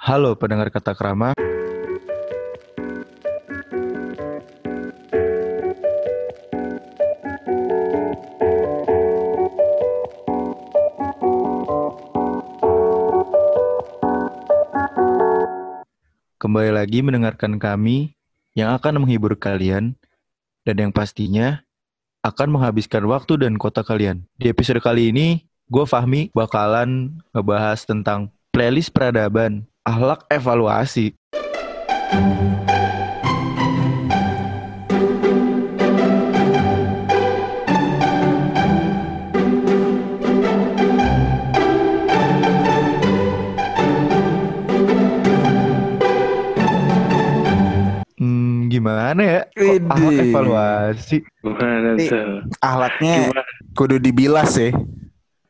Halo 0.00 0.32
pendengar 0.32 0.72
kata 0.72 0.96
krama. 0.96 1.36
Kembali 16.40 16.72
lagi 16.72 17.04
mendengarkan 17.04 17.60
kami 17.60 18.16
yang 18.56 18.72
akan 18.72 19.04
menghibur 19.04 19.36
kalian 19.36 20.00
dan 20.64 20.80
yang 20.80 20.96
pastinya 20.96 21.60
akan 22.24 22.56
menghabiskan 22.56 23.04
waktu 23.04 23.36
dan 23.36 23.60
kota 23.60 23.84
kalian. 23.84 24.24
Di 24.40 24.48
episode 24.48 24.80
kali 24.80 25.12
ini, 25.12 25.44
gue 25.68 25.84
Fahmi 25.84 26.32
bakalan 26.32 27.20
ngebahas 27.36 27.84
tentang 27.84 28.32
playlist 28.48 28.96
peradaban, 28.96 29.68
akhlak 29.90 30.20
evaluasi. 30.30 31.10
Hmm, 48.20 48.68
gimana 48.68 49.16
ya? 49.24 49.40
Kok 49.56 49.64
Widih. 49.64 50.16
evaluasi? 50.28 51.16
Gimana 51.40 51.88
tuh? 51.96 52.44
Ahlaknya 52.60 53.32
Gimana? 53.32 53.42
kudu 53.72 53.96
dibilas 53.96 54.52
ya. 54.60 54.76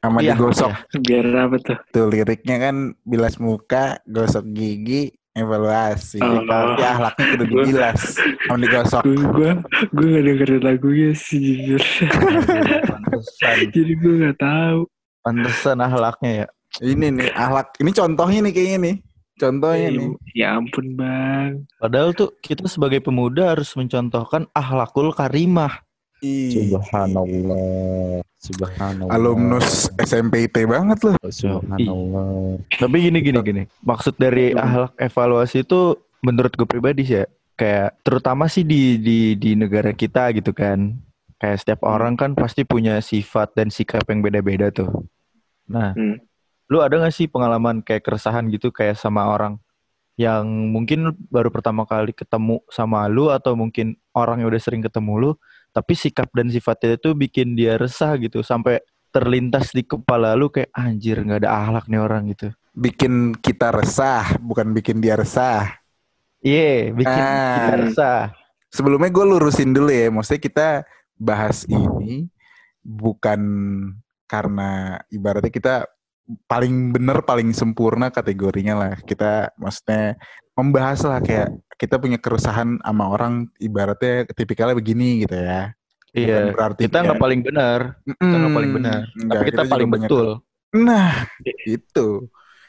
Sama 0.01 0.25
Iya, 0.25 0.33
digosok. 0.33 0.73
Biar 1.05 1.27
apa 1.37 1.57
tuh? 1.61 1.79
Tuh 1.93 2.05
liriknya 2.09 2.57
kan 2.57 2.77
bilas 3.05 3.37
muka, 3.37 4.01
gosok 4.09 4.49
gigi, 4.51 5.13
evaluasi. 5.33 6.25
Oh. 6.25 6.41
Tapi 6.43 6.81
ahlaknya 6.81 7.25
kudu 7.37 7.45
dibilas 7.47 8.01
sama 8.17 8.59
digosok. 8.59 9.03
Gue 9.05 9.21
gue 9.29 9.51
gue 9.93 10.07
gak 10.09 10.25
dengerin 10.25 10.63
lagunya 10.65 11.11
sih 11.13 11.41
jujur. 11.69 12.09
Pantesan, 12.89 13.57
Jadi 13.77 13.93
gue 13.95 14.15
gak 14.25 14.39
tahu. 14.41 14.81
pantesan 15.21 15.85
akhlaknya 15.85 16.33
ya. 16.33 16.47
Ini 16.81 17.07
nih 17.13 17.29
ahlak. 17.37 17.77
Ini 17.77 17.91
contohnya 17.93 18.41
nih 18.41 18.53
kayaknya 18.57 18.79
nih. 18.81 18.97
Contohnya 19.37 19.89
nih. 19.91 20.09
Ya 20.33 20.57
ampun 20.57 20.97
bang. 20.97 21.51
Padahal 21.77 22.17
tuh 22.17 22.33
kita 22.41 22.65
sebagai 22.69 23.05
pemuda 23.05 23.53
harus 23.53 23.69
mencontohkan 23.77 24.49
akhlakul 24.53 25.13
karimah. 25.13 25.85
Ih, 26.21 26.53
Subhanallah. 26.69 28.21
Subhanallah. 28.37 29.13
alumnus 29.13 29.89
SMPT 29.97 30.65
banget 30.65 30.99
loh. 31.05 31.17
Subhanallah. 31.25 32.61
Tapi 32.73 32.97
gini 33.09 33.19
gini 33.21 33.39
gini. 33.41 33.63
Maksud 33.81 34.17
dari 34.17 34.53
akhlak 34.53 34.97
evaluasi 34.97 35.65
itu 35.65 35.97
menurut 36.21 36.53
gue 36.53 36.65
pribadi 36.65 37.05
sih 37.05 37.21
ya, 37.21 37.25
kayak 37.55 38.01
terutama 38.01 38.49
sih 38.49 38.65
di 38.65 38.97
di 38.97 39.37
di 39.37 39.57
negara 39.57 39.93
kita 39.93 40.33
gitu 40.33 40.53
kan. 40.53 40.97
Kayak 41.41 41.65
setiap 41.65 41.81
orang 41.89 42.21
kan 42.21 42.37
pasti 42.37 42.69
punya 42.69 43.01
sifat 43.01 43.57
dan 43.57 43.73
sikap 43.73 44.05
yang 44.09 44.21
beda-beda 44.21 44.69
tuh. 44.69 45.09
Nah, 45.65 45.97
Hmm. 45.97 46.21
lu 46.69 46.85
ada 46.85 47.01
gak 47.01 47.17
sih 47.17 47.27
pengalaman 47.27 47.81
kayak 47.81 48.05
keresahan 48.05 48.45
gitu 48.53 48.69
kayak 48.69 49.01
sama 49.01 49.25
orang 49.25 49.57
yang 50.21 50.45
mungkin 50.69 51.17
baru 51.33 51.49
pertama 51.49 51.89
kali 51.89 52.13
ketemu 52.13 52.61
sama 52.69 53.09
lu 53.09 53.33
atau 53.33 53.57
mungkin 53.57 53.97
orang 54.13 54.45
yang 54.45 54.53
udah 54.53 54.61
sering 54.61 54.85
ketemu 54.85 55.13
lu, 55.17 55.31
tapi 55.71 55.95
sikap 55.95 56.31
dan 56.35 56.51
sifatnya 56.51 56.99
itu 56.99 57.15
bikin 57.15 57.55
dia 57.55 57.79
resah 57.79 58.15
gitu 58.19 58.43
sampai 58.43 58.83
terlintas 59.11 59.75
di 59.75 59.83
kepala 59.83 60.39
lu 60.39 60.51
kayak 60.51 60.71
anjir 60.71 61.19
nggak 61.19 61.43
ada 61.47 61.51
akhlak 61.51 61.85
nih 61.91 62.01
orang 62.01 62.23
gitu. 62.31 62.49
Bikin 62.71 63.35
kita 63.43 63.75
resah, 63.75 64.39
bukan 64.39 64.71
bikin 64.71 65.03
dia 65.03 65.19
resah. 65.19 65.83
Iya, 66.41 66.95
bikin 66.95 67.21
Ah. 67.21 67.55
kita 67.59 67.75
resah. 67.91 68.21
Sebelumnya 68.71 69.11
gue 69.11 69.25
lurusin 69.27 69.75
dulu 69.75 69.91
ya. 69.91 70.09
Maksudnya 70.15 70.43
kita 70.43 70.69
bahas 71.19 71.67
ini 71.67 72.31
bukan 72.81 73.41
karena 74.31 75.03
ibaratnya 75.11 75.51
kita 75.51 75.75
paling 76.47 76.95
bener, 76.95 77.27
paling 77.27 77.51
sempurna 77.51 78.15
kategorinya 78.15 78.75
lah. 78.79 78.93
Kita 79.03 79.51
maksudnya 79.59 80.15
membahas 80.61 81.01
lah 81.09 81.21
kayak 81.25 81.49
kita 81.81 81.97
punya 81.97 82.21
keresahan 82.21 82.77
sama 82.85 83.05
orang 83.09 83.49
ibaratnya 83.57 84.29
tipikalnya 84.37 84.77
begini 84.77 85.25
gitu 85.25 85.37
ya. 85.37 85.73
Iya. 86.13 86.37
Bukan 86.51 86.55
berarti 86.55 86.83
Kita 86.91 86.99
nggak 87.07 87.23
paling 87.23 87.41
benar, 87.41 87.79
kita 88.05 88.37
nggak 88.37 88.55
paling 88.55 88.73
benar, 88.75 89.01
Enggak, 89.15 89.35
tapi 89.39 89.45
kita, 89.49 89.63
juga 89.63 89.73
paling 89.73 89.89
banyak- 89.89 90.11
betul. 90.11 90.29
Nah, 90.71 91.13
itu 91.67 92.09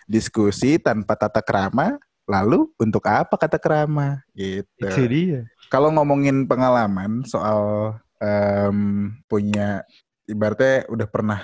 diskusi 0.09 0.81
tanpa 0.81 1.13
tata 1.13 1.41
kerama. 1.44 1.97
Lalu 2.29 2.69
untuk 2.79 3.03
apa 3.09 3.34
kata 3.35 3.57
kerama? 3.59 4.23
Gitu. 4.31 4.88
Itu 4.88 5.03
dia. 5.09 5.41
Kalau 5.68 5.91
ngomongin 5.91 6.47
pengalaman 6.47 7.28
soal 7.28 7.94
em, 8.22 9.12
punya 9.25 9.84
ibaratnya 10.29 10.85
udah 10.88 11.08
pernah 11.09 11.40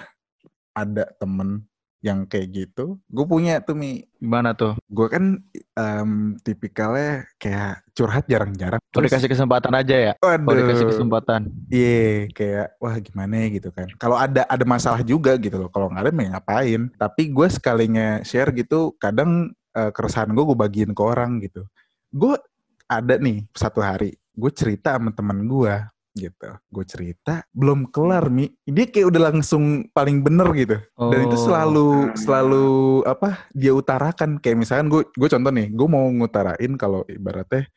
ada 0.71 1.09
temen 1.17 1.65
yang 2.07 2.23
kayak 2.23 2.47
gitu, 2.55 2.95
gue 3.11 3.25
punya 3.27 3.59
tuh 3.59 3.75
mi. 3.75 4.07
Gimana 4.17 4.55
tuh? 4.55 4.79
Gue 4.87 5.11
kan 5.11 5.43
em, 5.75 6.11
tipikalnya 6.41 7.27
kayak 7.37 7.83
curhat 7.91 8.25
jarang-jarang. 8.25 8.81
Kalau 8.89 9.03
dikasih 9.05 9.29
kesempatan 9.29 9.73
aja 9.75 9.95
ya. 9.95 10.13
Waduh, 10.23 10.55
dikasih 10.55 10.87
kesempatan. 10.89 11.41
Iya, 11.67 12.31
kayak 12.31 12.67
wah 12.79 12.95
gimana 12.97 13.33
ya 13.43 13.47
gitu 13.59 13.69
kan. 13.75 13.87
Kalau 13.99 14.17
ada 14.17 14.47
ada 14.47 14.65
masalah 14.65 15.03
juga 15.03 15.35
gitu 15.37 15.59
loh. 15.59 15.69
Kalau 15.69 15.91
nggak 15.91 16.07
ada 16.07 16.11
ya 16.15 16.29
ngapain. 16.39 16.81
Tapi 16.95 17.23
gue 17.29 17.47
sekalinya 17.51 18.23
share 18.23 18.55
gitu, 18.55 18.95
kadang 18.97 19.51
eh, 19.75 19.91
keresahan 19.91 20.31
gue 20.31 20.43
gue 20.47 20.57
bagiin 20.57 20.91
ke 20.95 21.01
orang 21.03 21.43
gitu. 21.43 21.67
Gue 22.09 22.39
ada 22.87 23.19
nih 23.19 23.43
satu 23.51 23.83
hari, 23.83 24.15
gue 24.15 24.51
cerita 24.55 24.95
sama 24.95 25.11
temen 25.11 25.43
gue 25.45 25.75
gitu. 26.17 26.49
Gue 26.73 26.85
cerita 26.89 27.45
belum 27.53 27.93
kelar 27.93 28.33
mi, 28.33 28.49
dia 28.65 28.89
kayak 28.89 29.07
udah 29.13 29.21
langsung 29.29 29.85
paling 29.93 30.25
bener 30.25 30.49
gitu. 30.57 30.77
Dan 30.97 31.19
itu 31.29 31.37
Oh. 31.37 31.43
selalu 31.45 31.87
selalu 32.17 32.67
apa 33.05 33.45
dia 33.53 33.71
utarakan 33.71 34.41
kayak 34.41 34.57
misalkan 34.57 34.89
gue 34.89 35.05
gue 35.13 35.29
contoh 35.29 35.51
nih, 35.53 35.69
gue 35.69 35.87
mau 35.87 36.09
ngutarain 36.09 36.73
kalau 36.75 37.05
ibaratnya, 37.05 37.69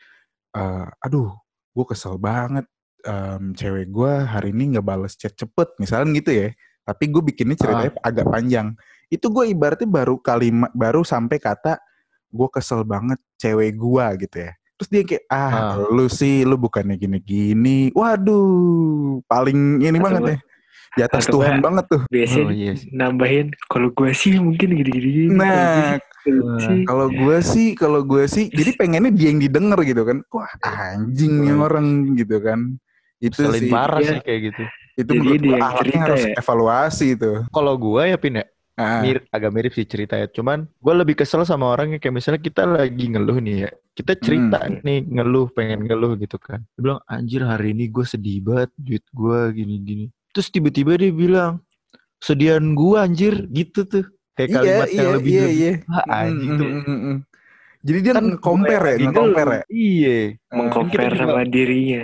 eh, 0.56 0.86
aduh, 1.04 1.30
gue 1.76 1.84
kesel 1.86 2.16
banget 2.16 2.64
em, 3.00 3.56
cewek 3.56 3.88
gue 3.88 4.12
hari 4.28 4.52
ini 4.52 4.76
nggak 4.76 4.84
bales 4.84 5.16
chat 5.16 5.32
cepet, 5.32 5.72
misalnya 5.80 6.12
gitu 6.20 6.32
ya. 6.36 6.48
Tapi 6.84 7.04
gue 7.08 7.22
bikinnya 7.22 7.56
ceritanya 7.56 7.92
agak 8.02 8.26
panjang. 8.28 8.76
Itu 9.08 9.30
gue 9.32 9.48
ibaratnya 9.48 9.88
baru 9.88 10.20
kalimat 10.20 10.68
baru 10.76 11.00
sampai 11.06 11.40
kata 11.40 11.80
gue 12.30 12.48
kesel 12.52 12.84
banget 12.84 13.16
cewek 13.40 13.74
gue 13.74 14.04
gitu 14.26 14.36
ya. 14.48 14.52
Terus 14.80 14.88
dia 14.88 15.02
kayak 15.04 15.24
ah, 15.28 15.52
Ah. 15.52 15.72
lu 15.86 16.08
sih 16.08 16.40
lu 16.40 16.56
bukannya 16.56 16.96
gini-gini. 16.96 17.92
Waduh, 17.92 19.20
paling 19.22 19.76
ini 19.78 19.92
Atau 19.92 20.00
banget 20.02 20.22
ya. 20.24 20.36
Di 20.90 21.02
atas 21.04 21.22
atau 21.22 21.32
Tuhan 21.36 21.60
banget 21.60 21.84
tuh. 21.86 22.02
Biasanya 22.08 22.42
Oh, 22.42 22.50
iya 22.50 22.72
sih. 22.74 22.88
nambahin 22.90 23.46
kalau 23.68 23.88
gue 23.90 24.10
sih 24.10 24.34
mungkin 24.36 24.68
gini-gini. 24.72 25.30
Nah. 25.30 26.00
Kalau 26.82 27.08
gue 27.08 27.36
sih, 27.40 27.72
kalau 27.74 28.00
gue 28.02 28.24
sih, 28.24 28.48
jadi 28.48 28.72
pengennya 28.74 29.08
dia 29.08 29.28
yang 29.28 29.38
didengar 29.38 29.80
gitu 29.80 30.02
kan. 30.02 30.20
Wah 30.28 30.50
anjing 30.62 31.40
nih 31.40 31.54
orang 31.54 31.86
gitu 32.14 32.40
kan. 32.40 32.76
Itu 33.16 33.40
Selin 33.42 33.62
sih, 33.62 33.70
parah 33.70 34.00
Iya. 34.00 34.10
sih 34.10 34.18
kayak 34.22 34.40
gitu. 34.46 34.62
itu 34.92 35.06
Jadi 35.06 35.16
menurut 35.16 35.40
gue 35.40 35.56
ahlaknya 35.56 35.98
harus 36.02 36.22
ya? 36.22 36.34
evaluasi 36.36 37.06
itu. 37.14 37.32
Kalau 37.48 37.74
gua 37.74 38.02
ya 38.04 38.16
Pin 38.16 38.36
ya, 38.36 38.44
Ah, 38.80 39.04
mirip, 39.04 39.28
agak 39.28 39.52
mirip 39.52 39.72
sih 39.76 39.84
ceritanya. 39.84 40.24
Cuman 40.32 40.64
gue 40.64 40.94
lebih 40.96 41.12
kesel 41.14 41.44
sama 41.44 41.68
orang 41.68 41.92
yang 41.92 42.00
kayak 42.00 42.16
misalnya 42.16 42.40
kita 42.40 42.64
lagi 42.64 43.04
ngeluh 43.12 43.36
nih 43.36 43.68
ya. 43.68 43.70
Kita 43.92 44.16
cerita 44.16 44.56
Hmm. 44.64 44.80
nih 44.80 45.04
ngeluh, 45.04 45.52
pengen 45.52 45.84
ngeluh 45.84 46.16
gitu 46.16 46.40
kan. 46.40 46.64
Dia 46.72 46.80
bilang 46.80 47.00
anjir 47.04 47.44
hari 47.44 47.76
ini 47.76 47.92
gue 47.92 48.04
sedih 48.08 48.40
banget 48.40 48.70
duit 48.80 49.04
gue 49.12 49.38
gini-gini. 49.52 50.06
Terus 50.32 50.48
tiba-tiba 50.48 50.96
dia 50.96 51.12
bilang 51.12 51.60
sedian 52.16 52.72
gue 52.72 52.96
anjir 52.96 53.34
gitu 53.52 53.84
tuh. 53.84 54.08
Kayak 54.32 54.48
iya, 54.48 54.56
kalimat 54.56 54.88
iya, 54.88 54.96
yang 54.96 55.10
lebih 55.12 55.32
iya, 55.32 55.42
lebih. 55.44 55.58
iya. 55.60 55.72
Ah, 55.92 56.04
anjing 56.24 56.50
Mm, 56.50 56.56
tuh. 56.56 56.68
mm, 56.70 56.80
mm, 56.80 57.00
mm. 57.04 57.16
Jadi 57.80 57.98
dia 58.00 58.12
Kan 58.12 58.24
nge-compare 58.28 58.72
gue 58.72 58.88
ya, 58.88 58.92
lagi 58.96 59.04
nge-compare 59.04 59.50
ya. 59.50 59.62
Iya. 59.68 60.18
Mengcompare 60.52 61.04
Kan 61.04 61.16
sama 61.18 61.42
dirinya. 61.44 62.02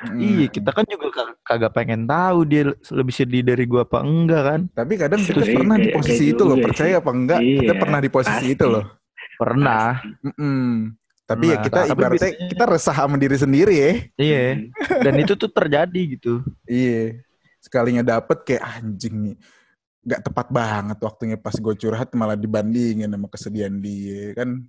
Mm. 0.00 0.16
Iya, 0.16 0.46
kita 0.48 0.70
kan 0.72 0.88
juga 0.88 1.06
kag- 1.12 1.36
kagak 1.44 1.72
pengen 1.76 2.08
tahu 2.08 2.48
dia 2.48 2.72
lebih 2.88 3.12
sedih 3.12 3.44
dari 3.44 3.68
gua 3.68 3.84
apa 3.84 4.00
enggak 4.00 4.42
kan? 4.42 4.60
Tapi 4.72 4.92
kadang 4.96 5.20
kita 5.20 5.44
Sebenarnya 5.44 5.56
pernah 5.60 5.76
di 5.76 5.88
posisi 5.92 6.24
itu 6.32 6.42
loh, 6.42 6.56
percaya 6.56 6.94
sih. 6.96 7.00
apa 7.04 7.10
enggak? 7.12 7.40
Kita 7.40 7.60
Iya, 7.68 7.80
pernah 7.84 7.98
di 8.00 8.08
posisi 8.08 8.32
pasti. 8.40 8.54
itu 8.56 8.64
loh. 8.64 8.84
Pernah. 9.36 9.86
Mm-mm. 10.24 10.68
Tapi 11.22 11.44
ya 11.46 11.50
Pernah. 11.52 11.64
kita 11.68 11.78
Tapi 11.78 11.92
ibaratnya 11.92 12.16
biasanya- 12.32 12.48
kita 12.48 12.64
resah 12.66 12.96
sama 12.96 13.16
diri 13.16 13.36
sendiri 13.36 13.74
ya. 13.76 13.92
Iya. 14.16 14.42
Dan 15.04 15.14
itu 15.20 15.32
tuh 15.36 15.50
terjadi 15.52 16.00
gitu. 16.16 16.32
Iya. 16.64 17.20
Sekalinya 17.60 18.00
dapet 18.02 18.38
kayak 18.42 18.64
anjing 18.80 19.14
nih. 19.20 19.36
Gak 20.00 20.24
tepat 20.24 20.48
banget 20.48 20.96
waktunya 20.96 21.36
pas 21.36 21.52
gue 21.52 21.74
curhat 21.76 22.08
malah 22.16 22.34
dibandingin 22.34 23.04
sama 23.06 23.28
kesedihan 23.28 23.76
dia 23.76 24.32
kan. 24.32 24.64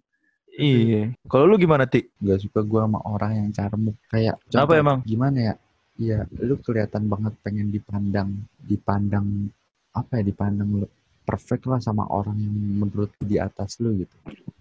Iya. 0.52 1.16
Kalau 1.26 1.48
lu 1.48 1.56
gimana, 1.56 1.88
Ti? 1.88 2.04
Gak 2.20 2.44
suka 2.44 2.60
gue 2.62 2.82
sama 2.82 3.00
orang 3.08 3.32
yang 3.40 3.50
carmuk. 3.52 3.96
Kayak 4.08 4.36
Kenapa 4.52 4.74
emang? 4.76 4.98
Gimana 5.04 5.38
ya? 5.40 5.54
Iya, 5.96 6.26
lu 6.42 6.58
kelihatan 6.60 7.06
banget 7.06 7.34
pengen 7.40 7.70
dipandang, 7.70 8.34
dipandang 8.60 9.52
apa 9.92 10.18
ya 10.18 10.24
dipandang 10.24 10.70
lu 10.82 10.88
perfect 11.22 11.68
lah 11.70 11.78
sama 11.78 12.08
orang 12.10 12.34
yang 12.42 12.56
menurut 12.82 13.12
di 13.22 13.38
atas 13.38 13.78
lu 13.78 14.02
gitu. 14.02 14.16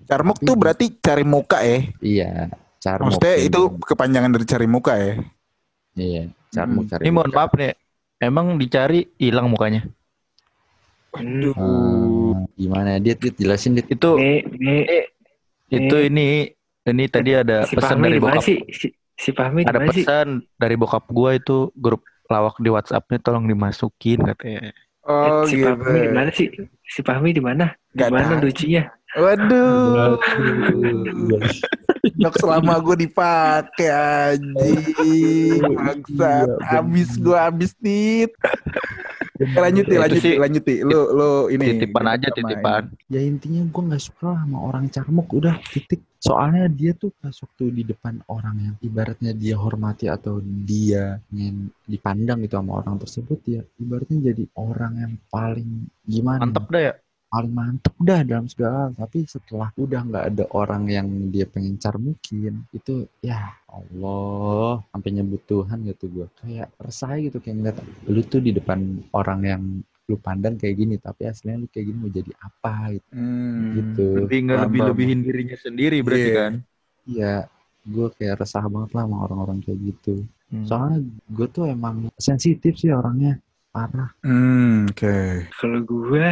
Carmuk 0.04 0.36
tuh 0.38 0.54
berarti 0.54 0.92
cari 1.00 1.24
muka 1.24 1.64
ya. 1.64 1.78
Iya, 1.98 2.30
carmuk. 2.78 3.16
Maksudnya 3.16 3.34
itu 3.40 3.60
kepanjangan 3.80 4.30
dari 4.36 4.46
cari 4.46 4.66
muka 4.68 4.92
ya. 5.00 5.12
Iya, 5.96 6.22
carmuk 6.52 6.84
Hmm. 6.86 6.90
cari. 6.92 7.02
Ini 7.08 7.12
mohon 7.14 7.30
muka. 7.32 7.38
maaf 7.40 7.52
nih. 7.56 7.72
Emang 8.20 8.46
dicari 8.60 9.00
hilang 9.16 9.48
mukanya. 9.48 9.82
Hmm. 11.16 11.50
Hmm, 11.56 12.46
gimana 12.54 13.00
dia 13.02 13.18
dia 13.18 13.32
jelasin 13.34 13.74
dit 13.74 13.88
Itu 13.88 14.14
Nih, 14.14 14.46
nih, 14.46 15.08
itu 15.70 15.96
ini 16.10 16.50
ini 16.90 17.04
tadi 17.06 17.30
ada 17.38 17.64
si 17.64 17.78
pesan 17.78 18.02
Fahmi 18.02 18.06
dari 18.10 18.20
bokap. 18.20 18.42
sih? 18.42 18.58
Si, 18.74 18.86
si 19.14 19.30
Fahmi 19.30 19.62
di 19.62 19.70
Ada 19.70 19.78
sih? 19.94 20.02
pesan 20.02 20.26
dari 20.58 20.74
bokap 20.74 21.04
gua 21.12 21.38
itu 21.38 21.70
grup 21.78 22.02
lawak 22.26 22.58
di 22.58 22.70
WhatsApp-nya 22.70 23.18
tolong 23.22 23.46
dimasukin 23.46 24.22
katanya. 24.34 24.74
Oh 25.06 25.46
si 25.46 25.58
gitu. 25.58 25.70
Fahmi 25.70 25.98
di 26.02 26.10
mana 26.10 26.30
sih? 26.34 26.46
Si 26.84 27.00
Fahmi 27.00 27.30
di 27.30 27.42
mana? 27.42 27.70
Di 27.90 28.04
mana 28.06 28.38
lucunya? 28.38 28.90
Waduh. 29.18 30.18
Jok 32.20 32.34
selama 32.38 32.78
gue 32.84 32.96
dipakai 33.08 33.90
anjing. 33.90 35.62
Bangsat. 35.66 36.48
Abis 36.70 37.10
gue 37.18 37.36
abis 37.36 37.72
tit. 37.80 38.30
Lanjut 39.40 39.88
nih, 39.88 39.98
lanjut 39.98 40.20
sih 40.20 40.36
nih, 40.36 40.38
lanjut 40.38 40.62
nih. 40.68 40.78
Lu 40.84 41.00
lu 41.16 41.30
ini 41.48 41.64
titipan 41.80 42.12
aja 42.12 42.28
titipan. 42.28 42.92
ya 43.08 43.20
intinya 43.24 43.64
gue 43.64 43.82
nggak 43.88 44.02
suka 44.04 44.36
lah 44.36 44.44
sama 44.44 44.58
orang 44.68 44.84
carmuk 44.92 45.32
udah 45.32 45.56
titik 45.72 46.04
soalnya 46.20 46.68
dia 46.68 46.92
tuh 46.92 47.08
pas 47.16 47.32
waktu 47.32 47.72
di 47.72 47.82
depan 47.88 48.20
orang 48.28 48.56
yang 48.60 48.74
ibaratnya 48.84 49.32
dia 49.32 49.56
hormati 49.56 50.12
atau 50.12 50.44
dia 50.44 51.16
ingin 51.32 51.72
dipandang 51.88 52.44
gitu 52.44 52.60
sama 52.60 52.84
orang 52.84 53.00
tersebut 53.00 53.40
ya 53.48 53.64
ibaratnya 53.80 54.28
jadi 54.28 54.44
orang 54.60 54.92
yang 55.00 55.12
paling 55.32 55.88
gimana 56.04 56.44
Mantep 56.44 56.68
dah 56.68 56.82
ya. 56.92 56.94
Paling 57.30 57.54
mantep 57.54 57.94
dah 57.96 58.20
dalam 58.20 58.50
segala 58.50 58.90
tapi 58.92 59.22
setelah 59.22 59.70
udah 59.78 60.00
nggak 60.02 60.24
ada 60.34 60.44
orang 60.50 60.82
yang 60.84 61.06
dia 61.30 61.46
pengen 61.46 61.78
carmukin 61.78 62.66
itu 62.70 63.06
ya 63.22 63.54
Allah 63.66 64.82
sampai 64.90 65.10
nyebut 65.14 65.46
Tuhan 65.46 65.86
gitu 65.86 66.10
gue 66.10 66.26
kayak 66.42 66.74
resah 66.76 67.14
gitu 67.16 67.38
kayak 67.38 67.56
ngeliat 67.56 67.76
lu 68.04 68.20
tuh 68.26 68.42
di 68.42 68.50
depan 68.50 68.82
orang 69.14 69.40
yang 69.46 69.62
lu 70.04 70.18
pandang 70.18 70.58
kayak 70.58 70.74
gini 70.74 70.98
tapi 70.98 71.30
aslinya 71.30 71.62
lu 71.62 71.70
kayak 71.70 71.86
gini 71.86 71.96
mau 71.96 72.10
jadi 72.10 72.32
apa 72.42 72.74
gitu, 72.90 73.06
Hmm. 73.14 73.62
gitu. 73.78 74.06
Lebih 74.26 74.38
nggak 74.42 74.58
lebih 74.66 74.80
lebihin 74.90 75.18
dirinya 75.22 75.54
sendiri 75.54 76.02
berarti 76.02 76.26
Iya. 76.26 76.34
kan. 76.34 76.52
Iya, 77.06 77.34
gue 77.86 78.06
kayak 78.18 78.42
resah 78.42 78.66
banget 78.66 78.90
lah 78.90 79.04
sama 79.06 79.16
orang-orang 79.30 79.58
kayak 79.62 79.78
gitu. 79.86 80.26
Hmm. 80.50 80.66
Soalnya 80.66 80.98
gue 81.30 81.46
tuh 81.46 81.64
emang 81.70 82.10
sensitif 82.18 82.74
sih 82.74 82.90
orangnya, 82.90 83.38
parah. 83.70 84.10
Hmm, 84.26 84.90
oke. 84.90 85.46
Kalau 85.54 85.78
gue 85.78 86.26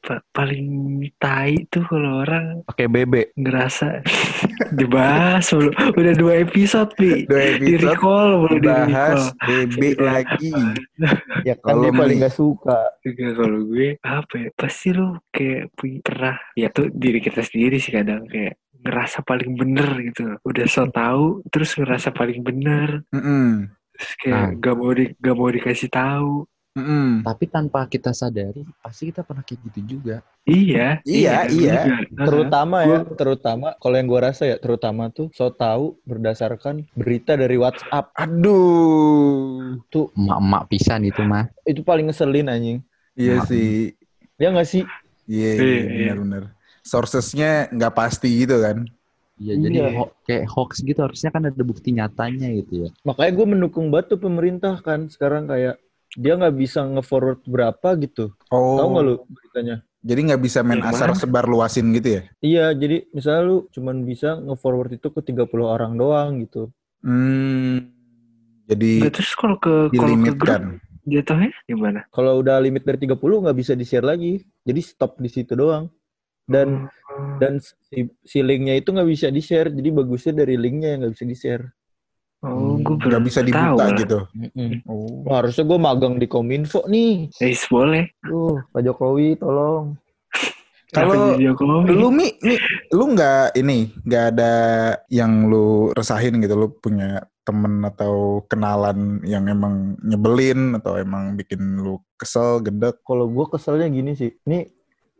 pa- 0.00 0.24
paling 0.30 0.66
tai 1.14 1.64
tuh 1.66 1.84
kalau 1.84 2.20
orang 2.20 2.64
Pakai 2.64 2.86
BB. 2.86 3.36
ngerasa 3.36 4.00
dibahas 4.72 5.44
mulu. 5.50 5.70
Udah 5.92 6.14
dua 6.14 6.34
episode 6.38 6.90
nih. 6.96 7.24
Dua 7.24 7.40
Di 7.40 7.48
episode 7.70 7.84
recall 7.86 8.28
mulu 8.38 8.54
di 8.54 8.60
bahas 8.62 9.20
recall. 9.30 9.46
BB 9.66 9.80
lagi. 9.98 10.52
Ya 11.40 11.56
kan 11.56 11.80
dia 11.80 11.88
paling 11.90 12.18
gak 12.18 12.34
suka. 12.34 12.92
Enggak, 13.00 13.32
kalau 13.34 13.60
gue 13.66 13.96
apa 13.98 14.34
ya 14.36 14.48
pasti 14.52 14.88
lu 14.90 15.16
kayak 15.30 15.72
punya 15.72 15.98
pernah 16.00 16.36
ya 16.54 16.68
tuh 16.68 16.88
diri 16.88 17.16
kita 17.18 17.40
sendiri 17.40 17.76
sih 17.76 17.90
kadang 17.90 18.26
kayak 18.26 18.60
ngerasa 18.78 19.20
paling 19.20 19.52
bener 19.54 19.88
gitu 20.02 20.36
udah 20.38 20.64
so 20.66 20.84
tau 20.86 21.40
terus 21.46 21.72
ngerasa 21.74 22.10
paling 22.10 22.40
bener 22.40 23.04
Mm-mm. 23.10 23.68
terus 23.90 24.12
kayak 24.16 24.32
Nah. 24.32 24.48
gak 24.58 24.74
mau 24.74 24.90
di 24.90 25.04
gak 25.14 25.34
mau 25.34 25.48
dikasih 25.48 25.88
tahu 25.88 26.44
Mm-mm. 26.70 27.26
Tapi 27.26 27.50
tanpa 27.50 27.82
kita 27.90 28.14
sadari, 28.14 28.62
pasti 28.78 29.10
kita 29.10 29.26
pernah 29.26 29.42
kayak 29.42 29.58
gitu 29.70 29.98
juga. 29.98 30.22
iya 30.46 31.02
Iya, 31.02 31.50
iya. 31.50 31.82
juga. 32.06 32.26
Terutama 32.30 32.76
ya, 32.86 33.02
Gua- 33.02 33.18
terutama 33.18 33.66
kalau 33.82 33.94
yang 33.98 34.06
gua 34.06 34.30
rasa 34.30 34.46
ya, 34.46 34.56
terutama 34.56 35.10
tuh 35.10 35.34
so 35.34 35.50
tahu 35.50 35.98
berdasarkan 36.06 36.86
berita 36.94 37.34
dari 37.34 37.58
WhatsApp. 37.58 38.14
Aduh. 38.14 39.82
Tuh 39.90 40.14
Emak-emak 40.14 40.62
pisan 40.70 41.02
itu 41.02 41.22
mah. 41.26 41.50
itu 41.66 41.82
paling 41.82 42.06
ngeselin 42.06 42.46
anjing. 42.46 42.78
Iya 43.18 43.42
Maaf. 43.42 43.50
sih. 43.50 43.94
Ya 44.38 44.48
nggak 44.54 44.68
sih? 44.70 44.82
Iya, 45.26 45.50
Iya, 45.50 45.58
iya, 45.58 45.74
iya. 45.74 46.12
benar-benar. 46.14 46.44
Sourcesnya 46.86 47.66
nggak 47.74 47.94
pasti 47.98 48.46
gitu 48.46 48.62
kan. 48.62 48.86
Iya, 49.42 49.54
jadi 49.58 49.76
Iya. 49.82 49.90
ho- 49.98 50.12
kayak 50.22 50.44
hoax 50.54 50.86
gitu 50.86 51.00
harusnya 51.02 51.34
kan 51.34 51.50
ada 51.50 51.62
bukti 51.66 51.90
nyatanya 51.90 52.46
gitu 52.62 52.86
ya. 52.86 52.90
Makanya 53.02 53.32
gue 53.34 53.46
mendukung 53.58 53.90
tuh 54.06 54.22
pemerintah 54.22 54.78
kan 54.80 55.10
sekarang 55.10 55.50
kayak 55.50 55.82
dia 56.12 56.34
nggak 56.34 56.54
bisa 56.54 56.82
nge-forward 56.82 57.40
berapa 57.44 57.88
gitu. 57.98 58.34
Oh. 58.48 58.76
Tahu 58.76 58.88
nggak 58.90 59.04
lu 59.04 59.14
beritanya? 59.26 59.76
Jadi 60.00 60.20
nggak 60.26 60.40
bisa 60.40 60.58
main 60.60 60.80
Yang 60.80 60.90
asar 60.90 61.08
mana? 61.08 61.18
sebar 61.18 61.44
luasin 61.44 61.86
gitu 61.92 62.08
ya? 62.08 62.22
Iya, 62.40 62.66
jadi 62.72 62.96
misalnya 63.10 63.42
lu 63.44 63.56
cuman 63.68 63.96
bisa 64.02 64.38
nge-forward 64.38 64.90
itu 64.92 65.08
ke 65.08 65.20
30 65.20 65.44
orang 65.60 65.92
doang 65.94 66.40
gitu. 66.40 66.72
Hmm. 67.00 67.92
Jadi 68.64 69.02
Nggak, 69.02 69.12
terus 69.12 69.32
kalau 69.34 69.56
ke 69.56 69.68
kalau 69.68 69.90
ke 69.90 69.92
grup 69.92 70.06
dilimitkan. 70.06 70.62
jatuhnya 71.02 71.50
gimana 71.64 72.00
Kalau 72.08 72.38
udah 72.38 72.60
limit 72.60 72.82
dari 72.82 73.02
30 73.02 73.18
nggak 73.18 73.58
bisa 73.58 73.72
di-share 73.74 74.06
lagi. 74.06 74.40
Jadi 74.62 74.80
stop 74.80 75.18
di 75.18 75.28
situ 75.28 75.52
doang. 75.52 75.90
Dan 76.44 76.86
Hmm. 77.10 77.36
dan 77.36 77.52
si, 77.58 78.06
si 78.22 78.38
linknya 78.40 78.74
itu 78.74 78.88
nggak 78.88 79.04
bisa 79.04 79.26
di-share. 79.28 79.68
Jadi 79.68 79.90
bagusnya 79.90 80.32
dari 80.36 80.54
linknya 80.54 80.94
yang 80.94 81.02
nggak 81.02 81.14
bisa 81.14 81.26
di-share. 81.26 81.64
Oh 82.40 82.80
gue 82.80 82.94
Nggak 82.96 83.06
belum 83.06 83.22
bisa 83.24 83.40
tahu 83.40 83.48
dibuka 83.48 83.84
lah. 83.84 83.90
gitu. 83.98 84.18
Mm-mm. 84.32 84.70
Oh. 84.88 85.24
Wah, 85.28 85.44
harusnya 85.44 85.64
gue 85.68 85.78
magang 85.78 86.14
di 86.16 86.26
Kominfo 86.26 86.84
nih. 86.88 87.28
Guys, 87.36 87.64
boleh 87.68 88.08
Tuh, 88.24 88.60
Pak 88.72 88.80
Jokowi 88.80 89.36
tolong. 89.36 89.96
Kalau? 90.90 91.38
Lu 91.86 92.10
mi, 92.10 92.34
mi 92.42 92.58
lu 92.90 93.14
nggak 93.14 93.54
ini 93.54 93.94
nggak 94.02 94.24
ada 94.34 94.52
yang 95.06 95.46
lu 95.46 95.94
resahin 95.94 96.42
gitu 96.42 96.58
lu 96.58 96.74
punya 96.82 97.22
temen 97.46 97.78
atau 97.86 98.42
kenalan 98.50 99.22
yang 99.22 99.46
emang 99.46 99.94
nyebelin 100.02 100.74
atau 100.82 100.98
emang 100.98 101.38
bikin 101.38 101.78
lu 101.78 102.02
kesel 102.18 102.58
gedek 102.58 102.98
Kalau 103.06 103.30
gue 103.30 103.46
keselnya 103.54 103.86
gini 103.86 104.18
sih. 104.18 104.34
Ini 104.42 104.66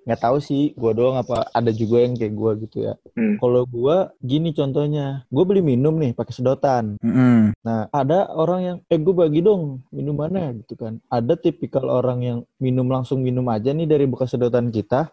nggak 0.01 0.21
tahu 0.21 0.41
sih 0.41 0.73
gue 0.75 0.93
doang 0.97 1.21
apa 1.21 1.53
ada 1.53 1.69
juga 1.71 2.01
yang 2.01 2.17
kayak 2.17 2.35
gue 2.35 2.51
gitu 2.69 2.77
ya. 2.89 2.95
Hmm. 3.13 3.37
Kalau 3.37 3.69
gue 3.69 3.97
gini 4.25 4.51
contohnya, 4.57 5.29
gue 5.29 5.45
beli 5.45 5.61
minum 5.61 5.95
nih 6.01 6.17
pakai 6.17 6.33
sedotan. 6.33 6.97
Mm-mm. 7.05 7.53
Nah 7.61 7.87
ada 7.93 8.33
orang 8.33 8.61
yang 8.65 8.77
eh 8.89 8.97
gue 8.97 9.15
bagi 9.15 9.45
dong 9.45 9.85
minumannya 9.93 10.65
gitu 10.65 10.81
kan. 10.81 10.99
Ada 11.13 11.37
tipikal 11.37 11.87
orang 11.89 12.19
yang 12.25 12.39
minum 12.57 12.89
langsung 12.89 13.21
minum 13.21 13.45
aja 13.53 13.77
nih 13.77 13.85
dari 13.85 14.09
bekas 14.09 14.33
sedotan 14.33 14.73
kita. 14.73 15.13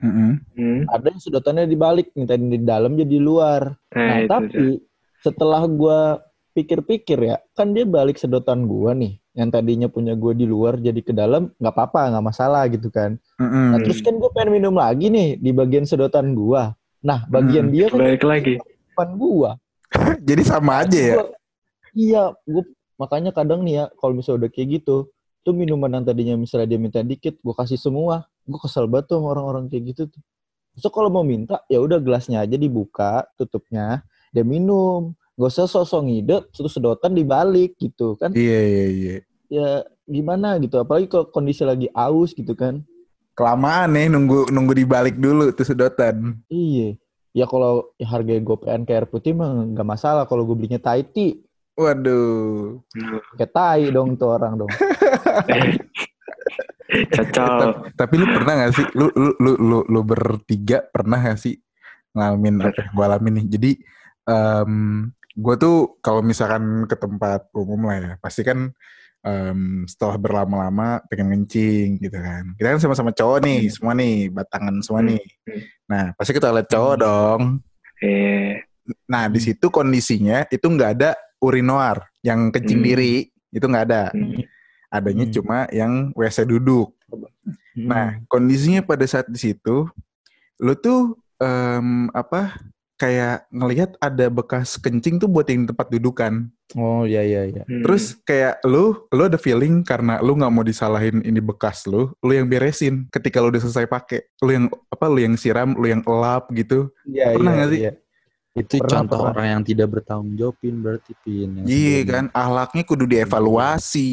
Mm-mm. 0.00 0.32
Hmm. 0.56 0.80
Ada 0.88 1.12
yang 1.12 1.20
sedotannya 1.20 1.64
dibalik, 1.68 2.14
minta 2.16 2.32
di 2.32 2.58
dalam 2.64 2.96
jadi 2.96 3.16
luar. 3.20 3.76
Nah, 3.92 4.00
Nah, 4.00 4.16
itu 4.24 4.30
tapi 4.32 4.66
setelah 5.20 5.62
gua 5.68 6.24
pikir-pikir 6.56 7.18
ya, 7.20 7.36
kan 7.52 7.76
dia 7.76 7.84
balik 7.84 8.16
sedotan 8.16 8.64
gua 8.64 8.96
nih, 8.96 9.20
yang 9.40 9.48
tadinya 9.48 9.88
punya 9.88 10.12
gua 10.12 10.36
di 10.36 10.44
luar 10.44 10.76
jadi 10.76 11.00
ke 11.00 11.16
dalam, 11.16 11.48
nggak 11.56 11.72
apa-apa, 11.72 12.12
nggak 12.12 12.24
masalah 12.28 12.62
gitu 12.68 12.92
kan. 12.92 13.16
Mm-mm. 13.40 13.72
Nah, 13.72 13.78
terus 13.80 14.04
kan 14.04 14.12
gua 14.20 14.28
pengen 14.36 14.60
minum 14.60 14.76
lagi 14.76 15.08
nih 15.08 15.40
di 15.40 15.50
bagian 15.56 15.88
sedotan 15.88 16.36
gua. 16.36 16.76
Nah, 17.00 17.24
bagian 17.26 17.72
Hmm, 17.72 17.74
dia 17.74 17.86
kan 17.88 17.98
balik 18.04 18.24
lagi 18.28 18.54
depan 18.60 19.08
gua. 19.16 19.56
jadi 20.28 20.42
sama 20.44 20.84
aja 20.84 21.00
ya 21.00 21.16
Gua- 21.16 21.32
iya, 21.96 22.22
gua 22.44 22.64
makanya 23.00 23.32
kadang 23.32 23.64
nih 23.64 23.80
ya, 23.80 23.84
kalau 23.96 24.12
misalnya 24.12 24.44
udah 24.44 24.50
kayak 24.52 24.68
gitu, 24.84 25.08
tuh 25.40 25.54
minuman 25.56 25.88
yang 25.88 26.04
tadinya 26.04 26.36
misalnya 26.36 26.68
dia 26.68 26.78
minta 26.78 27.00
dikit, 27.00 27.40
gua 27.40 27.56
kasih 27.56 27.80
semua. 27.80 28.28
Gua 28.44 28.60
kesel 28.60 28.84
banget 28.84 29.08
tuh 29.08 29.24
sama 29.24 29.32
orang-orang 29.32 29.64
kayak 29.72 29.96
gitu 29.96 30.02
tuh. 30.12 30.22
So 30.76 30.92
kalau 30.92 31.08
mau 31.08 31.24
minta, 31.24 31.64
ya 31.66 31.80
udah 31.80 31.98
gelasnya 31.98 32.44
aja 32.44 32.54
dibuka, 32.54 33.24
tutupnya, 33.34 34.04
dia 34.30 34.44
minum. 34.44 35.16
Gak 35.40 35.56
usah 35.56 35.64
sosok 35.64 36.04
ngide, 36.04 36.36
terus 36.52 36.76
sedotan 36.76 37.16
dibalik 37.16 37.72
gitu 37.80 38.12
kan. 38.20 38.28
iya 38.36 38.60
iya 38.60 38.86
iya 38.92 39.16
Ya 39.50 39.82
gimana 40.06 40.56
gitu, 40.62 40.78
apalagi 40.78 41.10
kalau 41.10 41.26
kondisi 41.26 41.66
lagi 41.66 41.90
aus 41.90 42.30
gitu 42.32 42.54
kan. 42.54 42.86
kelamaan 43.34 43.96
nih 43.96 44.12
nunggu 44.12 44.52
nunggu 44.52 44.76
dibalik 44.76 45.16
dulu 45.16 45.48
tuh 45.54 45.64
sedotan 45.64 46.36
Iya. 46.52 47.00
Ya 47.32 47.48
kalau 47.48 47.88
harga 47.96 48.36
gopean 48.42 48.84
kayak 48.84 48.98
air 49.00 49.06
putih 49.08 49.32
mah 49.32 49.64
nggak 49.70 49.86
masalah 49.86 50.28
kalau 50.28 50.44
gue 50.44 50.58
belinya 50.58 50.76
Thai 50.76 51.06
tea. 51.08 51.40
waduh 51.72 52.82
Kayak 53.40 53.52
tai 53.54 53.88
dong 53.88 54.18
tuh 54.20 54.28
orang 54.36 54.60
dong. 54.60 54.68
Cocok 56.90 57.94
tapi 57.94 58.14
lu 58.18 58.26
pernah 58.28 58.66
gak 58.66 58.72
sih 58.76 58.86
lu 58.98 59.06
lu 59.14 59.30
lu 59.38 59.52
lu, 59.56 59.78
lu 59.86 60.00
bertiga 60.02 60.82
pernah 60.90 61.22
gak 61.22 61.38
sih 61.38 61.54
ngalamin 62.12 62.60
apa 62.60 62.76
yang 62.82 62.90
gue 62.92 63.04
alamin 63.06 63.34
nih 63.40 63.46
jadi 63.46 63.70
em 64.26 64.72
gue 65.32 65.54
tuh 65.56 65.96
kalau 66.02 66.20
misalkan 66.20 66.84
ke 66.90 66.98
tempat 66.98 67.46
umum 67.54 67.88
lah 67.88 67.96
ya 67.96 68.10
pasti 68.18 68.42
kan 68.42 68.74
em, 69.20 69.84
setelah 69.84 70.16
berlama-lama 70.16 71.04
pengen 71.08 71.32
ngencing 71.34 72.00
gitu 72.00 72.18
kan 72.18 72.56
kita 72.56 72.76
kan 72.76 72.80
sama-sama 72.80 73.10
cowok 73.12 73.38
nih 73.44 73.60
semua 73.68 73.92
nih 73.92 74.32
batangan 74.32 74.74
semua 74.80 75.00
Hmm. 75.04 75.08
nih 75.12 75.22
Hmm. 75.46 75.60
nah 75.88 76.04
pasti 76.16 76.30
kita 76.32 76.48
lihat 76.54 76.68
cowok 76.68 76.94
dong 76.96 77.40
eh 78.00 78.64
nah 79.06 79.28
di 79.28 79.38
situ 79.38 79.66
kondisinya 79.70 80.48
itu 80.50 80.66
nggak 80.66 80.90
ada 80.98 81.10
urinoir 81.38 82.00
yang 82.24 82.48
kencing 82.50 82.80
Hmm. 82.82 82.88
diri 82.90 83.14
itu 83.52 83.64
nggak 83.66 83.84
ada 83.86 84.02
hmm. 84.10 84.40
adanya 84.90 85.24
Hmm. 85.28 85.34
cuma 85.34 85.58
yang 85.70 85.92
WC 86.16 86.44
duduk 86.44 86.94
Nah, 87.74 88.18
kondisinya 88.26 88.82
pada 88.82 89.06
saat 89.06 89.30
di 89.30 89.38
situ, 89.38 89.86
lu 90.58 90.74
tuh 90.74 91.14
em, 91.38 92.10
apa 92.12 92.58
kayak 92.98 93.46
ngelihat 93.48 93.94
ada 94.02 94.26
bekas 94.28 94.76
kencing 94.76 95.16
tuh 95.16 95.30
buat 95.30 95.46
yang 95.48 95.64
tempat 95.70 95.86
dudukan. 95.88 96.50
Oh 96.78 97.02
iya 97.02 97.26
iya 97.26 97.42
iya. 97.50 97.62
Hmm. 97.66 97.82
Terus 97.82 98.14
kayak 98.22 98.62
lu, 98.62 98.94
lu 99.10 99.22
ada 99.26 99.34
feeling 99.34 99.82
karena 99.82 100.22
lu 100.22 100.38
nggak 100.38 100.52
mau 100.54 100.62
disalahin 100.62 101.18
ini 101.20 101.42
bekas 101.42 101.82
lu, 101.90 102.14
lu 102.22 102.30
yang 102.30 102.46
beresin 102.46 103.10
ketika 103.10 103.42
lu 103.42 103.50
udah 103.50 103.58
selesai 103.58 103.90
pakai. 103.90 104.22
Lu 104.38 104.50
yang 104.54 104.64
apa? 104.86 105.06
Lu 105.10 105.18
yang 105.18 105.34
siram, 105.34 105.74
lu 105.74 105.90
yang 105.90 106.02
elap 106.06 106.46
gitu. 106.54 106.86
Iya 107.02 107.34
Pernah 107.34 107.52
iya, 107.52 107.58
nggak 107.58 107.70
sih? 107.74 107.80
iya. 107.82 107.92
Itu 108.50 108.82
Pernah, 108.82 109.06
contoh 109.06 109.18
pernah. 109.18 109.30
orang 109.30 109.46
yang 109.46 109.62
tidak 109.62 109.88
bertanggung 109.94 110.34
jawabin 110.34 110.74
berarti 110.82 111.12
Pin. 111.22 111.50
Iya 111.64 111.98
kan, 112.06 112.24
ahlaknya 112.34 112.82
kudu 112.82 113.04
dievaluasi. 113.06 114.10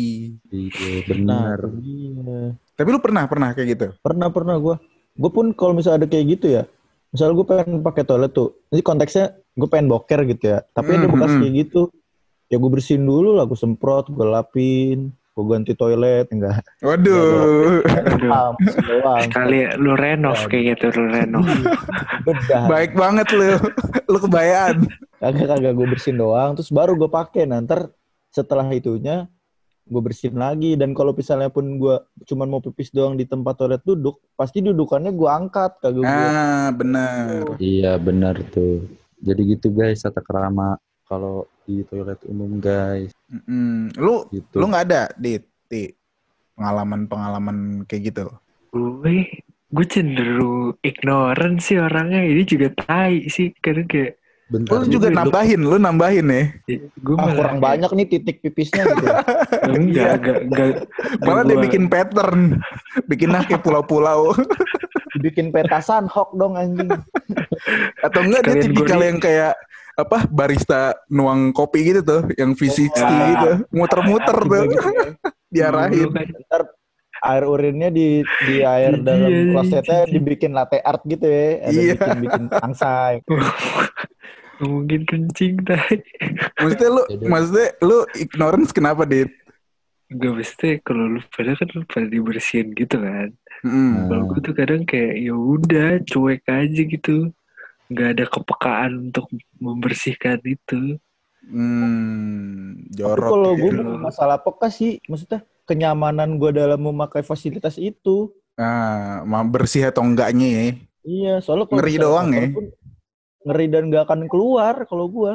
Iya 0.50 0.94
benar. 1.06 1.58
iya. 1.82 2.54
Tapi 2.74 2.88
lu 2.90 3.00
pernah 3.02 3.26
pernah 3.26 3.50
kayak 3.54 3.68
gitu? 3.74 3.88
Pernah 4.02 4.30
pernah 4.30 4.56
gue. 4.58 4.76
Gue 5.18 5.32
pun 5.34 5.50
kalau 5.54 5.74
misalnya 5.74 6.06
ada 6.06 6.08
kayak 6.08 6.26
gitu 6.38 6.48
ya, 6.54 6.64
misal 7.10 7.34
gue 7.34 7.42
pengen 7.42 7.82
pakai 7.82 8.06
toilet 8.06 8.30
tuh, 8.30 8.54
ini 8.70 8.86
konteksnya 8.86 9.34
gue 9.58 9.66
pengen 9.66 9.90
boker 9.90 10.22
gitu 10.30 10.54
ya, 10.54 10.62
tapi 10.70 10.94
ada 10.94 11.10
Hmm, 11.10 11.14
bekas 11.18 11.34
hmm. 11.34 11.42
kayak 11.42 11.54
gitu, 11.66 11.82
ya 12.48 12.56
gue 12.56 12.72
bersihin 12.72 13.04
dulu 13.04 13.36
lah, 13.36 13.44
gue 13.44 13.60
semprot, 13.60 14.08
gue 14.08 14.28
lapin, 14.28 15.12
gue 15.12 15.46
ganti 15.46 15.78
toilet, 15.78 16.26
enggak. 16.34 16.66
Waduh, 16.82 17.84
doang. 18.18 18.56
Sekali 19.30 19.70
lu 19.78 19.94
renov 19.94 20.40
kayak 20.50 20.80
gitu, 20.80 20.90
lu 20.98 21.14
renov. 21.14 21.46
Bedah. 22.26 22.66
baik 22.66 22.98
banget 22.98 23.28
lu. 23.36 23.60
lu 24.10 24.18
kebayaan. 24.18 24.88
Kagak 25.22 25.48
kagak 25.50 25.74
gue 25.78 25.88
bersihin 25.88 26.18
doang, 26.18 26.58
terus 26.58 26.74
baru 26.74 26.98
gue 26.98 27.10
pakai. 27.12 27.46
Ntar 27.46 27.92
setelah 28.34 28.66
itunya 28.74 29.30
gue 29.88 30.02
bersihin 30.04 30.36
lagi 30.36 30.76
dan 30.76 30.92
kalau 30.92 31.16
misalnya 31.16 31.48
pun 31.48 31.80
gue 31.80 31.96
cuman 32.28 32.48
mau 32.52 32.60
pipis 32.60 32.92
doang 32.92 33.16
di 33.16 33.24
tempat 33.24 33.56
toilet 33.62 33.84
duduk, 33.86 34.20
pasti 34.34 34.60
dudukannya 34.64 35.14
gue 35.14 35.30
angkat 35.30 35.80
kagak 35.84 36.04
gue. 36.04 36.28
Ah, 36.28 36.70
bener. 36.74 37.56
Iya 37.62 38.00
benar 38.02 38.42
tuh. 38.50 38.84
Jadi 39.22 39.58
gitu 39.58 39.74
guys, 39.74 40.06
tata 40.06 40.22
kerama 40.22 40.78
kalau 41.08 41.36
di 41.64 41.84
toilet 41.84 42.20
umum 42.28 42.60
guys. 42.60 43.12
Mm-mm. 43.28 43.92
Lu 43.96 44.28
Gitu. 44.30 44.56
lu 44.56 44.68
nggak 44.68 44.86
ada 44.88 45.02
di, 45.16 45.40
di 45.66 45.92
pengalaman-pengalaman 46.54 47.58
kayak 47.86 48.14
gitu. 48.14 48.26
Gue, 48.72 49.28
gue 49.68 49.86
cenderung 49.88 50.76
ignorant 50.82 51.58
sih 51.60 51.78
orangnya. 51.78 52.24
Ini 52.24 52.44
juga 52.44 52.68
tai 52.74 53.28
sih. 53.28 53.52
Karena 53.54 53.84
kayak, 53.84 54.14
Bentar. 54.48 54.80
Lu 54.80 54.88
juga 54.88 55.12
nambahin, 55.12 55.60
lu 55.60 55.76
nambahin 55.76 56.28
ya. 56.32 56.44
gue 56.80 57.16
Ah, 57.20 57.36
kurang 57.36 57.60
banyak 57.60 57.92
nih 57.92 58.08
titik 58.08 58.40
pipisnya 58.40 58.88
gitu. 58.88 59.04
Enggak, 59.76 60.24
enggak, 60.24 60.38
enggak. 60.48 60.68
Malah 61.20 61.44
dia 61.44 61.60
Gua- 61.60 61.66
bikin 61.68 61.84
pattern, 61.92 62.42
bikin 63.12 63.36
kayak 63.36 63.60
pulau-pulau. 63.60 64.32
Dibikin 65.12 65.52
petasan 65.52 66.08
hok 66.08 66.32
dong 66.40 66.56
anjing. 66.56 66.88
Atau 68.00 68.24
enggak 68.24 68.48
dia 68.48 68.56
Sekalian 68.56 68.66
tipikal 68.72 69.00
gua 69.00 69.08
yang 69.12 69.20
kayak 69.20 69.54
apa 69.98 70.30
barista 70.30 70.94
nuang 71.10 71.50
kopi 71.52 71.82
gitu 71.90 72.02
tuh, 72.06 72.22
yang 72.38 72.54
V60 72.54 72.94
Ah. 73.02 73.10
gitu, 73.34 73.50
muter-muter 73.74 74.38
tuh, 74.38 74.64
diarahin. 75.54 76.06
Dulu 76.06 76.14
kan 76.14 76.28
Ntar 76.48 76.62
air 77.18 77.44
urinnya 77.50 77.90
di 77.90 78.22
di 78.46 78.62
air 78.62 78.94
Iya, 78.94 79.02
dalam 79.02 79.32
iya, 79.34 79.50
klosetnya 79.50 80.00
iya. 80.06 80.12
dibikin 80.14 80.54
latte 80.54 80.78
art 80.86 81.02
gitu 81.02 81.26
ya. 81.26 81.48
Ada 81.66 81.74
Iya. 81.74 81.94
bikin 81.98 82.18
bikin 82.22 82.44
angsa. 82.62 82.92
mungkin 84.62 85.02
kencing 85.06 85.62
tai. 85.66 86.02
Maksudnya 86.58 86.90
lu, 86.90 87.04
maksudnya 87.26 87.68
lu 87.82 87.98
ignorance 88.18 88.74
kenapa 88.74 89.06
dit? 89.06 89.30
Gak 90.10 90.34
mesti 90.34 90.70
kalau 90.82 91.18
lu 91.18 91.22
pada 91.30 91.54
kan 91.54 91.68
lu 91.74 91.82
pada 91.86 92.06
dibersihin 92.06 92.74
gitu 92.74 92.98
kan. 92.98 93.30
Mm. 93.62 94.08
Kalau 94.10 94.24
gue 94.30 94.40
tuh 94.42 94.54
kadang 94.54 94.82
kayak 94.86 95.14
ya 95.20 95.34
udah 95.34 95.90
cuek 96.06 96.42
aja 96.46 96.82
gitu. 96.86 97.34
Gak 97.88 98.10
ada 98.20 98.26
kepekaan 98.28 98.92
untuk 99.12 99.26
membersihkan 99.60 100.44
itu. 100.44 101.00
Hmm, 101.48 102.84
Tapi 102.92 103.00
jorok. 103.00 103.32
kalau 103.32 103.52
ya. 103.56 103.60
gue 103.64 103.72
bukan 103.80 104.00
masalah 104.04 104.38
peka 104.44 104.68
sih, 104.68 105.00
maksudnya 105.08 105.48
kenyamanan 105.64 106.36
gue 106.36 106.52
dalam 106.52 106.80
memakai 106.84 107.24
fasilitas 107.24 107.80
itu. 107.80 108.36
Ah, 108.60 109.24
mau 109.24 109.46
bersih 109.48 109.88
atau 109.88 110.04
enggaknya 110.04 110.48
ya. 110.48 110.66
Iya, 111.08 111.34
soalnya 111.40 111.72
kalau 111.72 111.80
Ngeri 111.80 111.96
doang 111.96 112.28
ya? 112.36 112.48
Ngeri 113.48 113.66
dan 113.72 113.84
gak 113.88 114.04
akan 114.12 114.28
keluar 114.28 114.76
kalau 114.92 115.08
gue. 115.08 115.34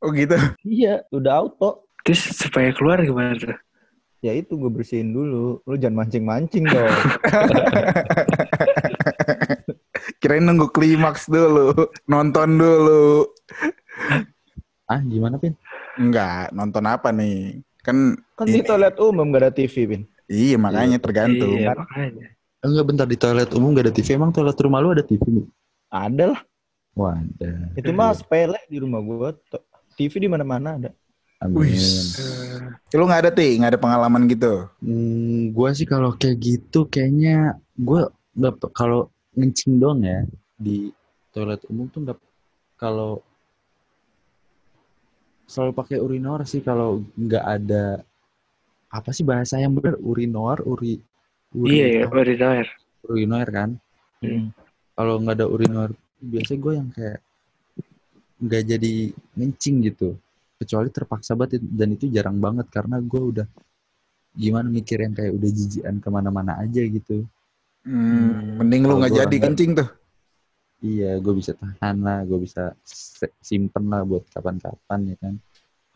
Oh 0.00 0.08
gitu. 0.16 0.38
Iya, 0.64 1.04
udah 1.12 1.32
auto. 1.44 1.84
Terus 2.06 2.32
supaya 2.32 2.72
keluar 2.72 3.04
gimana 3.04 3.36
tuh? 3.36 3.58
Ya 4.24 4.32
itu 4.34 4.56
gue 4.56 4.70
bersihin 4.72 5.12
dulu. 5.12 5.60
Lu 5.62 5.74
jangan 5.76 6.06
mancing-mancing 6.06 6.64
dong. 6.66 6.88
Kirain 10.18 10.42
nunggu 10.42 10.66
klimaks 10.74 11.30
dulu, 11.30 11.70
nonton 12.10 12.58
dulu. 12.58 13.30
Ah 14.90 14.98
gimana 14.98 15.38
Pin? 15.38 15.54
Enggak, 15.94 16.50
nonton 16.50 16.84
apa 16.90 17.14
nih? 17.14 17.62
Kan 17.86 18.18
Kan 18.34 18.50
di 18.50 18.62
toilet 18.66 18.98
umum 18.98 19.30
gak 19.30 19.42
ada 19.46 19.52
TV, 19.54 19.74
Pin. 19.86 20.02
iya 20.26 20.58
makanya 20.58 20.98
tergantung. 20.98 21.54
Iya, 21.54 21.70
kan? 21.72 21.86
makanya. 21.86 22.26
Enggak 22.66 22.84
bentar 22.90 23.06
di 23.06 23.14
toilet 23.14 23.50
umum 23.54 23.70
gak 23.78 23.86
ada 23.86 23.94
TV. 23.94 24.08
Emang 24.18 24.34
toilet 24.34 24.58
rumah 24.58 24.82
lu 24.82 24.90
ada 24.90 25.06
TV? 25.06 25.22
Mi? 25.30 25.42
Ada 25.86 26.34
lah. 26.34 26.40
Wadah. 26.98 27.78
Itu 27.78 27.90
mah 27.94 28.10
sepele 28.10 28.58
di 28.66 28.82
rumah 28.82 28.98
gue. 28.98 29.30
TV 29.94 30.26
di 30.26 30.28
mana-mana 30.30 30.78
ada. 30.82 30.90
Amin. 31.38 31.70
Wis. 31.70 32.18
Eh, 32.18 32.98
Lu 32.98 33.06
nggak 33.06 33.22
ada 33.22 33.30
ti, 33.30 33.54
nggak 33.54 33.78
ada 33.78 33.80
pengalaman 33.80 34.26
gitu? 34.26 34.66
Hmm, 34.82 35.54
gua 35.54 35.70
sih 35.70 35.86
kalau 35.86 36.10
kayak 36.18 36.38
gitu 36.42 36.90
kayaknya 36.90 37.54
gua 37.78 38.10
kalau 38.74 39.14
ngencing 39.38 39.78
dong 39.78 40.02
ya. 40.02 40.26
Di 40.58 40.90
toilet 41.30 41.62
umum 41.70 41.86
tuh 41.86 42.02
nggak 42.02 42.18
kalau 42.74 43.22
selalu 45.48 45.72
pakai 45.72 45.98
urinor 46.02 46.42
sih 46.44 46.60
kalau 46.60 47.00
nggak 47.16 47.44
ada 47.46 48.02
apa 48.90 49.10
sih 49.14 49.22
bahasa 49.22 49.56
yang 49.62 49.72
benar? 49.78 49.94
Urinor 50.02 50.66
uri 50.66 50.98
uri 51.54 51.70
Iya 51.78 51.86
ya, 51.88 52.04
urinoir. 52.10 52.66
urinor 53.06 53.48
kan? 53.48 53.70
Hmm. 54.18 54.50
kalau 54.98 55.22
nggak 55.22 55.38
ada 55.38 55.46
urinor 55.46 55.94
biasanya 56.18 56.58
gue 56.58 56.72
yang 56.74 56.88
kayak 56.90 57.20
nggak 58.42 58.62
jadi 58.66 58.92
ngencing 59.38 59.76
gitu. 59.86 60.18
Kecuali 60.58 60.90
terpaksa 60.90 61.38
banget 61.38 61.62
dan 61.62 61.94
itu 61.94 62.10
jarang 62.10 62.42
banget 62.42 62.66
karena 62.66 62.98
gue 62.98 63.22
udah 63.22 63.46
gimana 64.34 64.66
mikir 64.66 64.98
yang 65.06 65.14
kayak 65.14 65.38
udah 65.38 65.50
jijian 65.54 66.02
ke 66.02 66.08
mana-mana 66.10 66.58
aja 66.58 66.82
gitu 66.82 67.22
Hmm, 67.88 68.60
mending 68.60 68.84
lu 68.84 69.00
nggak 69.00 69.16
jadi 69.16 69.36
kencing 69.40 69.72
tuh. 69.72 69.88
iya 70.78 71.16
gue 71.16 71.32
bisa 71.32 71.56
tahan 71.56 72.04
lah 72.04 72.20
gue 72.22 72.36
bisa 72.38 72.76
simpen 73.40 73.88
lah 73.88 74.04
buat 74.04 74.28
kapan-kapan 74.28 75.00
ya 75.08 75.16
kan 75.18 75.34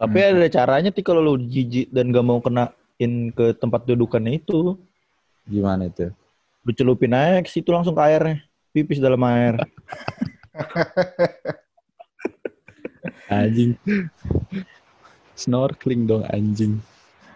Tapi 0.00 0.18
Hmm. 0.18 0.40
ada 0.40 0.49
caranya 0.49 0.90
ti 0.90 1.04
kalau 1.04 1.20
lu 1.22 1.37
jijik 1.38 1.92
dan 1.92 2.11
gak 2.11 2.25
mau 2.25 2.40
kenain 2.40 3.12
ke 3.30 3.52
tempat 3.54 3.84
dudukannya 3.84 4.40
itu. 4.40 4.75
gimana 5.44 5.87
itu 5.87 6.08
Lu 6.64 6.72
celupin 6.72 7.12
aja 7.12 7.38
ke 7.38 7.50
situ 7.50 7.68
langsung 7.70 7.94
ke 7.94 8.02
airnya. 8.02 8.40
Pipis 8.72 8.99
dalam 8.99 9.20
air. 9.22 9.61
anjing 13.28 13.76
snorkeling 15.34 16.06
dong 16.06 16.25
anjing 16.26 16.80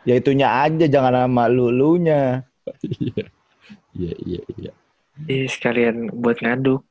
Ya 0.06 0.14
itunya 0.14 0.46
aja, 0.46 0.86
jangan 0.86 1.26
sama 1.26 1.50
lu-lunya. 1.50 2.46
iya 3.02 3.26
iya 3.96 4.12
iya 4.22 4.40
iya 4.56 4.72
Iya, 5.24 5.48
sekalian 5.48 6.12
buat 6.12 6.36
ngaduk. 6.38 6.84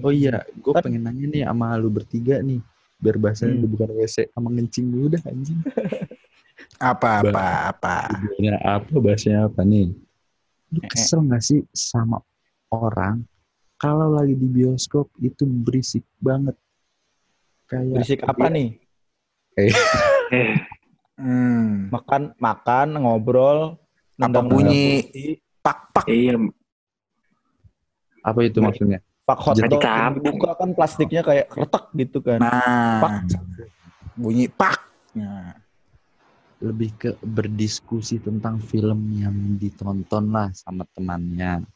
oh 0.00 0.08
iya 0.08 0.40
gue 0.54 0.72
pengen 0.74 1.04
nanya 1.04 1.26
nih 1.28 1.42
sama 1.44 1.76
lu 1.76 1.92
bertiga 1.92 2.40
nih 2.40 2.64
biar 2.96 3.20
bahasanya 3.20 3.60
Hmm. 3.60 3.68
bukan 3.68 3.90
WC 3.92 4.32
sama 4.32 4.48
ngencing 4.48 4.86
dulu 4.88 5.06
dah 5.12 5.22
anjing 5.28 5.60
Apa 6.78 7.20
apa 7.20 7.44
apa. 7.68 7.96
Tujuannya 8.08 8.54
apa 8.58 8.92
bahasanya 8.96 9.46
apa 9.46 9.60
nih? 9.62 9.92
Lu 10.70 10.78
Eh, 10.78 10.82
eh. 10.82 10.88
kesel 10.88 11.20
gak 11.26 11.42
sih 11.42 11.60
sama 11.70 12.22
orang 12.70 13.22
kalau 13.76 14.14
lagi 14.14 14.32
di 14.32 14.46
bioskop 14.46 15.10
itu 15.18 15.42
berisik 15.44 16.06
banget? 16.16 16.54
Kayak 17.66 17.92
Berisik 17.92 18.20
apa 18.22 18.46
nih? 18.48 18.68
Eh, 19.58 19.74
Hmm. 21.12 21.92
Makan, 21.92 22.34
makan, 22.36 22.88
ngobrol, 22.98 23.76
Apa 24.16 24.18
nendang 24.18 24.48
bunyi? 24.48 25.06
Pak 25.62 25.78
pak. 25.94 26.04
iya, 26.10 26.34
apa 28.22 28.40
itu 28.42 28.58
maksudnya? 28.58 28.98
pak 29.22 29.38
yang 29.54 29.78
tampung. 29.78 30.34
dibuka 30.34 30.50
kan 30.58 30.70
plastiknya 30.74 31.22
kayak 31.22 31.46
retak 31.54 31.94
gitu 31.94 32.18
kan. 32.18 32.42
Nah, 32.42 33.22
bunyi 34.18 34.50
pak. 34.50 34.82
Nah, 35.14 35.54
Lebih 36.62 36.90
ke 36.94 37.10
berdiskusi 37.18 38.22
tentang 38.22 38.62
film 38.62 39.10
yang 39.18 39.34
ditonton 39.58 40.30
lah 40.30 40.50
sama 40.54 40.86
temannya. 40.94 41.66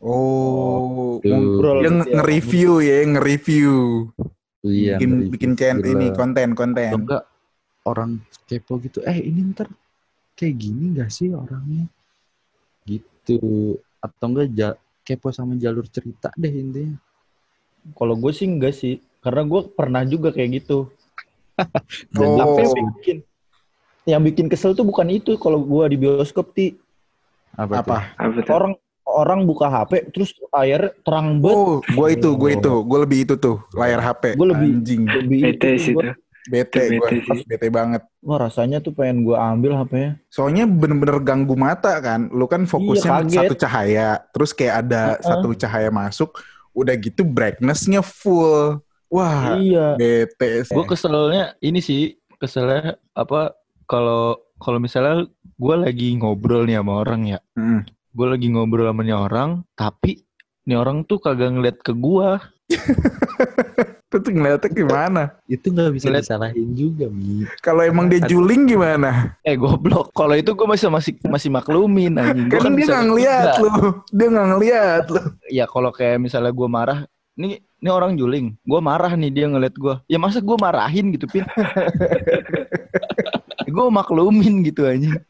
oh. 0.00 1.20
Ngobrol 1.24 1.84
yang 1.84 1.96
ya. 2.04 2.20
nge-review 2.20 2.72
ya, 2.84 2.96
nge-review. 3.16 3.72
Iya, 4.64 5.00
bikin 5.00 5.08
nge-review 5.08 5.32
bikin 5.32 5.50
channel 5.56 5.84
ini 5.88 6.06
konten 6.12 6.48
Atau 6.52 6.58
konten. 6.60 6.90
enggak 7.00 7.24
orang 7.88 8.10
kepo 8.44 8.76
gitu, 8.84 9.00
eh 9.08 9.16
ini 9.24 9.40
ntar 9.56 9.72
kayak 10.36 10.54
gini 10.60 10.92
gak 10.92 11.08
sih 11.08 11.32
orangnya? 11.32 11.88
Gitu 13.28 13.36
itu 13.36 13.76
atau 14.00 14.26
enggak 14.30 14.48
ja- 14.56 14.78
kepo 15.04 15.28
sama 15.32 15.56
jalur 15.56 15.84
cerita 15.88 16.32
deh 16.36 16.48
intinya. 16.52 16.96
Kalau 17.96 18.14
gue 18.16 18.32
sih 18.32 18.44
enggak 18.44 18.76
sih, 18.76 19.00
karena 19.24 19.44
gue 19.44 19.60
pernah 19.72 20.02
juga 20.04 20.32
kayak 20.32 20.64
gitu. 20.64 20.88
Dan 22.16 22.28
Oh. 22.28 22.56
Tapi 22.56 22.60
yang 22.64 22.88
bikin 22.96 23.16
yang 24.08 24.22
bikin 24.24 24.46
kesel 24.48 24.72
tuh 24.72 24.88
bukan 24.88 25.08
itu 25.12 25.36
kalau 25.36 25.60
gue 25.60 25.84
di 25.92 25.96
bioskop 26.00 26.56
ti 26.56 26.76
apa? 27.52 27.76
tuh? 27.76 27.84
Apa? 27.84 27.98
Apa 28.16 28.40
tuh? 28.40 28.52
orang 28.56 28.72
orang 29.08 29.40
buka 29.48 29.66
HP 29.68 30.12
terus 30.12 30.36
layar 30.52 30.92
terang 31.04 31.40
banget. 31.40 31.56
Oh, 31.56 31.76
gue 31.80 32.08
itu, 32.12 32.28
gue 32.36 32.50
itu, 32.60 32.72
gue 32.84 32.98
lebih 33.00 33.18
itu 33.24 33.34
tuh 33.40 33.56
layar 33.72 34.00
HP. 34.04 34.36
Gua 34.36 34.52
lebih- 34.52 34.72
anjing, 34.80 35.02
Lebih 35.08 35.40
Bete 35.48 35.70
itu 35.76 35.98
bete 36.48 36.80
Itu 36.88 36.98
gue, 36.98 37.44
bete 37.44 37.68
banget. 37.68 38.02
Wah 38.24 38.38
rasanya 38.40 38.80
tuh 38.80 38.96
pengen 38.96 39.22
gue 39.22 39.36
ambil 39.36 39.76
HP-nya. 39.76 40.16
Soalnya 40.28 40.64
bener-bener 40.64 41.20
ganggu 41.20 41.54
mata 41.54 42.00
kan. 42.00 42.32
Lu 42.32 42.48
kan 42.48 42.64
fokusnya 42.64 43.28
Iya, 43.28 43.44
satu 43.44 43.54
cahaya, 43.54 44.08
terus 44.32 44.50
kayak 44.50 44.74
ada 44.88 45.02
Heeh. 45.14 45.22
satu 45.22 45.48
cahaya 45.54 45.90
masuk, 45.92 46.34
udah 46.72 46.94
gitu 46.96 47.22
brightness-nya 47.22 48.00
full. 48.00 48.80
Wah, 49.08 49.56
Iya. 49.56 49.94
bete. 49.94 50.64
Gue 50.68 50.84
keselnya 50.84 51.56
ini 51.60 51.78
sih 51.78 52.16
keselnya 52.40 52.96
apa 53.12 53.52
kalau 53.84 54.36
kalau 54.58 54.76
misalnya 54.78 55.24
gue 55.54 55.74
lagi 55.78 56.14
ngobrol 56.16 56.66
nih 56.66 56.78
sama 56.78 57.02
orang 57.02 57.20
ya, 57.26 57.38
Mm. 57.56 57.82
gue 58.14 58.26
lagi 58.26 58.46
ngobrol 58.50 58.86
sama 58.86 59.02
nih 59.06 59.16
orang, 59.16 59.50
tapi 59.74 60.22
nih 60.68 60.76
orang 60.76 61.02
tuh 61.06 61.18
kagak 61.18 61.54
ngeliat 61.54 61.78
ke 61.80 61.92
gue. 61.94 62.28
Itu 64.08 64.24
tuh 64.24 64.32
ngeliatnya 64.32 64.72
gimana? 64.72 65.22
Itu 65.44 65.68
nggak 65.68 65.92
bisa 65.92 66.08
Ngeliat- 66.08 66.24
disalahin 66.24 66.72
juga, 66.72 67.12
Mi. 67.12 67.44
Kalau 67.60 67.84
emang 67.84 68.08
dia 68.08 68.24
juling 68.24 68.64
gimana? 68.64 69.36
Eh 69.44 69.52
goblok, 69.52 70.16
kalau 70.16 70.32
itu 70.32 70.56
gue 70.56 70.64
masih 70.64 70.88
masih 70.88 71.12
masih 71.28 71.52
maklumin 71.52 72.16
anjing. 72.16 72.48
Gua 72.48 72.64
Kan 72.64 72.72
dia 72.72 72.80
bisa 72.80 72.92
nggak 72.96 73.04
ngeliat 73.04 73.52
lu. 73.60 73.68
Dia 74.08 74.26
nggak 74.32 74.48
ngeliat 74.56 75.04
lu. 75.12 75.20
Ya 75.52 75.64
kalau 75.68 75.92
kayak 75.92 76.24
misalnya 76.24 76.56
gue 76.56 76.68
marah, 76.72 77.04
nih 77.36 77.60
ini 77.60 77.90
orang 77.92 78.16
juling, 78.16 78.56
gue 78.56 78.80
marah 78.80 79.12
nih 79.12 79.28
dia 79.28 79.44
ngeliat 79.44 79.76
gue. 79.76 80.00
Ya 80.08 80.16
masa 80.16 80.40
gue 80.40 80.56
marahin 80.56 81.12
gitu 81.12 81.28
pin? 81.28 81.44
gue 83.68 83.86
maklumin 83.92 84.64
gitu 84.64 84.88
anjing. 84.88 85.20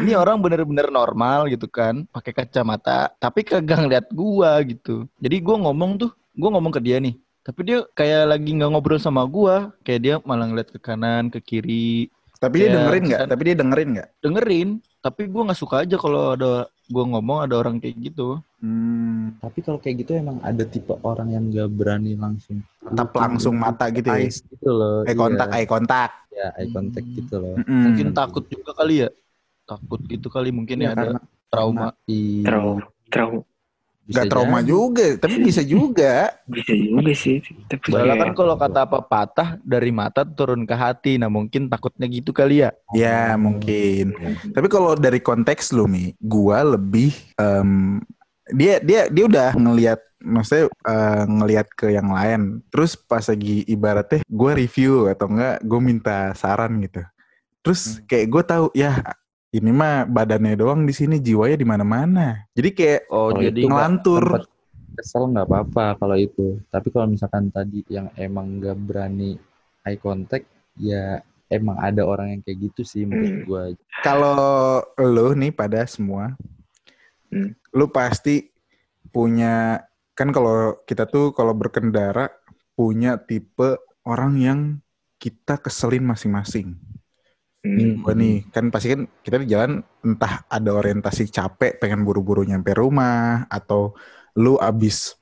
Ini 0.00 0.16
orang 0.16 0.40
bener-bener 0.40 0.88
normal 0.88 1.52
gitu 1.52 1.68
kan, 1.68 2.08
pakai 2.08 2.32
kacamata, 2.32 3.12
tapi 3.20 3.44
kagak 3.44 3.76
ngeliat 3.76 4.06
gua 4.08 4.56
gitu. 4.64 5.04
Jadi 5.20 5.36
gua 5.44 5.60
ngomong 5.60 6.00
tuh, 6.00 6.16
gua 6.32 6.56
ngomong 6.56 6.72
ke 6.72 6.80
dia 6.80 6.96
nih, 6.96 7.12
tapi 7.44 7.60
dia 7.62 7.78
kayak 7.92 8.24
lagi 8.26 8.50
nggak 8.50 8.70
ngobrol 8.72 8.96
sama 8.96 9.22
gua, 9.24 9.70
kayak 9.84 10.00
dia 10.00 10.14
malah 10.24 10.48
ngeliat 10.48 10.72
ke 10.72 10.80
kanan, 10.80 11.28
ke 11.28 11.38
kiri, 11.38 12.08
Tapi 12.34 12.60
dia 12.60 12.68
Ya, 12.68 12.74
dengerin 12.76 13.04
nggak? 13.06 13.20
Tapi 13.24 13.42
dia 13.42 13.56
dengerin 13.56 13.88
nggak? 13.94 14.08
dengerin. 14.18 14.68
Tapi 14.98 15.22
gua 15.28 15.42
nggak 15.46 15.60
suka 15.60 15.76
aja 15.80 15.96
kalau 15.96 16.32
ada 16.32 16.52
gua 16.86 17.04
ngomong 17.06 17.38
ada 17.40 17.54
orang 17.56 17.76
kayak 17.76 17.96
gitu. 18.02 18.40
Hmm, 18.58 19.36
Tapi 19.38 19.60
kalau 19.60 19.76
kayak 19.76 20.04
gitu 20.04 20.16
emang 20.16 20.40
ada 20.40 20.64
tipe 20.64 20.92
orang 21.00 21.28
yang 21.30 21.44
nggak 21.48 21.68
berani 21.70 22.16
langsung 22.16 22.64
tetap 22.80 23.12
langsung 23.12 23.56
mata 23.56 23.88
gitu 23.88 24.08
ya. 24.08 24.24
eyes 24.24 24.40
gitu 24.40 24.68
loh. 24.68 25.04
Eye 25.04 25.12
contact, 25.14 25.48
Iya, 25.48 25.56
eye 25.56 25.68
contact. 25.68 26.14
ya, 26.28 26.48
eye 26.56 26.68
contact 26.68 27.08
gitu 27.12 27.34
loh. 27.36 27.54
Mm-mm. 27.60 27.80
Mungkin 27.88 28.06
takut 28.12 28.44
juga 28.44 28.70
kali 28.72 28.94
ya, 29.04 29.10
takut 29.64 30.00
gitu 30.04 30.28
kali 30.28 30.48
mungkin 30.48 30.80
ya 30.80 30.92
ada 30.92 31.00
karena 31.12 31.20
trauma. 31.48 31.88
i- 32.04 32.44
Trauma. 32.44 32.84
Trauma. 33.08 33.40
Bisa 34.04 34.28
Gak 34.28 34.30
trauma 34.36 34.60
jadi. 34.60 34.68
juga, 34.68 35.06
tapi 35.16 35.36
bisa 35.40 35.62
juga. 35.64 36.36
Bisa 36.44 36.72
juga 36.76 37.12
sih. 37.16 37.40
Tapi 37.40 37.88
Soalnya 37.88 38.20
kan 38.20 38.30
kalau 38.36 38.54
kata 38.60 38.84
apa 38.84 38.98
patah 39.00 39.48
dari 39.64 39.88
mata 39.88 40.28
turun 40.28 40.68
ke 40.68 40.76
hati, 40.76 41.16
nah 41.16 41.32
mungkin 41.32 41.72
takutnya 41.72 42.04
gitu 42.12 42.36
kali 42.36 42.60
ya. 42.60 42.70
Ya 42.92 43.32
mungkin. 43.40 44.12
Tapi 44.52 44.66
kalau 44.68 44.92
dari 44.92 45.24
konteks 45.24 45.72
lu 45.72 45.88
mi, 45.88 46.12
gua 46.20 46.76
lebih 46.76 47.16
em, 47.40 48.04
dia 48.52 48.76
dia 48.84 49.08
dia 49.08 49.24
udah 49.24 49.50
ngelihat 49.56 50.00
maksudnya 50.20 50.68
eh, 50.68 51.24
ngelihat 51.24 51.66
ke 51.72 51.96
yang 51.96 52.12
lain. 52.12 52.60
Terus 52.68 53.00
pas 53.00 53.24
lagi 53.24 53.64
ibaratnya 53.64 54.20
gua 54.28 54.52
review 54.52 55.08
atau 55.08 55.32
enggak 55.32 55.64
gue 55.64 55.80
minta 55.80 56.36
saran 56.36 56.76
gitu. 56.84 57.00
Terus 57.64 58.04
kayak 58.04 58.28
gue 58.28 58.42
tahu 58.44 58.66
ya 58.76 59.00
ini 59.54 59.70
mah 59.70 60.02
badannya 60.10 60.58
doang 60.58 60.82
di 60.82 60.90
sini 60.90 61.22
jiwanya 61.22 61.54
di 61.54 61.66
mana-mana. 61.66 62.26
Jadi 62.58 62.68
kayak 62.74 63.00
Oh, 63.06 63.30
jadi 63.30 63.70
ngelantur. 63.70 64.50
Kesel 64.94 65.30
nggak 65.30 65.46
apa-apa 65.46 65.98
kalau 65.98 66.18
itu. 66.18 66.58
Tapi 66.70 66.90
kalau 66.90 67.06
misalkan 67.06 67.50
tadi 67.54 67.86
yang 67.86 68.10
emang 68.18 68.58
nggak 68.58 68.78
berani 68.82 69.38
eye 69.86 69.98
contact, 69.98 70.46
ya 70.74 71.22
emang 71.50 71.78
ada 71.78 72.02
orang 72.02 72.34
yang 72.34 72.40
kayak 72.42 72.58
gitu 72.70 72.82
sih 72.82 73.06
menurut 73.06 73.30
Hmm. 73.30 73.46
gua. 73.46 73.62
Kalau 74.02 74.38
lo 74.98 75.34
nih 75.38 75.54
pada 75.54 75.86
semua, 75.86 76.34
Hmm. 77.30 77.54
lu 77.74 77.86
pasti 77.90 78.50
punya 79.10 79.82
kan 80.14 80.30
kalau 80.30 80.78
kita 80.86 81.06
tuh 81.06 81.34
kalau 81.34 81.54
berkendara 81.54 82.30
punya 82.74 83.18
tipe 83.18 83.78
orang 84.06 84.34
yang 84.38 84.60
kita 85.18 85.58
keselin 85.58 86.06
masing-masing. 86.06 86.74
Hmm. 87.64 88.04
Gua 88.04 88.12
nih 88.12 88.44
kan 88.52 88.68
pasti 88.68 88.92
kan 88.92 89.08
kita 89.24 89.40
di 89.40 89.48
jalan 89.48 89.80
entah 90.04 90.44
ada 90.52 90.70
orientasi 90.76 91.32
capek 91.32 91.80
pengen 91.80 92.04
buru-buru 92.04 92.44
nyampe 92.44 92.76
rumah 92.76 93.48
atau 93.48 93.96
lu 94.36 94.60
abis 94.60 95.16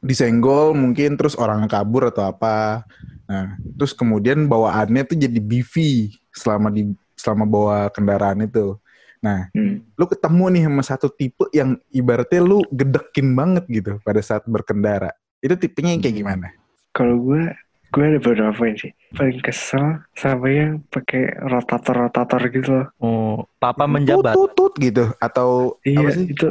disenggol 0.00 0.72
mungkin 0.72 1.20
terus 1.20 1.36
orang 1.36 1.68
kabur 1.68 2.08
atau 2.08 2.24
apa. 2.28 2.88
Nah, 3.24 3.56
terus 3.76 3.96
kemudian 3.96 4.44
bawaannya 4.48 5.04
tuh 5.04 5.16
jadi 5.16 5.40
beefy 5.40 6.16
selama 6.32 6.68
di 6.72 6.92
selama 7.16 7.44
bawa 7.48 7.78
kendaraan 7.88 8.44
itu. 8.44 8.76
Nah, 9.24 9.48
Hmm. 9.56 9.80
lu 9.96 10.04
ketemu 10.04 10.44
nih 10.52 10.62
sama 10.68 10.82
satu 10.84 11.08
tipe 11.08 11.48
yang 11.56 11.80
ibaratnya 11.88 12.44
lu 12.44 12.60
gedekin 12.68 13.32
banget 13.32 13.64
gitu 13.72 13.96
pada 14.04 14.20
saat 14.20 14.44
berkendara. 14.44 15.08
Itu 15.40 15.56
tipenya 15.56 15.96
yang 15.96 16.04
kayak 16.04 16.16
gimana? 16.20 16.46
Kalau 16.92 17.16
gue, 17.24 17.48
gue 17.94 18.04
ada 18.04 18.18
beberapa 18.18 18.50
poin 18.52 18.74
sih. 18.74 18.90
Paling 19.10 19.38
kesel 19.38 19.86
sama 20.12 20.50
yang 20.50 20.82
pakai 20.84 21.38
rotator-rotator 21.38 22.42
gitu 22.50 22.68
loh. 22.74 22.86
Oh, 22.98 23.34
papa 23.56 23.86
menjabat. 23.86 24.34
Tut, 24.34 24.50
tut, 24.50 24.74
tut 24.74 24.82
gitu 24.82 25.04
atau 25.16 25.78
Iya, 25.80 26.02
apa 26.02 26.10
sih? 26.10 26.26
itu 26.28 26.46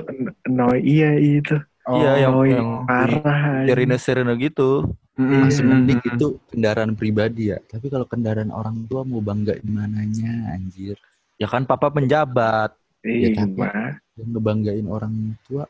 no, 0.47 0.71
iya 0.73 1.11
itu. 1.13 1.59
Iya, 1.83 2.23
yang 2.23 2.33
yang 2.47 2.69
parah. 2.87 3.59
anjing. 3.59 3.67
sirine-sirine 3.67 4.33
gitu. 4.39 4.87
Mm, 5.13 5.45
Masih 5.45 5.61
mending 5.61 5.99
itu 6.01 6.27
kendaraan 6.47 6.95
pribadi 6.95 7.51
ya. 7.51 7.59
Tapi 7.61 7.85
kalau 7.85 8.07
kendaraan 8.07 8.49
orang 8.49 8.87
tua 8.87 9.03
mau 9.03 9.19
bangga 9.19 9.53
di 9.53 9.67
mananya 9.67 10.55
anjir. 10.55 10.95
Ya 11.35 11.45
kan 11.45 11.67
papa 11.67 11.91
penjabat. 11.91 12.73
Iya, 13.03 13.29
Ya, 13.29 13.43
tapi- 13.43 13.59
mah. 13.59 13.99
Yang 14.15 14.27
ngebanggain 14.31 14.87
orang 14.87 15.13
tua 15.43 15.67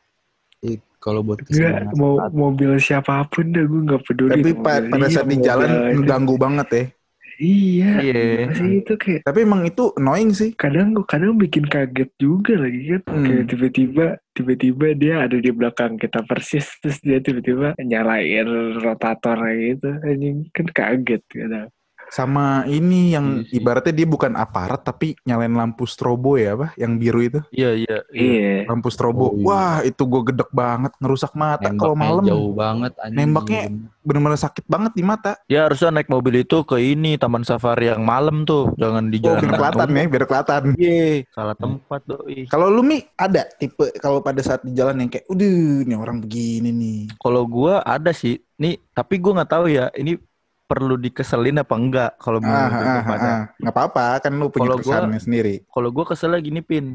kalau 1.03 1.19
buat 1.19 1.43
Gue 1.43 1.51
kesenangan 1.51 1.91
mau 1.93 2.15
saat- 2.15 2.31
mobil 2.33 2.71
siapa 2.79 3.27
pun 3.27 3.51
dah 3.51 3.61
gue 3.61 3.81
nggak 3.83 4.03
peduli. 4.07 4.31
Tapi 4.39 4.51
pa- 4.55 4.87
pada 4.87 5.07
saat 5.07 5.27
di 5.27 5.37
jalan 5.37 5.69
mengganggu 5.93 6.35
banget 6.39 6.69
ya. 6.71 6.85
Iya. 7.33 7.91
Iya. 7.99 8.23
Masih 8.45 8.69
itu 8.79 8.93
kayak 8.93 9.21
Tapi 9.25 9.39
emang 9.41 9.65
itu 9.65 9.89
annoying 9.97 10.31
sih. 10.31 10.53
kadang 10.53 10.93
kadang 11.03 11.33
bikin 11.33 11.65
kaget 11.65 12.13
juga 12.15 12.55
lagi 12.55 12.79
kan 12.87 13.01
Hmm. 13.09 13.25
kayak 13.25 13.43
tiba-tiba 13.49 14.05
tiba-tiba 14.31 14.85
dia 14.93 15.15
ada 15.19 15.35
di 15.35 15.49
belakang 15.49 15.97
kita 15.97 16.21
persis 16.23 16.63
terus 16.77 17.01
dia 17.01 17.17
tiba-tiba 17.19 17.73
nyalain 17.81 18.47
rotator 18.77 19.37
gitu 19.51 19.89
anjing 19.99 20.45
kan 20.49 20.67
kaget 20.69 21.21
kadang 21.27 21.67
Sama 22.13 22.61
ini 22.69 23.17
yang 23.17 23.41
Iya 23.41 23.49
sih. 23.49 23.57
ibaratnya 23.57 23.89
dia 23.89 24.05
bukan 24.05 24.37
aparat 24.37 24.85
tapi 24.85 25.17
nyalain 25.25 25.49
lampu 25.49 25.89
strobo 25.89 26.37
ya 26.37 26.53
apa? 26.53 26.69
Yang 26.77 26.91
biru 27.01 27.19
itu. 27.25 27.39
Iya, 27.49 27.69
iya, 27.73 27.97
iya. 28.13 28.29
iya 28.29 28.53
Lampu 28.69 28.93
strobo. 28.93 29.27
Oh, 29.27 29.31
iya. 29.33 29.41
Wah, 29.41 29.77
itu 29.81 30.05
gue 30.05 30.21
gedek 30.29 30.53
banget, 30.53 30.93
ngerusak 31.01 31.33
mata 31.33 31.73
kalau 31.73 31.97
malam. 31.97 32.21
jauh 32.21 32.53
banget 32.53 32.93
anjing. 33.01 33.17
Nembaknya 33.17 33.61
bener-bener 34.05 34.37
sakit 34.37 34.65
banget 34.69 34.93
di 34.93 35.01
mata. 35.01 35.41
Ya 35.49 35.65
harusnya 35.65 35.89
naik 35.89 36.05
mobil 36.05 36.45
itu 36.45 36.61
ke 36.61 36.77
ini 36.77 37.17
Taman 37.17 37.41
Safari 37.41 37.89
yang 37.89 38.05
malam 38.05 38.45
tuh, 38.45 38.69
jangan 38.77 39.09
di 39.09 39.17
Oh, 39.17 39.33
jalan. 39.33 39.41
biar 39.41 39.53
kelihatan 39.57 39.87
ya, 39.89 40.03
biar 40.05 40.23
kelihatan. 40.29 40.61
Iya, 40.77 41.01
salah 41.33 41.55
tempat 41.57 42.01
doi. 42.05 42.45
Kalau 42.45 42.67
lu 42.69 42.85
Mi 42.85 43.01
ada 43.17 43.41
tipe 43.57 43.89
kalau 43.97 44.21
pada 44.21 44.43
saat 44.45 44.61
di 44.61 44.75
jalan 44.75 45.01
yang 45.01 45.09
kayak, 45.09 45.25
"Udah, 45.25 45.81
nih 45.81 45.97
orang 45.97 46.21
begini 46.21 46.69
nih." 46.69 46.99
Kalau 47.17 47.47
gua 47.49 47.81
ada 47.81 48.13
sih, 48.13 48.37
nih 48.59 48.77
tapi 48.93 49.17
gua 49.17 49.41
nggak 49.41 49.49
tahu 49.49 49.65
ya, 49.65 49.89
ini 49.95 50.13
perlu 50.63 50.95
dikeselin 50.95 51.59
apa 51.59 51.75
enggak 51.75 52.11
kalau 52.17 52.39
Ah, 52.39 52.43
menurut 52.43 52.63
ah, 52.63 52.69
gua 52.71 52.87
ah, 52.89 53.03
pada. 53.03 53.27
ah. 53.27 53.41
Nggak 53.57 53.73
apa-apa, 53.73 54.05
kan 54.19 54.31
lu 54.33 54.47
punya 54.47 54.67
gua- 54.67 54.77
keresahannya 54.79 55.21
sendiri. 55.21 55.55
Kalau 55.67 55.89
gua 55.89 56.05
keselnya 56.07 56.39
gini 56.39 56.61
pin, 56.61 56.85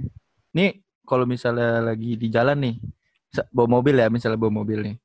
nih 0.51 0.71
kalau 1.03 1.25
misalnya 1.25 1.81
lagi 1.83 2.15
di 2.15 2.29
jalan 2.29 2.59
nih, 2.59 2.75
bawa 3.49 3.69
mobil 3.75 3.95
ya, 3.95 4.09
misalnya 4.09 4.37
bawa 4.37 4.53
mobil 4.55 4.79
nih, 4.83 4.97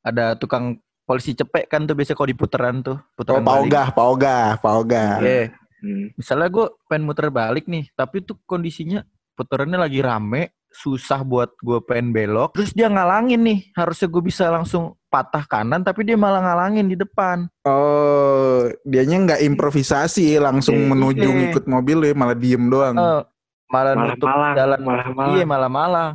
ada 0.00 0.34
tukang 0.34 0.76
polisi 1.02 1.32
cepek 1.32 1.68
kan 1.68 1.84
tuh 1.84 1.92
biasanya 1.92 2.16
kalau 2.16 2.30
di 2.30 2.38
putaran 2.38 2.76
tuh, 2.80 2.96
Oh, 2.96 3.12
putaran 3.14 3.40
Pak 3.40 3.50
balik. 3.52 3.64
Ogah, 3.68 3.86
Pak 3.90 4.06
Ogah, 4.08 4.46
Pak 4.56 4.72
Ogah. 4.74 5.10
Iya. 5.20 5.44
Hmm. 5.78 6.06
Misalnya 6.16 6.48
gue 6.48 6.66
pengen 6.88 7.04
muter 7.04 7.28
balik 7.28 7.68
nih, 7.68 7.92
tapi 7.92 8.24
tuh 8.24 8.40
kondisinya 8.42 9.04
putarannya 9.34 9.76
lagi 9.76 10.00
rame, 10.00 10.42
susah 10.72 11.20
buat 11.20 11.52
gue 11.60 11.78
pengen 11.84 12.10
belok. 12.10 12.56
Terus 12.56 12.72
dia 12.72 12.88
ngalangin 12.88 13.38
nih, 13.38 13.58
harusnya 13.76 14.08
gue 14.08 14.22
bisa 14.24 14.48
langsung 14.48 14.96
patah 15.14 15.46
kanan, 15.46 15.80
tapi 15.80 16.02
dia 16.02 16.18
malah 16.18 16.42
ngalangin 16.42 16.90
di 16.90 16.98
depan. 16.98 17.46
Oh, 17.62 18.66
dianya 18.82 19.22
nggak 19.22 19.40
improvisasi 19.46 20.34
langsung 20.36 20.74
Iya. 20.74 20.90
menuju 20.90 21.22
Iya. 21.24 21.36
ngikut 21.38 21.64
mobil 21.64 21.98
ya, 22.02 22.12
malah 22.12 22.34
diem 22.34 22.66
doang. 22.66 22.98
Eh, 22.98 23.22
malah, 23.70 23.92
Malah 23.94 23.94
nutup 24.10 24.26
malang, 24.26 24.54
jalan 24.54 24.78
malah 24.82 25.06
malang. 25.08 25.30
iya 25.32 25.44
malah 25.44 25.70
malang 25.70 26.10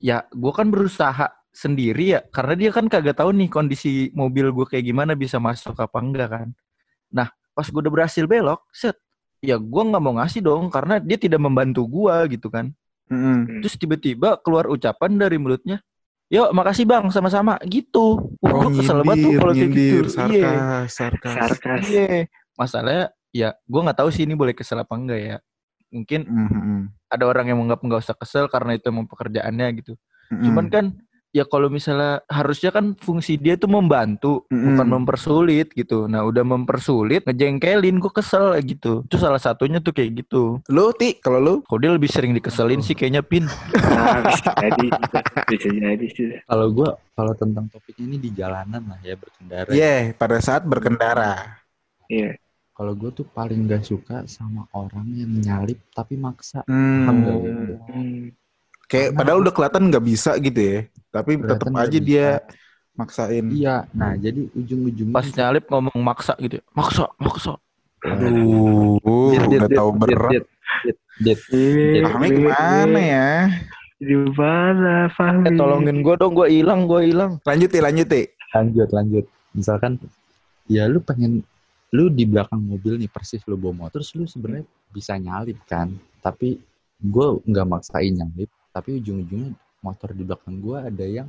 ya 0.00 0.24
gue 0.26 0.48
kan 0.50 0.66
berusaha 0.66 1.28
sendiri 1.52 2.16
ya 2.16 2.20
karena 2.32 2.56
dia 2.56 2.70
kan 2.72 2.88
kagak 2.88 3.14
tahu 3.14 3.30
nih 3.30 3.46
kondisi 3.46 3.92
mobil 4.10 4.48
gue 4.48 4.64
kayak 4.64 4.88
gimana 4.88 5.12
bisa 5.12 5.36
masuk 5.36 5.76
apa 5.76 5.98
enggak 6.00 6.28
kan 6.32 6.48
nah 7.12 7.28
pas 7.52 7.68
gue 7.68 7.78
udah 7.78 7.92
berhasil 7.92 8.24
belok 8.24 8.64
set 8.72 8.96
ya 9.38 9.60
gue 9.60 9.82
nggak 9.84 10.02
mau 10.02 10.16
ngasih 10.18 10.40
dong 10.40 10.72
karena 10.72 10.98
dia 10.98 11.20
tidak 11.20 11.38
membantu 11.38 11.84
gue 11.84 12.16
gitu 12.32 12.48
kan 12.48 12.72
Mm-mm. 13.06 13.60
terus 13.60 13.76
tiba-tiba 13.76 14.40
keluar 14.40 14.66
ucapan 14.66 15.14
dari 15.14 15.36
mulutnya 15.36 15.84
Yuk, 16.30 16.54
makasih 16.54 16.86
bang, 16.86 17.10
sama-sama. 17.10 17.58
Gitu. 17.66 18.38
Wah, 18.38 18.50
Oh, 18.54 18.70
gue 18.70 18.78
kesel 18.78 19.02
banget 19.02 19.18
tuh 19.26 19.32
kalau 19.34 19.52
kayak 19.52 19.70
gitu. 19.74 19.96
Iya. 20.30 20.50
sarkas, 20.86 20.90
sarkas. 20.94 21.34
Sarkas. 21.34 21.84
Iya. 21.90 22.30
Masalahnya, 22.54 23.04
ya 23.34 23.48
gue 23.66 23.80
nggak 23.82 23.98
tahu 23.98 24.08
sih 24.14 24.22
ini 24.22 24.38
boleh 24.38 24.54
kesel 24.54 24.78
apa 24.78 24.94
enggak 24.94 25.18
ya. 25.18 25.36
Mungkin 25.90 26.20
Mm-mm. 26.22 26.80
ada 27.10 27.24
orang 27.26 27.50
yang 27.50 27.58
menganggap 27.58 27.82
nggak 27.82 28.00
usah 28.06 28.14
kesel 28.14 28.46
karena 28.46 28.78
itu 28.78 28.86
emang 28.94 29.10
pekerjaannya 29.10 29.66
gitu. 29.82 29.98
Mm-mm. 30.30 30.44
Cuman 30.46 30.66
kan 30.70 30.84
ya 31.30 31.46
kalau 31.46 31.70
misalnya 31.70 32.22
harusnya 32.26 32.74
kan 32.74 32.98
fungsi 32.98 33.38
dia 33.38 33.54
tuh 33.54 33.70
membantu 33.70 34.44
bukan 34.50 34.82
Mm-mm. 34.82 34.94
mempersulit 35.02 35.70
gitu. 35.74 36.10
Nah 36.10 36.26
udah 36.26 36.42
mempersulit 36.42 37.22
ngejengkelin 37.26 38.02
gue 38.02 38.12
kesel 38.12 38.58
gitu. 38.66 39.06
Itu 39.06 39.16
salah 39.16 39.38
satunya 39.38 39.78
tuh 39.78 39.94
kayak 39.94 40.26
gitu. 40.26 40.58
Lu, 40.66 40.90
Ti, 40.94 41.22
kalau 41.22 41.38
lu? 41.38 41.54
Kok 41.62 41.78
dia 41.78 41.90
lebih 41.94 42.10
sering 42.10 42.34
dikeselin 42.34 42.82
sih 42.82 42.98
kayaknya 42.98 43.22
Pin. 43.22 43.46
Nah, 43.46 44.26
bisa 44.26 44.50
jadi, 44.58 44.86
bisa 45.46 45.68
jadi 45.70 46.06
sih. 46.10 46.26
Kalau 46.44 46.66
gua 46.74 46.98
kalau 47.14 47.32
tentang 47.36 47.70
topik 47.70 47.96
ini 48.00 48.16
di 48.18 48.30
jalanan 48.34 48.82
lah 48.90 48.98
ya 49.04 49.14
berkendara. 49.14 49.70
Iya, 49.70 50.16
pada 50.18 50.38
saat 50.42 50.66
berkendara. 50.66 51.62
Iya. 52.10 52.34
Kalau 52.74 52.96
gue 52.96 53.12
tuh 53.12 53.28
paling 53.28 53.68
gak 53.68 53.84
suka 53.84 54.24
sama 54.24 54.64
orang 54.72 55.04
yang 55.12 55.28
nyalip 55.36 55.84
tapi 55.92 56.16
maksa. 56.16 56.64
Hmm. 56.64 57.04
Hmm. 57.92 58.32
Kayak 58.90 59.14
Karena 59.14 59.18
padahal 59.22 59.38
udah 59.46 59.54
kelihatan 59.54 59.82
nggak 59.86 60.04
bisa 60.04 60.30
gitu 60.42 60.60
ya. 60.60 60.78
Tapi 61.14 61.30
tetap 61.38 61.66
nggak 61.70 61.86
aja 61.86 61.98
dia 62.02 62.26
bisa. 62.42 62.98
maksain. 62.98 63.44
Iya, 63.54 63.76
nah 63.94 64.12
jadi 64.18 64.40
ujung-ujungnya 64.50 65.14
Pas 65.14 65.28
nyalip 65.30 65.64
ngomong 65.70 65.98
maksa 66.02 66.34
gitu. 66.42 66.58
ya. 66.58 66.64
Maksa, 66.74 67.04
maksa. 67.22 67.52
Aduh, 68.02 68.98
udah 69.30 69.70
tahu 69.70 69.90
berat. 69.94 70.32
Dit, 70.82 70.98
dit, 71.22 71.40
iya, 71.54 72.02
gimana 72.10 72.98
ya? 72.98 73.30
Di 74.00 74.16
mana, 74.16 75.06
Fahmi? 75.12 75.46
Eh 75.46 75.54
tolongin 75.54 76.00
gue 76.02 76.14
dong, 76.18 76.32
gue 76.34 76.48
hilang, 76.50 76.88
gue 76.90 77.12
hilang. 77.12 77.38
Lanjut 77.44 77.70
ya, 77.70 77.80
lanjut 77.84 78.08
ya. 78.10 78.24
lanjut 78.50 78.88
lanjut 78.90 79.24
misalkan 79.54 79.98
ya 80.70 80.86
lu 80.86 81.02
pengen 81.02 81.42
lu 81.90 82.06
di 82.10 82.22
belakang 82.22 82.62
mobil 82.62 82.98
nih 83.02 83.10
persis 83.10 83.42
lu 83.50 83.58
bawa 83.58 83.86
motor 83.86 84.02
terus 84.02 84.14
lu 84.14 84.26
sebenarnya 84.26 84.66
bisa 84.94 85.18
nyalip 85.18 85.58
kan 85.66 85.90
tapi 86.22 86.58
gue 87.00 87.28
nggak 87.46 87.66
maksain 87.66 88.14
nyalip 88.14 88.50
tapi 88.70 89.02
ujung-ujungnya 89.02 89.52
motor 89.82 90.12
di 90.14 90.22
belakang 90.22 90.56
gue 90.60 90.78
ada 90.78 91.06
yang 91.06 91.28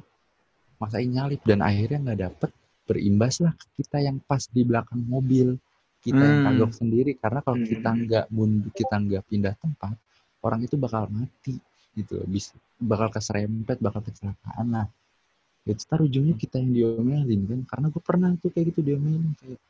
maksain 0.82 1.10
nyalip 1.10 1.42
dan 1.46 1.62
akhirnya 1.62 2.00
nggak 2.10 2.20
dapet. 2.30 2.50
Berimbas 2.82 3.40
lah 3.40 3.54
ke 3.56 3.66
kita 3.80 4.02
yang 4.02 4.18
pas 4.26 4.44
di 4.50 4.62
belakang 4.66 5.02
mobil. 5.06 5.56
Kita 6.02 6.18
yang 6.26 6.40
Hmm. 6.42 6.46
kagok 6.50 6.72
sendiri. 6.74 7.12
Karena 7.16 7.40
kalau 7.46 7.62
Hmm. 7.62 7.70
kita 7.70 7.90
nggak 7.94 8.26
mundur 8.34 8.72
kita 8.74 8.96
nggak 8.98 9.24
pindah 9.30 9.54
tempat 9.62 9.96
orang 10.42 10.66
itu 10.66 10.76
bakal 10.76 11.06
mati 11.14 11.62
gitu 11.94 12.18
bisa 12.26 12.58
bakal 12.82 13.14
keserempet 13.14 13.78
bakal 13.78 14.02
kecelakaan 14.02 14.66
lah. 14.74 14.88
Itu 15.62 15.86
ntar 15.86 16.02
ujungnya 16.02 16.34
kita 16.34 16.58
yang 16.58 16.74
diomelin 16.74 17.42
kan. 17.46 17.60
Karena 17.70 17.86
gue 17.94 18.02
pernah 18.02 18.30
tuh 18.42 18.50
kayak 18.50 18.74
gitu 18.74 18.82
diomelin 18.82 19.38
kayak 19.38 19.62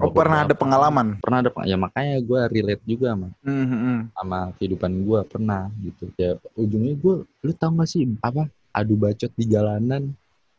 Oh, 0.00 0.12
pernah 0.14 0.46
ada 0.46 0.54
pengalaman? 0.56 1.18
pernah 1.20 1.38
ada 1.44 1.50
peng- 1.52 1.68
ya 1.68 1.76
makanya 1.76 2.16
gue 2.22 2.40
relate 2.48 2.84
juga 2.88 3.12
sama 3.12 3.28
Hmm, 3.44 3.66
hmm, 3.68 3.98
sama 4.16 4.38
kehidupan 4.56 4.92
gue 5.04 5.20
pernah 5.28 5.62
gitu 5.82 6.04
ya 6.16 6.30
ujungnya 6.56 6.94
gue 6.96 7.14
lu 7.26 7.52
tau 7.52 7.74
gak 7.76 7.88
sih 7.90 8.08
apa 8.24 8.48
adu 8.72 8.96
bacot 8.96 9.28
di 9.36 9.44
jalanan 9.44 10.08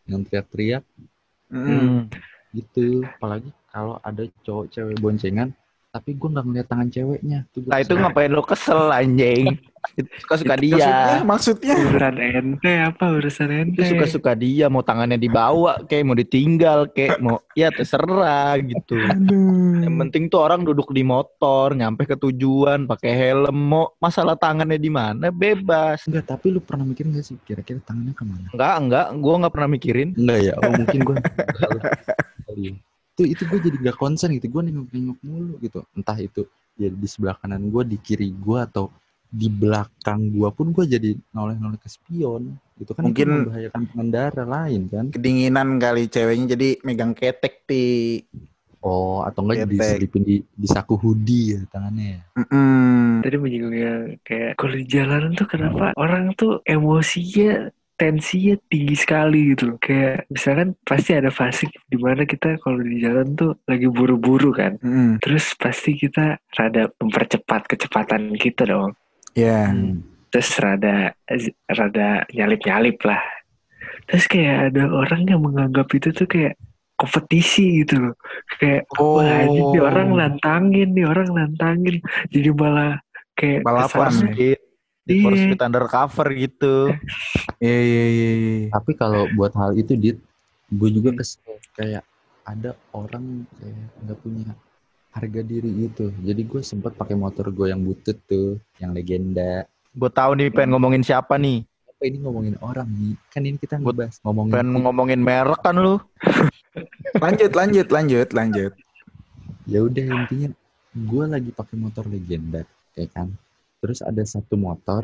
yang 0.05 0.21
teriak-teriak. 0.27 0.83
Hmm. 1.53 2.09
gitu 2.53 3.01
apalagi 3.17 3.49
kalau 3.73 3.97
ada 4.05 4.25
cowok 4.45 4.69
cewek 4.69 4.97
boncengan 5.01 5.49
tapi 5.93 6.17
gue 6.17 6.25
nggak 6.25 6.45
ngeliat 6.49 6.65
tangan 6.65 6.89
ceweknya 6.89 7.39
tuh 7.53 7.69
Nah 7.69 7.77
itu 7.77 7.93
ngapain 7.93 8.33
lo 8.33 8.41
kesel 8.41 8.89
anjing? 8.89 9.61
Suka-suka 10.25 10.57
Maksudnya, 10.57 10.89
dia. 10.89 11.21
maksudnya 11.21 11.75
Urusan 11.77 12.15
ente 12.17 12.73
apa 12.81 13.05
urusan 13.13 13.49
ente? 13.53 13.77
Itu 13.77 13.93
suka-suka 13.93 14.33
dia 14.33 14.73
mau 14.73 14.81
tangannya 14.81 15.21
dibawa 15.21 15.85
kayak 15.85 16.01
mau 16.01 16.17
ditinggal 16.17 16.89
kayak 16.97 17.21
mau 17.21 17.37
ya 17.53 17.69
terserah 17.69 18.57
gitu. 18.63 18.97
Yang 19.85 19.95
penting 20.07 20.23
tuh 20.33 20.41
orang 20.41 20.65
duduk 20.65 20.89
di 20.89 21.05
motor, 21.05 21.77
nyampe 21.77 22.09
ke 22.09 22.17
tujuan, 22.17 22.89
pakai 22.89 23.13
helm, 23.13 23.53
mau 23.53 23.93
masalah 24.01 24.33
tangannya 24.33 24.81
di 24.81 24.89
mana 24.89 25.29
bebas. 25.29 26.09
enggak 26.09 26.25
tapi 26.25 26.57
lu 26.57 26.63
pernah 26.63 26.89
mikir 26.89 27.05
gak 27.13 27.21
sih 27.21 27.37
kira-kira 27.45 27.77
tangannya 27.85 28.17
ke 28.17 28.23
mana 28.25 28.49
Enggak, 28.49 28.73
enggak, 28.81 29.07
gua 29.21 29.33
nggak 29.45 29.53
pernah 29.53 29.69
mikirin. 29.69 30.09
Enggak 30.17 30.39
ya, 30.41 30.53
oh 30.57 30.71
mungkin 30.73 30.99
gue. 31.05 31.17
Itu 33.13 33.29
itu 33.29 33.41
gue 33.45 33.59
jadi 33.61 33.77
gak 33.93 33.97
konsen 33.97 34.33
gitu, 34.33 34.49
gue 34.49 34.61
nengok-nengok 34.65 35.19
mulu 35.21 35.53
gitu. 35.61 35.85
Entah 35.93 36.17
itu 36.17 36.49
ya 36.75 36.89
di 36.89 37.05
sebelah 37.05 37.37
kanan 37.37 37.69
gue, 37.69 37.85
di 37.85 37.97
kiri 38.01 38.33
gue 38.33 38.57
atau 38.57 38.89
di 39.29 39.49
belakang 39.49 40.29
gue 40.29 40.49
pun 40.49 40.69
gue 40.69 40.85
jadi 40.85 41.17
noleh-noleh 41.33 41.81
ke 41.81 41.89
spion 41.89 42.53
gitu 42.77 42.93
kan 42.93 43.01
itu 43.01 43.17
Mungkin- 43.17 43.49
membahayakan 43.49 43.81
pengendara 43.89 44.45
lain 44.45 44.81
kan 44.93 45.09
kedinginan 45.09 45.81
kali 45.81 46.05
ceweknya 46.05 46.53
jadi 46.53 46.77
megang 46.85 47.17
ketek 47.17 47.65
di 47.65 48.21
oh 48.85 49.25
atau 49.25 49.41
enggak 49.41 49.65
Ketek. 49.65 49.73
diselipin 49.73 50.21
di, 50.21 50.35
di 50.45 50.67
saku 50.69 51.01
hoodie 51.01 51.57
ya 51.57 51.59
tangannya 51.65 52.05
ya 52.13 52.21
Mm-mm. 52.45 53.25
Tadi 53.25 53.35
menyinggung 53.41 53.73
yang 53.73 54.01
kayak 54.21 54.53
kalau 54.53 54.73
di 54.77 54.85
jalanan 54.85 55.31
tuh 55.33 55.47
kenapa 55.49 55.97
orang 55.97 56.37
tuh 56.37 56.61
emosinya 56.61 57.73
tensinya 58.03 58.59
tinggi 58.67 58.95
sekali 58.99 59.55
gitu 59.55 59.71
loh. 59.71 59.77
Kayak 59.79 60.27
misalkan 60.27 60.75
pasti 60.83 61.15
ada 61.15 61.31
fase 61.31 61.71
di 61.71 61.95
mana 61.95 62.27
kita 62.27 62.59
kalau 62.59 62.83
di 62.83 62.99
jalan 62.99 63.31
tuh 63.39 63.55
lagi 63.63 63.87
buru-buru 63.87 64.51
kan. 64.51 64.75
Mm-mm. 64.83 65.23
Terus 65.23 65.55
pasti 65.55 65.95
kita 65.95 66.35
rada 66.59 66.91
mempercepat 66.99 67.71
kecepatan 67.71 68.35
kita 68.35 68.67
dong. 68.67 68.91
Ya. 69.39 69.71
Hmm. 69.71 70.03
Terus 70.27 70.51
rada 70.59 71.15
rada 71.71 72.27
nyalip-nyalip 72.35 72.99
lah. 73.07 73.23
Terus 74.11 74.27
kayak 74.27 74.75
ada 74.75 74.91
orang 74.91 75.23
yang 75.23 75.39
menganggap 75.39 75.87
itu 75.95 76.11
tuh 76.11 76.27
kayak 76.27 76.59
kompetisi 76.99 77.87
gitu 77.87 78.11
loh. 78.11 78.15
Kayak 78.59 78.83
Oh. 78.99 79.23
wah 79.23 79.47
ini 79.47 79.63
nih 79.63 79.81
orang 79.81 80.07
nantangin 80.11 80.89
nih 80.91 81.07
orang 81.07 81.29
nantangin. 81.31 82.03
Jadi 82.27 82.49
malah 82.51 82.99
kayak 83.39 83.63
Balapan 83.63 84.11
ya? 84.35 84.59
Di 85.03 85.19
for 85.19 85.31
Iya. 85.31 85.41
speed 85.45 85.61
undercover 85.61 86.27
gitu. 86.31 86.75
Iya, 87.59 87.79
iya, 87.81 88.05
iya. 88.05 88.31
iya. 88.33 88.67
tapi 88.69 88.91
kalau 88.93 89.27
buat 89.31 89.51
hal 89.53 89.71
itu 89.73 89.93
dit 89.93 90.17
gue 90.69 90.89
juga 90.89 91.11
Hmm. 91.11 91.19
kesel 91.19 91.55
kayak 91.73 92.03
ada 92.43 92.71
orang 92.91 93.43
kayak 93.53 93.75
nggak 93.99 94.17
punya 94.17 94.51
harga 95.09 95.41
diri 95.41 95.69
itu 95.83 96.05
jadi 96.19 96.41
gue 96.41 96.61
sempat 96.61 96.91
pakai 96.93 97.13
motor 97.13 97.47
gue 97.47 97.67
yang 97.67 97.79
butut 97.79 98.17
tuh 98.25 98.57
yang 98.77 98.91
legenda 98.91 99.63
Gue 99.91 100.09
tahu 100.09 100.33
nih 100.33 100.49
pengen 100.49 100.73
ngomongin 100.73 100.99
siapa 101.01 101.37
nih. 101.37 101.61
apa 101.85 102.03
ini 102.03 102.17
ngomongin 102.19 102.55
orang 102.59 102.87
nih 102.89 103.13
kan 103.29 103.41
ini 103.41 103.55
kita 103.55 103.77
Gua 103.77 103.93
ngebahas 103.93 104.15
ngomongin 104.21 104.51
Pengen 104.51 104.69
ngomongin 104.81 105.21
merek 105.21 105.61
kan 105.61 105.75
lu. 105.77 105.95
Lanjut, 107.15 107.51
lanjut, 107.53 107.87
lanjut, 107.87 108.27
lanjut. 108.29 108.71
ya 109.63 109.79
udah 109.79 110.03
intinya 110.03 110.49
gue 110.91 111.23
lagi 111.25 111.49
pakai 111.49 111.75
motor 111.75 112.03
legenda 112.05 112.67
ya 112.91 113.07
kan 113.07 113.31
terus 113.83 113.99
ada 113.99 114.23
satu 114.23 114.55
motor 114.55 115.03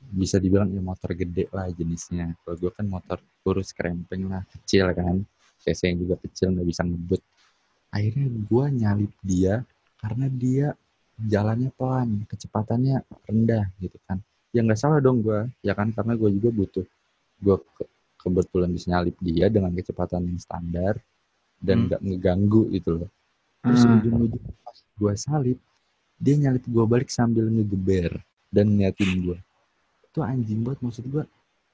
bisa 0.00 0.40
dibilang 0.40 0.72
ya 0.72 0.80
motor 0.80 1.12
gede 1.12 1.52
lah 1.52 1.68
jenisnya. 1.68 2.32
Kalau 2.40 2.56
gue 2.56 2.72
kan 2.72 2.88
motor 2.88 3.20
kurus 3.44 3.76
krempeng 3.76 4.32
lah 4.32 4.40
kecil 4.48 4.88
kan. 4.96 5.20
Cc 5.60 5.92
yang 5.92 5.98
juga 6.08 6.16
kecil 6.24 6.56
nggak 6.56 6.66
bisa 6.66 6.82
ngebut. 6.82 7.20
Akhirnya 7.92 8.26
gue 8.32 8.64
nyalip 8.80 9.12
dia 9.20 9.60
karena 10.00 10.26
dia 10.32 10.66
jalannya 11.20 11.70
pelan 11.76 12.24
kecepatannya 12.26 13.04
rendah 13.28 13.68
gitu 13.78 14.00
kan. 14.08 14.18
Ya 14.56 14.64
nggak 14.64 14.80
salah 14.80 14.98
dong 14.98 15.20
gue 15.20 15.52
ya 15.60 15.76
kan? 15.76 15.92
Karena 15.92 16.16
gue 16.16 16.32
juga 16.34 16.48
butuh 16.50 16.86
gue 17.44 17.56
ke- 17.76 17.90
kebetulan 18.24 18.70
bisa 18.72 18.86
nyalip 18.90 19.16
dia 19.20 19.46
dengan 19.52 19.70
kecepatan 19.76 20.32
yang 20.32 20.40
standar 20.40 20.96
dan 21.62 21.76
Hmm. 21.78 21.86
nggak 21.92 22.00
ngeganggu 22.00 22.62
gitu 22.74 23.04
loh. 23.04 23.10
Terus 23.62 23.84
Hmm. 23.86 24.00
ujung-ujung 24.00 24.44
pas 24.64 24.78
gue 24.80 25.12
salip 25.14 25.58
dia 26.22 26.38
nyalip 26.38 26.62
gue 26.62 26.84
balik 26.86 27.10
sambil 27.10 27.50
ngegeber 27.50 28.22
dan 28.48 28.70
ngeliatin 28.70 29.10
gue 29.20 29.38
itu 30.06 30.18
anjing 30.22 30.62
banget 30.62 30.80
maksud 30.80 31.06
gue 31.06 31.24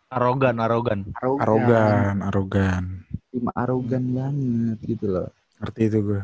Arogan, 0.09 0.57
arogan. 0.57 1.05
Arogan, 1.21 2.25
arogan. 2.25 3.05
cuma 3.29 3.53
arogan 3.53 4.05
banget 4.09 4.79
gitu 4.89 5.05
loh 5.07 5.29
Ngerti 5.61 5.83
itu 5.85 5.99
gue. 6.01 6.23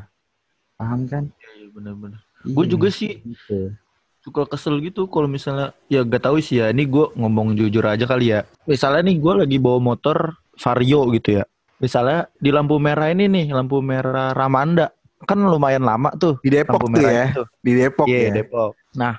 paham 0.75 1.05
kan 1.05 1.25
Iya 1.53 1.69
bener-bener. 1.71 2.17
Iya, 2.43 2.55
Gue 2.55 2.65
juga 2.65 2.89
sih 2.89 3.21
gitu. 3.21 3.77
suka 4.19 4.49
kesel 4.49 4.81
gitu 4.81 5.05
kalau 5.05 5.29
misalnya 5.29 5.77
ya 5.87 6.01
gak 6.01 6.25
tahu 6.25 6.41
sih 6.41 6.65
ya 6.65 6.73
ini 6.73 6.89
gue 6.89 7.13
ngomong 7.13 7.53
jujur 7.53 7.85
aja 7.85 8.09
kali 8.09 8.33
ya 8.33 8.49
misalnya 8.65 9.05
nih 9.05 9.21
gue 9.21 9.33
lagi 9.45 9.57
bawa 9.61 9.77
motor 9.85 10.33
vario 10.57 11.05
gitu 11.13 11.41
ya 11.41 11.45
misalnya 11.77 12.25
di 12.35 12.49
lampu 12.49 12.81
merah 12.81 13.13
ini 13.13 13.29
nih 13.29 13.53
lampu 13.53 13.85
merah 13.85 14.33
Ramanda 14.33 14.89
kan 15.25 15.41
lumayan 15.41 15.83
lama 15.83 16.13
tuh 16.15 16.37
Di 16.41 16.53
Depok 16.53 16.85
lampu 16.87 17.01
tuh 17.01 17.11
ya. 17.11 17.25
itu 17.33 17.43
Di 17.61 17.73
Depok 17.75 18.07
Iya 18.07 18.21
ya. 18.21 18.33
Depok 18.39 18.73
nah 18.95 19.15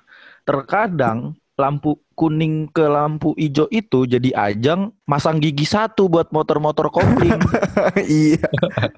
terkadang 0.45 1.33
lampu 1.55 1.95
kuning 2.15 2.67
ke 2.67 2.83
lampu 2.83 3.31
hijau 3.35 3.67
itu 3.71 4.03
jadi 4.03 4.29
ajang 4.35 4.91
masang 5.07 5.39
gigi 5.39 5.63
satu 5.63 6.11
buat 6.11 6.27
motor-motor 6.31 6.91
kopling. 6.91 7.39
iya. 8.07 8.43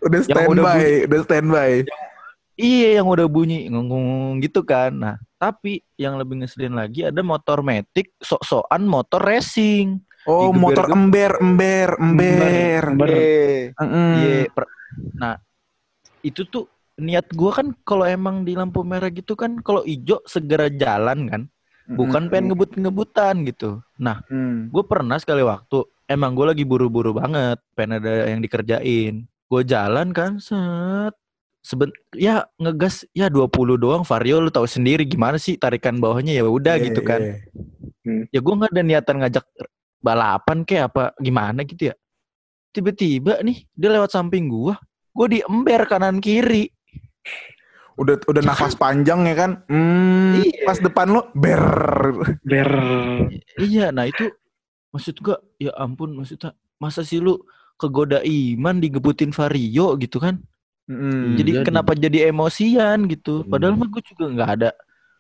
Udah 0.02 0.22
standby, 0.26 1.06
udah 1.06 1.22
standby. 1.22 1.72
iya 2.58 2.98
yang 2.98 3.06
udah 3.06 3.30
bunyi 3.30 3.70
ngomong 3.70 4.42
gitu 4.42 4.66
kan. 4.66 4.90
Nah, 4.90 5.16
tapi 5.38 5.86
yang 5.98 6.18
lebih 6.18 6.42
ngeselin 6.42 6.74
lagi 6.74 7.06
ada 7.06 7.22
motor 7.22 7.62
metik 7.62 8.14
sok-sokan 8.22 8.86
motor 8.90 9.22
racing. 9.22 10.02
Oh, 10.26 10.50
Digeber- 10.50 10.62
motor 10.62 10.86
ember, 10.92 11.32
ember, 11.38 11.90
ember. 12.02 12.84
Ember. 12.90 13.10
Iya. 13.14 13.72
Iya, 14.18 14.66
Nah, 15.14 15.38
itu 16.26 16.42
tuh 16.44 16.66
niat 16.98 17.30
gua 17.34 17.54
kan 17.54 17.68
kalau 17.86 18.04
emang 18.04 18.42
di 18.42 18.58
lampu 18.58 18.82
merah 18.82 19.14
gitu 19.14 19.38
kan 19.38 19.62
kalau 19.62 19.86
hijau 19.86 20.18
segera 20.26 20.66
jalan 20.68 21.30
kan, 21.30 21.42
bukan 21.88 22.28
pengen 22.28 22.52
ngebut-ngebutan 22.52 23.46
gitu. 23.46 23.80
Nah, 23.96 24.26
Mm. 24.28 24.74
gue 24.74 24.84
pernah 24.84 25.16
sekali 25.16 25.40
waktu 25.42 25.86
emang 26.06 26.34
gue 26.34 26.46
lagi 26.50 26.64
buru-buru 26.66 27.16
banget, 27.16 27.62
pengen 27.74 28.02
ada 28.02 28.28
yang 28.28 28.42
dikerjain. 28.42 29.24
Gue 29.48 29.62
jalan 29.64 30.12
kan, 30.12 30.42
set 30.42 31.16
seben 31.62 31.92
ya 32.16 32.48
ngegas 32.56 33.04
ya 33.12 33.28
20 33.28 33.76
doang 33.76 34.02
vario 34.02 34.40
lu 34.40 34.48
tahu 34.48 34.64
sendiri 34.64 35.04
gimana 35.04 35.36
sih 35.36 35.60
tarikan 35.60 36.00
bawahnya 36.00 36.32
ya 36.32 36.48
udah 36.48 36.80
Iya, 36.80 36.86
gitu 36.92 37.02
kan. 37.04 37.20
iya. 37.20 37.36
Ya 38.32 38.40
gue 38.40 38.54
nggak 38.56 38.72
ada 38.72 38.84
niatan 38.88 39.16
ngajak 39.20 39.46
balapan 40.00 40.64
kayak 40.64 40.96
apa 40.96 41.04
gimana 41.20 41.68
gitu 41.68 41.92
ya. 41.92 41.96
Tiba-tiba 42.72 43.44
nih 43.44 43.68
dia 43.76 43.90
lewat 43.92 44.16
samping 44.16 44.48
gua, 44.48 44.80
gue 45.12 45.40
diember 45.40 45.84
kanan 45.86 46.24
kiri. 46.24 46.72
Udah 47.98 48.14
udah 48.30 48.42
nafas 48.46 48.78
panjang 48.78 49.26
ya 49.26 49.34
kan? 49.34 49.52
Hmm, 49.66 50.38
Iya. 50.38 50.70
pas 50.70 50.78
depan 50.78 51.10
lo 51.10 51.34
ber. 51.34 51.64
Ber. 52.46 52.72
Iya, 53.58 53.90
nah 53.90 54.06
itu 54.06 54.30
maksud 54.94 55.18
gua 55.20 55.42
ya 55.58 55.74
ampun 55.74 56.14
maksudnya 56.14 56.54
masa 56.78 57.02
sih 57.02 57.18
lu 57.18 57.42
kegoda 57.76 58.22
iman 58.22 58.78
digebutin 58.78 59.34
vario 59.34 59.98
gitu 59.98 60.22
kan? 60.22 60.38
Mm. 60.88 61.36
jadi 61.36 61.52
Jadi. 61.60 61.66
kenapa 61.68 61.92
jadi 62.00 62.32
emosian 62.32 63.12
gitu? 63.12 63.44
Hmm. 63.44 63.52
Padahal 63.52 63.76
mah 63.76 63.92
gue 63.92 64.00
juga 64.08 64.26
nggak 64.32 64.50
ada 64.56 64.70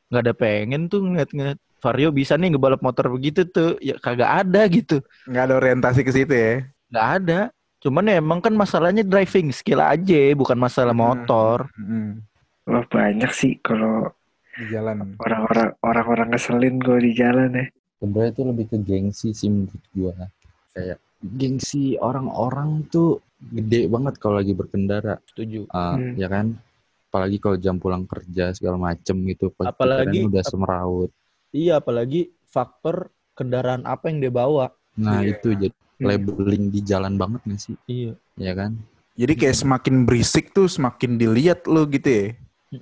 nggak 0.08 0.22
ada 0.24 0.34
pengen 0.34 0.82
tuh 0.88 1.04
ngeliat-ngeliat 1.04 1.60
Vario 1.78 2.10
bisa 2.10 2.40
nih 2.40 2.56
ngebalap 2.56 2.80
motor 2.82 3.12
begitu 3.12 3.44
tuh 3.46 3.76
ya 3.84 4.00
kagak 4.00 4.48
ada 4.48 4.64
gitu 4.72 5.04
nggak 5.28 5.44
ada 5.46 5.54
orientasi 5.60 6.02
ke 6.02 6.12
situ 6.16 6.32
ya. 6.34 6.64
nggak 6.90 7.08
ada 7.22 7.40
cuman 7.78 8.04
ya 8.06 8.18
emang 8.18 8.40
kan 8.40 8.52
masalahnya 8.52 9.02
driving 9.02 9.50
skill 9.50 9.80
aja 9.80 10.34
bukan 10.34 10.58
masalah 10.58 10.92
Hmm. 10.92 11.04
motor 11.04 11.58
Mm. 11.74 12.26
Wah 12.66 12.84
banyak 12.84 13.32
sih 13.32 13.56
kalau 13.58 14.12
Di 14.52 14.68
jalan. 14.68 15.16
orang-orang 15.18 15.72
orang-orang 15.80 16.28
ngeselin 16.30 16.76
gue 16.78 17.00
di 17.00 17.12
jalan 17.14 17.50
ya. 17.54 17.66
Sebenarnya 17.96 18.30
itu 18.30 18.42
lebih 18.44 18.66
ke 18.68 18.78
gengsi 18.78 19.30
sih 19.32 19.48
menurut 19.48 19.84
gua. 19.92 20.28
Kayak 20.70 21.00
gengsi 21.24 21.96
orang-orang 21.96 22.84
tuh 22.86 23.24
gede 23.40 23.88
banget 23.88 24.18
kalau 24.18 24.38
lagi 24.38 24.52
berkendara. 24.52 25.16
setuju 25.26 25.64
Ah, 25.70 25.96
Hmm. 25.96 26.14
ya 26.14 26.28
kan? 26.28 26.60
Apalagi 27.08 27.38
kalau 27.38 27.56
jam 27.56 27.78
pulang 27.78 28.04
kerja 28.04 28.52
segala 28.52 28.76
macem 28.76 29.16
gitu. 29.24 29.48
Apalagi- 29.56 30.12
pikirannya 30.12 30.28
udah 30.28 30.44
semeraut. 30.44 31.10
iya 31.50 31.78
apalagi 31.78 32.22
faktor 32.46 33.08
kendaraan 33.32 33.86
apa 33.86 34.10
yang 34.10 34.20
dia 34.20 34.34
bawa 34.34 34.76
Nah, 34.94 35.22
Iya. 35.22 35.30
itu 35.32 35.50
jadi 35.56 35.72
Hmm. 35.72 35.87
Labeling 36.00 36.70
di 36.70 36.80
jalan 36.80 37.16
banget 37.16 37.42
gak 37.44 37.60
sih? 37.60 37.76
iya 37.86 38.14
Ya 38.36 38.54
kan? 38.54 38.78
Jadi 39.14 39.34
kayak 39.34 39.58
semakin 39.58 40.06
berisik 40.06 40.52
tuh 40.52 40.66
semakin 40.68 41.18
dilihat 41.18 41.66
lo 41.66 41.86
gitu 41.86 42.06
ya. 42.06 42.26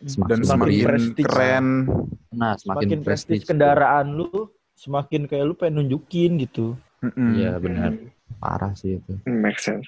Semakin 0.03 0.27
Dan 0.27 0.39
Semakin 0.41 0.43
semakin 0.43 0.83
prestige. 0.83 1.25
keren. 1.25 1.65
Nah, 2.29 2.53
semakin, 2.53 2.59
semakin 2.59 2.99
prestis 3.01 3.41
kendaraan 3.45 4.07
lu 4.11 4.27
semakin 4.75 5.21
kayak 5.23 5.45
lu 5.45 5.53
pengen 5.53 5.79
nunjukin 5.81 6.35
gitu. 6.37 6.75
Iya 7.15 7.55
benar. 7.55 7.93
Hmm, 7.93 8.11
Parah 8.35 8.75
sih 8.75 8.99
itu. 8.99 9.15
Make 9.23 9.57
sense. 9.57 9.87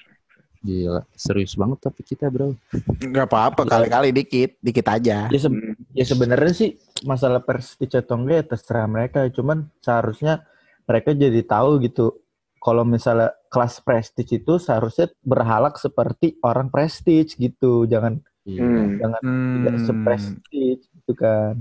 Gila. 0.58 1.04
Serius 1.12 1.52
banget 1.52 1.78
tapi 1.82 2.00
kita 2.00 2.26
bro. 2.26 2.56
Nggak 2.98 3.28
apa-apa 3.28 3.62
kali-kali 3.64 4.10
dikit, 4.10 4.56
dikit 4.58 4.86
aja. 4.88 5.28
ya, 5.28 5.38
se- 5.38 5.46
Hmm. 5.46 5.76
ya 5.92 6.02
sebenarnya 6.02 6.50
sih 6.50 6.70
masalah 7.04 7.38
prestige 7.38 7.92
atau 7.92 8.16
enggak 8.16 8.36
ya 8.38 8.44
terserah 8.48 8.86
mereka 8.86 9.28
cuman 9.28 9.68
seharusnya 9.78 10.48
mereka 10.82 11.12
jadi 11.12 11.44
tahu 11.44 11.78
gitu 11.80 12.16
kalau 12.64 12.82
misalnya 12.86 13.30
kelas 13.52 13.80
prestige 13.86 14.30
itu 14.38 14.52
seharusnya 14.60 15.06
berhalak 15.24 15.74
seperti 15.80 16.36
orang 16.44 16.68
prestige 16.74 17.34
gitu 17.38 17.86
jangan 17.92 18.20
Iya. 18.48 18.62
Hmm. 18.64 18.96
jangan 19.00 19.22
Hmm, 19.24 19.52
tidak 19.54 19.76
seprestige 19.86 20.80
gitu 20.94 21.12
kan 21.18 21.54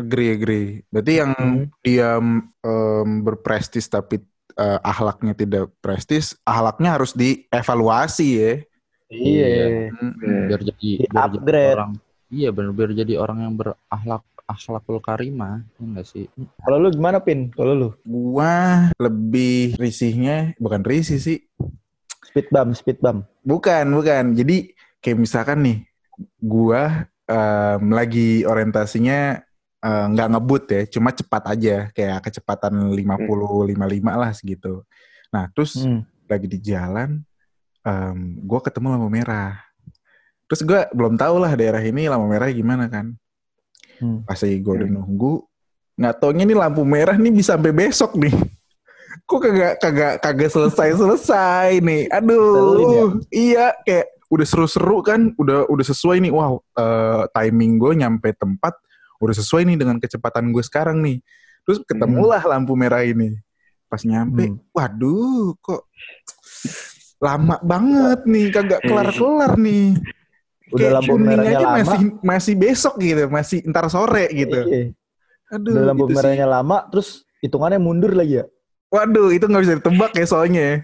agree, 0.00 0.28
agree. 0.36 0.66
Berarti 0.92 1.12
yang 1.20 1.32
Hmm. 1.36 1.64
dia 1.84 2.16
em, 2.18 3.08
berprestis 3.26 3.86
tapi 3.88 4.20
eh, 4.60 4.78
ahlaknya 4.82 5.32
tidak 5.36 5.64
prestis, 5.84 6.36
ahlaknya 6.44 6.98
harus 6.98 7.12
dievaluasi 7.16 8.26
ya. 8.36 8.52
iya 9.10 9.46
Mm-mm. 9.90 10.46
Biar 10.48 10.60
jadi, 10.68 10.88
Di 11.00 11.06
biar 11.10 11.26
jadi 11.34 11.60
orang. 11.74 11.90
Iya 12.30 12.48
benar 12.54 12.72
biar 12.78 12.90
jadi 12.94 13.14
orang 13.18 13.38
yang 13.44 13.54
berakhlak 13.58 14.22
akhlakul 14.50 14.98
karimah. 14.98 15.62
Ya 15.78 15.82
enggak 15.86 16.06
sih? 16.06 16.26
kalau 16.60 16.76
lu 16.76 16.90
gimana 16.90 17.22
pin 17.22 17.48
kalau 17.54 17.72
lu 17.72 17.88
Gua 18.02 18.90
lebih 18.98 19.78
risihnya, 19.78 20.52
bukan 20.58 20.82
risih 20.82 21.22
sih. 21.22 21.38
speed 22.26 22.50
bump 22.50 22.74
speed 22.74 22.98
bump 22.98 23.26
Bukan, 23.42 23.90
bukan. 23.90 24.34
Jadi 24.34 24.70
kayak 24.98 25.18
misalkan 25.18 25.58
nih, 25.62 25.78
gua 26.36 27.06
em, 27.24 27.82
lagi 27.90 28.42
orientasinya 28.44 29.40
eh, 29.80 30.04
nggak 30.12 30.28
ngebut 30.28 30.64
ya, 30.68 30.82
cuma 30.92 31.08
cepat 31.08 31.42
aja, 31.48 31.88
kayak 31.90 32.20
kecepatan 32.20 32.92
50 32.92 33.64
55 33.64 34.12
lah 34.12 34.30
segitu. 34.30 34.84
Nah, 35.32 35.48
terus 35.50 35.80
Hmm. 35.80 36.04
lagi 36.28 36.46
di 36.46 36.60
jalan, 36.60 37.22
em, 37.82 38.18
gua 38.44 38.60
ketemu 38.60 38.92
lampu 38.92 39.08
merah. 39.08 39.56
Terus 40.46 40.60
gua 40.62 40.84
belum 40.90 41.14
tahu 41.14 41.38
lah 41.40 41.54
daerah 41.56 41.80
ini 41.80 42.06
lampu 42.06 42.26
merah 42.28 42.50
gimana 42.50 42.90
kan. 42.90 43.14
Hmm. 44.00 44.24
Pas 44.24 44.40
lagi 44.40 44.58
gua 44.58 44.74
udah 44.80 44.88
Hmm. 44.88 44.96
nunggu, 44.96 45.34
nggak 46.00 46.14
taunya 46.16 46.44
nih 46.48 46.56
lampu 46.56 46.82
merah 46.82 47.16
nih 47.16 47.30
bisa 47.30 47.54
sampai 47.54 47.72
besok 47.72 48.16
nih. 48.16 48.32
Kok 49.28 49.38
kagak 49.38 49.74
kagak 49.78 50.14
kagak 50.18 50.50
selesai 50.50 50.96
selesai 50.96 51.78
nih. 51.78 52.08
Aduh, 52.10 53.20
iya 53.28 53.76
kayak 53.84 54.08
udah 54.30 54.46
seru-seru 54.46 55.02
kan, 55.02 55.34
udah 55.36 55.66
udah 55.68 55.84
sesuai 55.84 56.22
nih. 56.22 56.32
Wow, 56.32 56.62
eh, 56.74 57.22
timing 57.30 57.78
gue 57.78 57.92
nyampe 57.98 58.32
tempat 58.34 58.74
udah 59.20 59.34
sesuai 59.36 59.68
nih 59.68 59.76
dengan 59.76 60.00
kecepatan 60.00 60.48
gue 60.50 60.64
sekarang 60.64 61.02
nih. 61.04 61.20
Terus 61.62 61.84
ketemulah 61.84 62.40
lampu 62.42 62.72
merah 62.72 63.04
ini. 63.04 63.36
Pas 63.90 64.00
nyampe, 64.06 64.48
Hmm. 64.48 64.58
waduh, 64.72 65.52
kok 65.60 65.90
lama 67.20 67.60
banget 67.60 68.24
nih, 68.24 68.46
kagak 68.48 68.80
kelar-kelar 68.80 69.58
nih. 69.60 69.98
Udah 70.70 70.78
Kayak 70.78 70.94
lampu 70.98 71.14
merahnya 71.16 71.50
aja 71.50 71.66
lama 71.66 71.76
masih 71.78 72.00
masih 72.22 72.54
besok 72.54 72.94
gitu, 72.98 73.22
masih 73.26 73.58
ntar 73.66 73.86
sore 73.88 74.24
gitu. 74.30 74.58
Iya. 74.62 74.82
Aduh, 75.50 75.72
udah 75.74 75.84
lampu 75.90 76.04
gitu 76.06 76.12
sih. 76.12 76.16
merahnya 76.16 76.46
lama 76.46 76.76
terus 76.88 77.08
hitungannya 77.40 77.80
mundur 77.80 78.12
lagi 78.14 78.38
ya 78.38 78.46
Waduh, 78.90 79.30
itu 79.30 79.46
nggak 79.46 79.62
bisa 79.62 79.74
ditebak 79.78 80.12
ya 80.14 80.26
soalnya. 80.26 80.82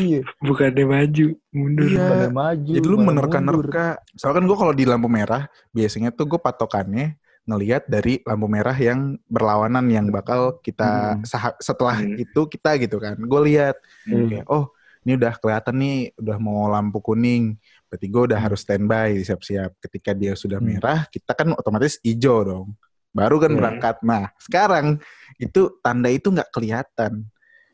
iya 0.00 0.22
Bukannya 0.38 0.84
maju, 0.86 1.26
mundur. 1.50 1.86
Iya. 1.86 1.98
Bukannya 1.98 2.30
maju 2.30 2.72
Jadi 2.78 2.86
lu 2.86 2.96
menerka-nerka. 2.98 3.86
Soalnya 4.14 4.36
kan 4.38 4.44
gue 4.46 4.56
kalau 4.56 4.72
di 4.72 4.84
lampu 4.86 5.10
merah, 5.10 5.42
biasanya 5.70 6.14
tuh 6.14 6.24
gue 6.24 6.38
patokannya 6.38 7.18
ngelihat 7.42 7.88
dari 7.88 8.22
lampu 8.22 8.46
merah 8.46 8.76
yang 8.76 9.18
berlawanan 9.26 9.88
yang 9.88 10.06
bakal 10.08 10.60
kita 10.60 11.16
Hmm. 11.18 11.54
setelah 11.58 11.96
Hmm. 11.98 12.16
itu 12.16 12.40
kita 12.46 12.78
gitu 12.78 12.96
kan. 12.96 13.18
Gue 13.18 13.40
lihat 13.50 13.74
Hmm. 14.06 14.28
kayak 14.30 14.46
oh 14.46 14.70
ini 15.02 15.16
udah 15.16 15.32
kelihatan 15.36 15.74
nih 15.74 15.96
udah 16.16 16.36
mau 16.38 16.68
lampu 16.68 17.00
kuning. 17.00 17.56
Berarti 17.88 18.06
gue 18.06 18.22
udah 18.28 18.38
Hmm. 18.38 18.46
harus 18.46 18.60
standby 18.60 19.08
siap-siap. 19.24 19.70
Ketika 19.80 20.12
dia 20.12 20.36
sudah 20.36 20.60
Hmm. 20.60 20.76
merah, 20.76 21.08
kita 21.08 21.32
kan 21.32 21.56
otomatis 21.56 21.96
hijau 22.04 22.44
dong. 22.44 22.68
Baru 23.10 23.40
kan 23.40 23.50
Hmm. 23.50 23.58
berangkat. 23.58 23.96
Nah 24.04 24.28
sekarang 24.36 25.00
itu 25.40 25.72
tanda 25.80 26.12
itu 26.12 26.28
nggak 26.28 26.52
kelihatan. 26.52 27.24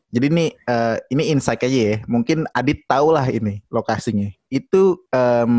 Jadi 0.09 0.27
nih 0.31 0.49
eh, 0.55 0.95
ini 1.11 1.23
insight 1.35 1.59
aja 1.59 1.75
ya. 1.91 1.95
Mungkin 2.07 2.47
Adit 2.55 2.87
tahu 2.87 3.11
lah 3.11 3.27
ini 3.27 3.59
lokasinya. 3.67 4.31
Itu 4.47 5.03
em, 5.11 5.53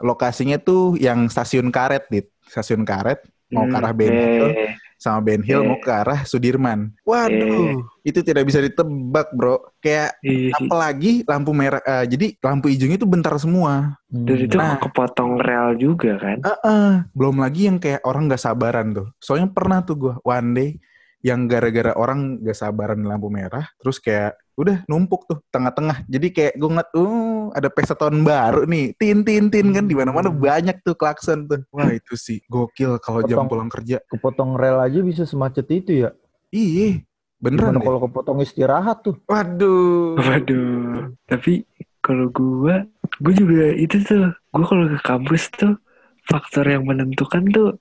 lokasinya 0.00 0.56
tuh 0.56 0.96
yang 0.96 1.28
stasiun 1.28 1.68
karet, 1.68 2.08
Dit. 2.08 2.32
Stasiun 2.48 2.88
karet 2.88 3.20
mau 3.52 3.68
ke 3.68 3.76
arah 3.76 3.92
Ben 3.92 4.08
Hill 4.12 4.48
Eh, 4.48 4.72
sama 4.98 5.22
Ben 5.22 5.40
Hill 5.40 5.62
Eh. 5.62 5.66
mau 5.70 5.78
ke 5.78 5.88
arah 5.88 6.26
Sudirman. 6.26 6.90
Waduh, 7.06 7.86
itu 8.02 8.18
tidak 8.20 8.44
bisa 8.44 8.58
ditebak, 8.58 9.30
Bro. 9.32 9.62
Kayak 9.78 10.18
sih. 10.20 10.50
apalagi 10.50 11.22
lampu 11.22 11.54
merah. 11.54 11.78
eh, 11.80 12.04
jadi 12.04 12.34
lampu 12.42 12.66
hijaunya 12.68 12.98
itu 12.98 13.06
bentar 13.06 13.32
semua. 13.38 13.94
Dan 14.10 14.36
itu 14.42 14.58
Nah. 14.58 14.76
kepotong 14.76 15.38
rel 15.38 15.78
juga 15.78 16.18
kan. 16.18 16.38
Heeh. 16.42 16.90
Belum 17.14 17.38
lagi 17.38 17.70
yang 17.70 17.78
kayak 17.78 18.02
orang 18.02 18.26
nggak 18.26 18.42
sabaran 18.42 18.90
tuh. 18.92 19.08
Soalnya 19.16 19.48
pernah 19.48 19.80
tuh 19.80 19.96
gua 19.96 20.14
one 20.20 20.50
day 20.52 20.70
yang 21.18 21.46
gara-gara 21.46 21.94
orang 21.94 22.38
gak 22.38 22.54
sabaran 22.54 23.02
lampu 23.02 23.26
merah, 23.26 23.66
terus 23.78 23.98
kayak 23.98 24.38
udah 24.58 24.82
numpuk 24.90 25.30
tuh 25.30 25.38
tengah-tengah. 25.54 26.02
Jadi 26.10 26.34
kayak 26.34 26.54
gue 26.58 26.68
ngeliat, 26.68 26.90
uh, 26.98 27.54
ada 27.54 27.68
pesta 27.70 27.94
tahun 27.94 28.26
baru 28.26 28.66
nih, 28.66 28.98
tin 28.98 29.22
tin 29.22 29.46
tin 29.46 29.70
kan 29.70 29.86
di 29.86 29.94
mana-mana 29.94 30.34
banyak 30.34 30.82
tuh 30.82 30.98
klakson 30.98 31.46
tuh. 31.46 31.62
Wah 31.70 31.94
itu 31.94 32.18
sih 32.18 32.42
gokil 32.50 32.98
kalau 32.98 33.22
jam 33.22 33.46
pulang 33.46 33.70
kerja. 33.70 34.02
kepotong 34.10 34.58
rel 34.58 34.82
aja 34.82 34.98
bisa 34.98 35.22
semacet 35.22 35.70
itu 35.70 36.04
ya 36.06 36.10
Iya, 36.48 37.04
beneran 37.38 37.76
Gimana 37.76 37.78
deh. 37.78 37.86
kalau 37.86 37.98
kepotong 38.08 38.38
istirahat 38.40 39.04
tuh? 39.04 39.20
Waduh. 39.28 40.16
Waduh. 40.16 41.12
Tapi 41.28 41.62
kalau 42.00 42.32
gua, 42.32 42.88
gua 43.20 43.32
juga 43.36 43.68
itu 43.76 44.00
tuh, 44.00 44.32
gua 44.50 44.64
kalau 44.64 44.84
ke 44.88 44.98
kampus 45.04 45.52
tuh 45.52 45.76
faktor 46.24 46.64
yang 46.64 46.88
menentukan 46.88 47.44
tuh 47.52 47.76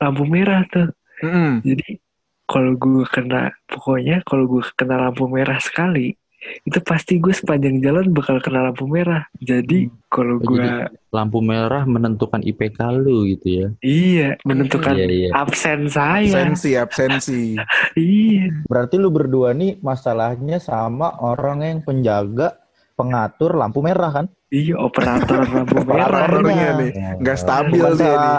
lampu 0.00 0.24
merah 0.24 0.64
tuh. 0.72 0.88
Mm-mm. 1.20 1.60
Jadi 1.60 2.00
kalau 2.44 2.72
gue 2.74 3.04
kena, 3.06 3.42
pokoknya 3.64 4.20
kalau 4.22 4.44
gue 4.46 4.62
kena 4.74 5.00
lampu 5.00 5.24
merah 5.26 5.56
sekali, 5.58 6.12
itu 6.60 6.76
pasti 6.78 7.16
gue 7.16 7.32
sepanjang 7.32 7.80
jalan 7.80 8.10
bakal 8.10 8.36
kena 8.36 8.68
lampu 8.68 8.84
merah. 8.84 9.24
Jadi 9.34 9.88
kalau 10.06 10.36
Oh, 10.36 10.44
gue, 10.46 10.60
jadi- 10.60 10.92
Lampu 11.08 11.38
merah 11.38 11.82
menentukan 11.84 12.42
IPK 12.42 12.74
lu 12.92 13.24
gitu 13.24 13.46
ya. 13.54 13.68
iya 13.80 14.28
menentukan 14.42 14.92
Iya, 14.92 15.06
iya. 15.06 15.28
absen 15.32 15.86
saya. 15.86 16.26
Absensi, 16.26 16.70
absensi. 16.74 17.42
Iya. 17.96 18.50
Berarti 18.64 18.94
lu 18.96 19.08
berdua 19.08 19.52
nih 19.52 19.78
masalahnya 19.78 20.58
sama 20.58 21.14
orang 21.16 21.62
yang 21.62 21.78
penjaga 21.80 22.58
pengatur 22.92 23.54
lampu 23.54 23.78
merah 23.78 24.10
kan? 24.12 24.26
Iya 24.48 24.74
operator 24.76 25.38
lampu 25.44 25.80
merah. 25.86 26.06
Operatornya 26.28 26.68
nih. 26.76 26.90
Nggak 27.18 27.38
stabil 27.38 27.80
bukan 27.80 27.94
dia 27.96 28.12
nih. 28.12 28.38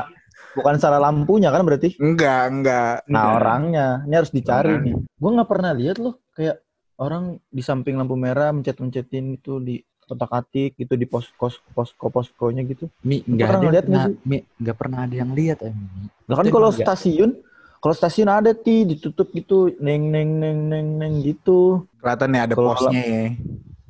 Bukan 0.56 0.76
salah 0.80 1.04
lampunya 1.04 1.52
kan 1.52 1.62
berarti? 1.68 2.00
Enggak, 2.00 2.44
enggak. 2.50 2.96
Nah 3.12 3.24
Enggak. 3.28 3.36
orangnya, 3.38 3.88
ini 4.08 4.14
harus 4.16 4.32
dicari 4.32 4.74
Orang. 4.80 4.84
nih. 4.88 4.96
Gue 5.20 5.32
nggak 5.36 5.50
pernah 5.52 5.72
lihat 5.76 5.98
loh 6.00 6.16
kayak 6.32 6.64
orang 6.96 7.38
di 7.52 7.62
samping 7.62 8.00
lampu 8.00 8.16
merah 8.16 8.56
mencet-mencetin 8.56 9.36
itu 9.36 9.60
di 9.60 9.84
kotak 10.06 10.32
atik 10.32 10.78
gitu 10.78 10.94
di 10.94 11.10
pos 11.10 11.34
pos 11.36 11.60
posko 11.74 12.08
poskonya 12.14 12.62
gitu. 12.64 12.88
Mi 13.04 13.26
nggak 13.26 13.48
pernah 13.50 13.60
ada 13.60 13.68
ngeliat 13.68 13.86
nggak? 13.90 14.08
Mi 14.24 14.38
nggak 14.62 14.78
pernah 14.78 15.00
ada 15.04 15.16
yang 15.16 15.32
lihat 15.36 15.60
eh, 15.66 15.74
Mi. 15.74 16.08
Lah 16.30 16.36
kan 16.40 16.48
kalau 16.50 16.70
stasiun, 16.72 17.32
kalau 17.82 17.96
stasiun 17.98 18.30
ada 18.30 18.52
ti 18.54 18.86
ditutup 18.86 19.34
gitu, 19.34 19.74
neng 19.82 20.10
neng 20.14 20.40
neng 20.40 20.60
neng 20.72 20.88
neng 21.02 21.14
gitu. 21.26 21.84
Kelihatan 22.00 22.28
nih 22.32 22.42
ada 22.48 22.54
Kalau 22.54 22.72
posnya 22.74 23.02
ya. 23.04 23.26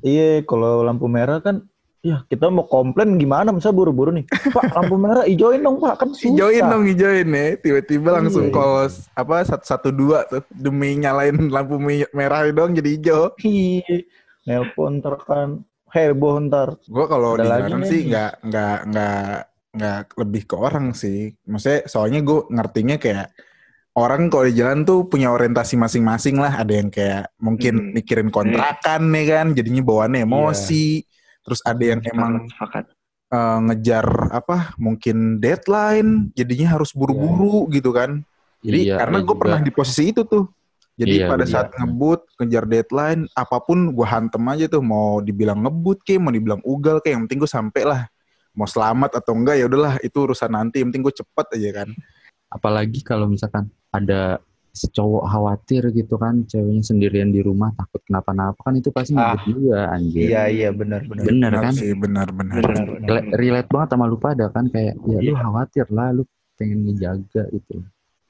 Iya, 0.06 0.46
kalau 0.46 0.86
lampu 0.86 1.10
merah 1.10 1.42
kan, 1.42 1.66
ya 2.06 2.22
kita 2.30 2.54
mau 2.54 2.70
komplain 2.70 3.18
gimana? 3.18 3.50
Masa 3.50 3.74
buru-buru 3.74 4.14
nih, 4.14 4.30
Pak 4.30 4.78
lampu 4.78 4.96
merah 5.02 5.26
hijauin 5.26 5.66
dong 5.66 5.82
Pak, 5.82 5.94
kan 5.98 6.10
susah. 6.14 6.30
Hijauin 6.38 6.64
dong, 6.70 6.84
hijauin 6.86 7.30
ya. 7.34 7.46
Tiba-tiba 7.58 8.10
langsung 8.22 8.54
Iya. 8.54 8.54
kos 8.54 9.10
apa 9.18 9.42
satu 9.42 9.66
satu 9.66 9.90
dua 9.90 10.30
tuh 10.30 10.46
demi 10.54 10.94
nyalain 11.02 11.34
lampu 11.50 11.82
merah 12.14 12.46
dong 12.54 12.78
jadi 12.78 12.90
hijau. 12.94 13.34
Iya, 13.42 14.06
nelpon 14.46 15.02
ntar 15.02 15.18
kan 15.26 15.66
heboh 15.90 16.38
ntar. 16.46 16.78
Gua 16.86 17.10
kalau 17.10 17.34
di 17.42 17.50
nih. 17.50 17.90
sih 17.90 18.02
nggak 18.06 18.32
nggak 18.46 18.78
nggak 18.94 19.28
nggak 19.76 20.00
lebih 20.22 20.42
ke 20.46 20.56
orang 20.56 20.94
sih. 20.94 21.34
Maksudnya 21.50 21.90
soalnya 21.90 22.20
gue 22.22 22.48
ngertinya 22.48 22.96
kayak 22.96 23.28
orang 23.96 24.28
kalau 24.28 24.44
di 24.48 24.56
jalan 24.56 24.84
tuh 24.84 25.08
punya 25.08 25.32
orientasi 25.32 25.76
masing-masing 25.76 26.36
lah. 26.38 26.62
Ada 26.62 26.74
yang 26.80 26.90
kayak 26.92 27.34
mungkin 27.40 27.74
Hmm. 27.80 27.92
mikirin 27.96 28.30
kontrakan 28.30 29.10
nih 29.12 29.26
kan, 29.32 29.48
jadinya 29.52 29.82
bawaannya 29.84 30.24
emosi. 30.28 31.04
Terus 31.46 31.62
ada 31.62 31.84
yang 31.86 32.02
emang 32.02 32.50
sepakat. 32.50 32.90
eh, 33.30 33.60
ngejar 33.70 34.06
apa 34.34 34.74
mungkin 34.82 35.38
deadline, 35.38 36.34
jadinya 36.34 36.78
harus 36.78 36.90
buru-buru 36.94 37.70
gitu 37.70 37.94
kan. 37.94 38.26
Jadi 38.66 38.90
Iya, 38.90 38.98
karena 38.98 39.18
gue 39.22 39.36
pernah 39.38 39.60
di 39.62 39.70
posisi 39.70 40.10
itu 40.10 40.26
tuh. 40.26 40.50
Jadi 40.96 41.22
Iya, 41.22 41.30
pada 41.30 41.44
iya. 41.46 41.52
saat 41.52 41.68
ngebut, 41.76 42.24
ngejar 42.40 42.64
deadline, 42.66 43.22
apa 43.36 43.62
pun 43.62 43.94
gue 43.94 44.08
hantem 44.08 44.42
aja 44.48 44.66
tuh. 44.72 44.82
Mau 44.82 45.20
dibilang 45.22 45.60
ngebut 45.62 46.02
ke, 46.02 46.18
mau 46.18 46.34
dibilang 46.34 46.64
ugal 46.66 46.98
ke, 47.04 47.14
yang 47.14 47.28
penting 47.30 47.46
gue 47.46 47.52
sampai 47.52 47.84
lah. 47.86 48.02
Mau 48.56 48.66
selamat 48.66 49.20
atau 49.20 49.36
enggak 49.36 49.60
ya 49.60 49.68
udahlah 49.68 50.00
itu 50.02 50.16
urusan 50.16 50.50
nanti. 50.50 50.80
Yang 50.82 50.88
penting 50.90 51.04
gue 51.04 51.16
cepet 51.20 51.48
aja 51.60 51.70
kan. 51.84 51.90
Apalagi 52.48 53.04
kalau 53.04 53.28
misalkan 53.28 53.68
ada 53.92 54.40
si 54.76 54.92
cowok 54.92 55.24
khawatir 55.26 55.88
gitu 55.90 56.20
kan, 56.20 56.44
ceweknya 56.44 56.84
sendirian 56.84 57.32
di 57.32 57.40
rumah 57.40 57.72
takut 57.74 58.04
kenapa-napa 58.04 58.60
kan 58.60 58.76
itu 58.76 58.92
pasti 58.92 59.16
Ah. 59.16 59.40
juga 59.42 59.88
anjir. 59.90 60.28
Iya 60.28 60.44
iya 60.52 60.70
benar 60.70 61.08
benar. 61.08 61.24
Bener 61.24 61.52
kan? 61.56 61.72
sih, 61.72 61.96
benar-benar. 61.96 62.60
Benar, 62.60 62.86
benar. 63.00 63.22
Relate 63.34 63.70
banget 63.72 63.90
sama 63.90 64.06
lu 64.06 64.20
pada 64.20 64.52
kan 64.52 64.68
kayak 64.68 65.00
ya 65.02 65.20
lu 65.24 65.32
Iya. 65.32 65.40
khawatir 65.40 65.88
lah, 65.90 66.12
lu 66.12 66.28
pengen 66.56 66.84
ngejaga 66.84 67.44
gitu. 67.50 67.74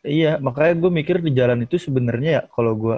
Iya, 0.05 0.37
makanya 0.37 0.73
gue 0.77 0.91
mikir 0.93 1.17
di 1.17 1.33
jalan 1.33 1.65
itu 1.65 1.81
sebenarnya 1.81 2.29
ya 2.29 2.43
kalau 2.47 2.77
gue, 2.77 2.97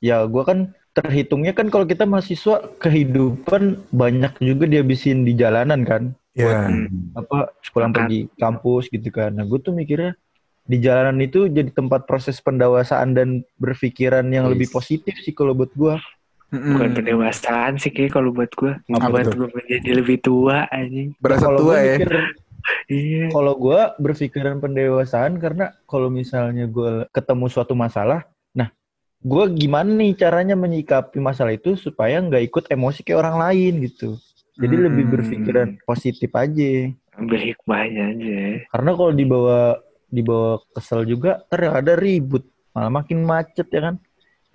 ya 0.00 0.24
gue 0.24 0.42
kan 0.42 0.58
terhitungnya 0.90 1.52
kan 1.52 1.68
kalau 1.68 1.84
kita 1.84 2.08
mahasiswa 2.08 2.64
kehidupan 2.80 3.62
banyak 3.92 4.32
juga 4.40 4.64
dihabisin 4.64 5.22
di 5.22 5.36
jalanan 5.36 5.84
kan, 5.84 6.02
Ya. 6.32 6.68
Hmm. 6.68 7.12
apa 7.12 7.52
Sepakat. 7.60 7.92
pergi 7.92 8.20
kampus 8.36 8.88
gitu 8.88 9.08
kan. 9.08 9.32
Nah 9.32 9.44
gue 9.44 9.56
tuh 9.56 9.72
mikirnya 9.72 10.16
di 10.66 10.76
jalanan 10.76 11.18
itu 11.18 11.46
jadi 11.46 11.70
tempat 11.70 12.04
proses 12.04 12.38
pendewasaan 12.38 13.14
dan 13.14 13.28
berpikiran 13.56 14.26
yang 14.26 14.46
Yes. 14.46 14.52
lebih 14.52 14.68
positif 14.70 15.14
sih 15.16 15.30
kalau 15.30 15.54
buat 15.54 15.70
gue. 15.72 15.94
Bukan 16.48 16.90
pendewasaan 16.92 17.74
sih 17.76 17.90
kayak 17.90 18.12
kalau 18.12 18.30
buat 18.30 18.50
gue. 18.50 18.78
Apa 18.92 19.24
tuh? 19.24 19.34
gue 19.36 19.48
menjadi 19.52 19.90
lebih 19.92 20.18
tua 20.20 20.66
anjing. 20.68 21.14
Berasa 21.16 21.46
kalau 21.46 21.58
tua 21.60 21.66
gua 21.72 21.78
ya. 21.80 21.96
mikir, 21.96 22.10
Iya. 22.88 23.30
kalau 23.30 23.54
gue 23.54 23.80
berpikiran 23.96 24.58
pendewasaan 24.58 25.38
karena 25.38 25.70
kalau 25.84 26.06
misalnya 26.08 26.66
gue 26.66 27.06
ketemu 27.08 27.46
suatu 27.46 27.74
masalah, 27.74 28.26
nah 28.50 28.70
gue 29.20 29.44
gimana 29.52 29.86
nih 29.88 30.14
caranya 30.14 30.54
menyikapi 30.54 31.18
masalah 31.18 31.50
itu 31.52 31.74
supaya 31.74 32.18
nggak 32.18 32.42
ikut 32.44 32.64
emosi 32.68 33.02
kayak 33.02 33.20
orang 33.20 33.36
lain 33.40 33.72
gitu. 33.84 34.18
Jadi 34.56 34.74
lebih 34.80 35.04
Hmm. 35.04 35.12
berpikiran 35.12 35.68
positif 35.80 36.30
aja. 36.32 36.90
Ambil 37.12 37.40
hikmahnya 37.44 38.02
aja. 38.12 38.40
Karena 38.66 38.90
kalau 38.92 39.12
dibawa 39.12 39.60
dibawa 40.06 40.62
kesel 40.74 41.02
juga, 41.06 41.42
yang 41.50 41.74
ada 41.76 41.92
ribut, 41.98 42.46
malah 42.72 43.02
makin 43.02 43.26
macet 43.26 43.66
ya 43.70 43.92
kan. 43.92 43.96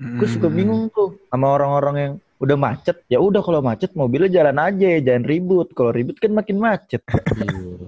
Gue 0.01 0.25
suka 0.25 0.49
bingung 0.49 0.89
tuh 0.89 1.13
sama 1.29 1.53
orang-orang 1.53 1.95
yang 1.97 2.13
udah 2.41 2.57
macet. 2.57 3.05
Ya 3.05 3.21
udah 3.21 3.45
kalau 3.45 3.61
macet 3.61 3.93
mobilnya 3.93 4.41
jalan 4.41 4.57
aja, 4.57 4.97
jangan 4.97 5.23
ribut. 5.29 5.69
Kalau 5.77 5.93
ribut 5.93 6.17
kan 6.17 6.33
makin 6.33 6.57
macet. 6.57 7.05
Iya. 7.37 7.85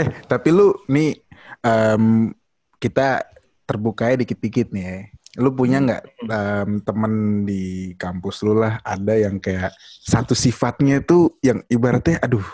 Eh, 0.00 0.06
tapi 0.24 0.48
lu 0.48 0.72
nih 0.88 1.18
em, 1.60 2.32
kita 2.80 3.26
terbuka 3.68 4.16
dikit-dikit 4.16 4.72
nih 4.72 4.84
ya. 4.86 4.98
Lu 5.44 5.52
punya 5.52 5.82
nggak 5.82 6.02
em, 6.24 6.70
temen 6.80 7.12
di 7.44 7.92
kampus 8.00 8.40
lu 8.40 8.56
lah 8.56 8.80
ada 8.80 9.18
yang 9.18 9.36
kayak 9.42 9.76
satu 10.00 10.32
sifatnya 10.32 11.04
tuh 11.04 11.36
yang 11.44 11.60
ibaratnya 11.68 12.22
aduh 12.22 12.46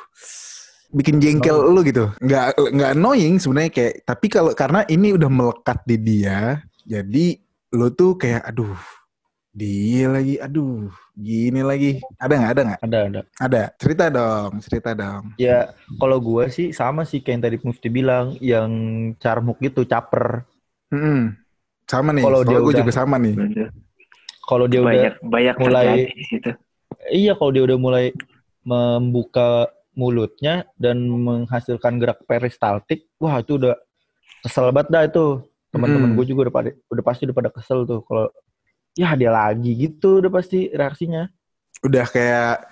bikin 0.97 1.21
jengkel 1.21 1.61
lu 1.69 1.85
gitu. 1.85 2.09
Nggak 2.19 2.45
nggak 2.73 2.91
annoying 2.93 3.37
sebenarnya 3.37 3.69
kayak 3.69 3.95
tapi 4.03 4.27
kalau 4.27 4.53
karena 4.53 4.81
ini 4.87 5.13
udah 5.13 5.29
melekat 5.29 5.85
di 5.85 5.97
dia 5.97 6.59
jadi 6.83 7.37
lu 7.75 7.91
tuh 7.91 8.17
kayak 8.17 8.47
aduh 8.47 8.73
dia 9.51 10.09
lagi 10.09 10.37
aduh 10.37 10.89
gini 11.13 11.61
lagi 11.61 11.97
ada 12.17 12.33
nggak 12.35 12.53
ada 12.53 12.63
nggak 12.63 12.81
Ada 12.83 12.99
ada. 13.03 13.21
ada 13.37 13.63
cerita 13.77 14.05
dong 14.09 14.51
cerita 14.61 14.91
dong 14.93 15.33
Ya 15.37 15.73
kalau 15.97 16.17
gue 16.19 16.45
sih 16.49 16.73
sama 16.73 17.03
sih 17.03 17.21
kayak 17.21 17.33
yang 17.33 17.43
tadi 17.43 17.57
Mufti 17.61 17.89
bilang, 17.89 18.37
yang 18.39 18.71
carmuk 19.17 19.57
gitu, 19.59 19.85
caper. 19.85 20.45
Mm-mm. 20.89 21.33
Sama 21.85 22.13
nih, 22.13 22.21
Kalau 22.21 22.41
dia 22.43 22.59
gue 22.59 22.69
udah- 22.69 22.81
juga 22.81 22.93
sama 22.93 23.17
nih. 23.17 23.33
Bener. 23.33 23.69
Kalau 24.45 24.67
dia 24.67 24.79
udah 24.79 24.87
banyak 24.87 25.15
banyak 25.25 25.55
mulai- 25.57 25.87
terjadi 25.89 26.13
di 26.13 26.25
situ. 26.25 26.51
Iya, 27.09 27.33
kalau 27.35 27.51
dia 27.51 27.63
udah 27.65 27.79
mulai 27.79 28.05
membuka 28.63 29.71
mulutnya 29.97 30.69
dan 30.77 31.01
menghasilkan 31.03 31.97
gerak 31.97 32.21
peristaltik, 32.29 33.09
wah 33.17 33.41
itu 33.41 33.57
udah 33.57 33.75
kesel 34.45 34.69
banget 34.71 34.89
dah 34.93 35.03
itu. 35.09 35.27
Teman-teman 35.73 36.13
Mm. 36.13 36.17
gue 36.21 36.27
juga 36.29 36.41
udah 36.47 36.55
pada 36.55 36.71
udah 36.93 37.05
pasti 37.05 37.23
udah 37.27 37.37
pada 37.37 37.51
kesel 37.51 37.89
tuh 37.89 38.01
kalau 38.07 38.29
ya 38.95 39.13
dia 39.17 39.33
lagi 39.33 39.73
gitu 39.75 40.21
udah 40.21 40.31
pasti 40.31 40.69
reaksinya. 40.71 41.29
Udah 41.85 42.05
kayak 42.09 42.65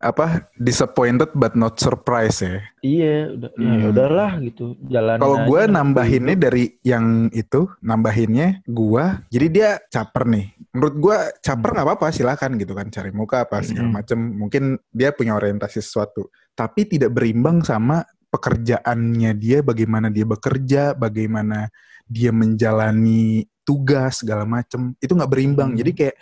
apa 0.00 0.48
disappointed 0.56 1.28
but 1.36 1.52
not 1.52 1.76
surprised 1.76 2.40
ya. 2.40 2.64
Iya, 2.80 3.16
udah 3.36 3.50
ya, 3.52 3.60
Hmm. 3.60 3.80
ya 3.80 3.86
udahlah 3.92 4.30
gitu. 4.40 4.64
Jalan. 4.88 5.20
Kalau 5.20 5.38
gue 5.44 5.62
nambahinnya 5.68 6.36
dari 6.40 6.64
yang 6.80 7.28
itu, 7.36 7.68
nambahinnya 7.84 8.64
gue, 8.64 9.04
jadi 9.28 9.46
dia 9.52 9.70
caper 9.92 10.24
nih. 10.24 10.46
Menurut 10.70 10.94
gue 11.02 11.16
caper 11.42 11.70
nggak 11.74 11.86
apa-apa, 11.86 12.06
silakan 12.14 12.54
gitu 12.54 12.78
kan 12.78 12.86
cari 12.94 13.10
muka 13.10 13.42
apa 13.42 13.58
segala 13.66 13.90
Hmm. 13.90 13.96
macem. 13.98 14.18
Mungkin 14.18 14.78
dia 14.94 15.10
punya 15.10 15.34
orientasi 15.34 15.82
sesuatu, 15.82 16.30
tapi 16.54 16.86
tidak 16.86 17.10
berimbang 17.10 17.66
sama 17.66 18.06
pekerjaannya 18.30 19.34
dia, 19.34 19.66
bagaimana 19.66 20.14
dia 20.14 20.22
bekerja, 20.22 20.94
bagaimana 20.94 21.66
dia 22.06 22.30
menjalani 22.30 23.42
tugas 23.66 24.22
segala 24.22 24.46
macem. 24.46 24.94
Itu 25.02 25.18
nggak 25.18 25.30
berimbang. 25.30 25.74
Hmm. 25.74 25.78
Jadi 25.82 25.90
kayak 25.90 26.16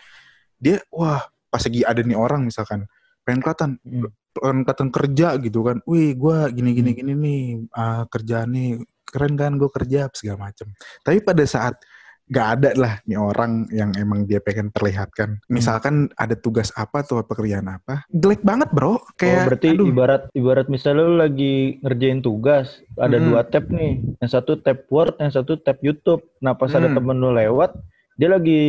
dia, 0.57 0.81
wah 0.89 1.21
pas 1.49 1.61
lagi 1.65 1.81
ada 1.85 2.01
nih 2.01 2.17
orang 2.17 2.45
misalkan 2.49 2.89
pengen 3.25 3.41
kelihatan 3.45 3.71
Hmm. 3.85 4.09
pengen 4.33 4.59
kelihatan 4.65 4.89
kerja 4.89 5.29
gitu 5.45 5.61
kan. 5.61 5.77
Wih, 5.85 6.17
gua 6.17 6.49
gini 6.49 6.73
gini 6.73 6.97
Hmm. 6.97 6.99
gini 6.99 7.13
nih 7.13 7.43
ah, 7.77 8.09
kerjaan 8.09 8.49
nih 8.49 8.81
keren 9.09 9.41
kan 9.41 9.57
gue 9.57 9.69
kerja 9.73 10.13
segala 10.13 10.53
macem. 10.53 10.69
Tapi 11.01 11.25
pada 11.25 11.41
saat 11.49 11.81
gak 12.29 12.49
ada 12.61 12.71
lah 12.77 12.93
nih 13.05 13.17
orang 13.17 13.65
yang 13.73 13.91
emang 13.97 14.29
dia 14.29 14.39
pengen 14.39 14.69
perlihatkan. 14.69 15.41
Hmm. 15.41 15.53
Misalkan 15.53 15.95
ada 16.15 16.37
tugas 16.37 16.69
apa 16.77 17.01
atau 17.01 17.21
pekerjaan 17.21 17.67
apa, 17.67 18.05
jelek 18.13 18.45
banget 18.45 18.69
bro. 18.71 18.97
Oh, 18.97 19.01
Kayak, 19.17 19.49
berarti 19.49 19.69
aduh, 19.73 19.89
ibarat 19.89 20.23
ibarat 20.33 20.67
misalnya 20.69 21.09
lu 21.09 21.17
lagi 21.17 21.81
ngerjain 21.81 22.21
tugas, 22.21 22.81
ada 22.97 23.17
Mm-mm. 23.17 23.29
dua 23.33 23.41
tab 23.43 23.65
nih. 23.69 23.93
Yang 24.21 24.31
satu 24.31 24.53
tab 24.57 24.79
Word, 24.89 25.17
yang 25.19 25.33
satu 25.33 25.57
tab 25.57 25.81
YouTube. 25.81 26.21
Nah, 26.39 26.53
pas 26.53 26.69
ada 26.71 26.87
Hmm. 26.87 26.97
temen 27.01 27.17
lu 27.17 27.33
lewat, 27.33 27.73
dia 28.15 28.29
lagi 28.29 28.63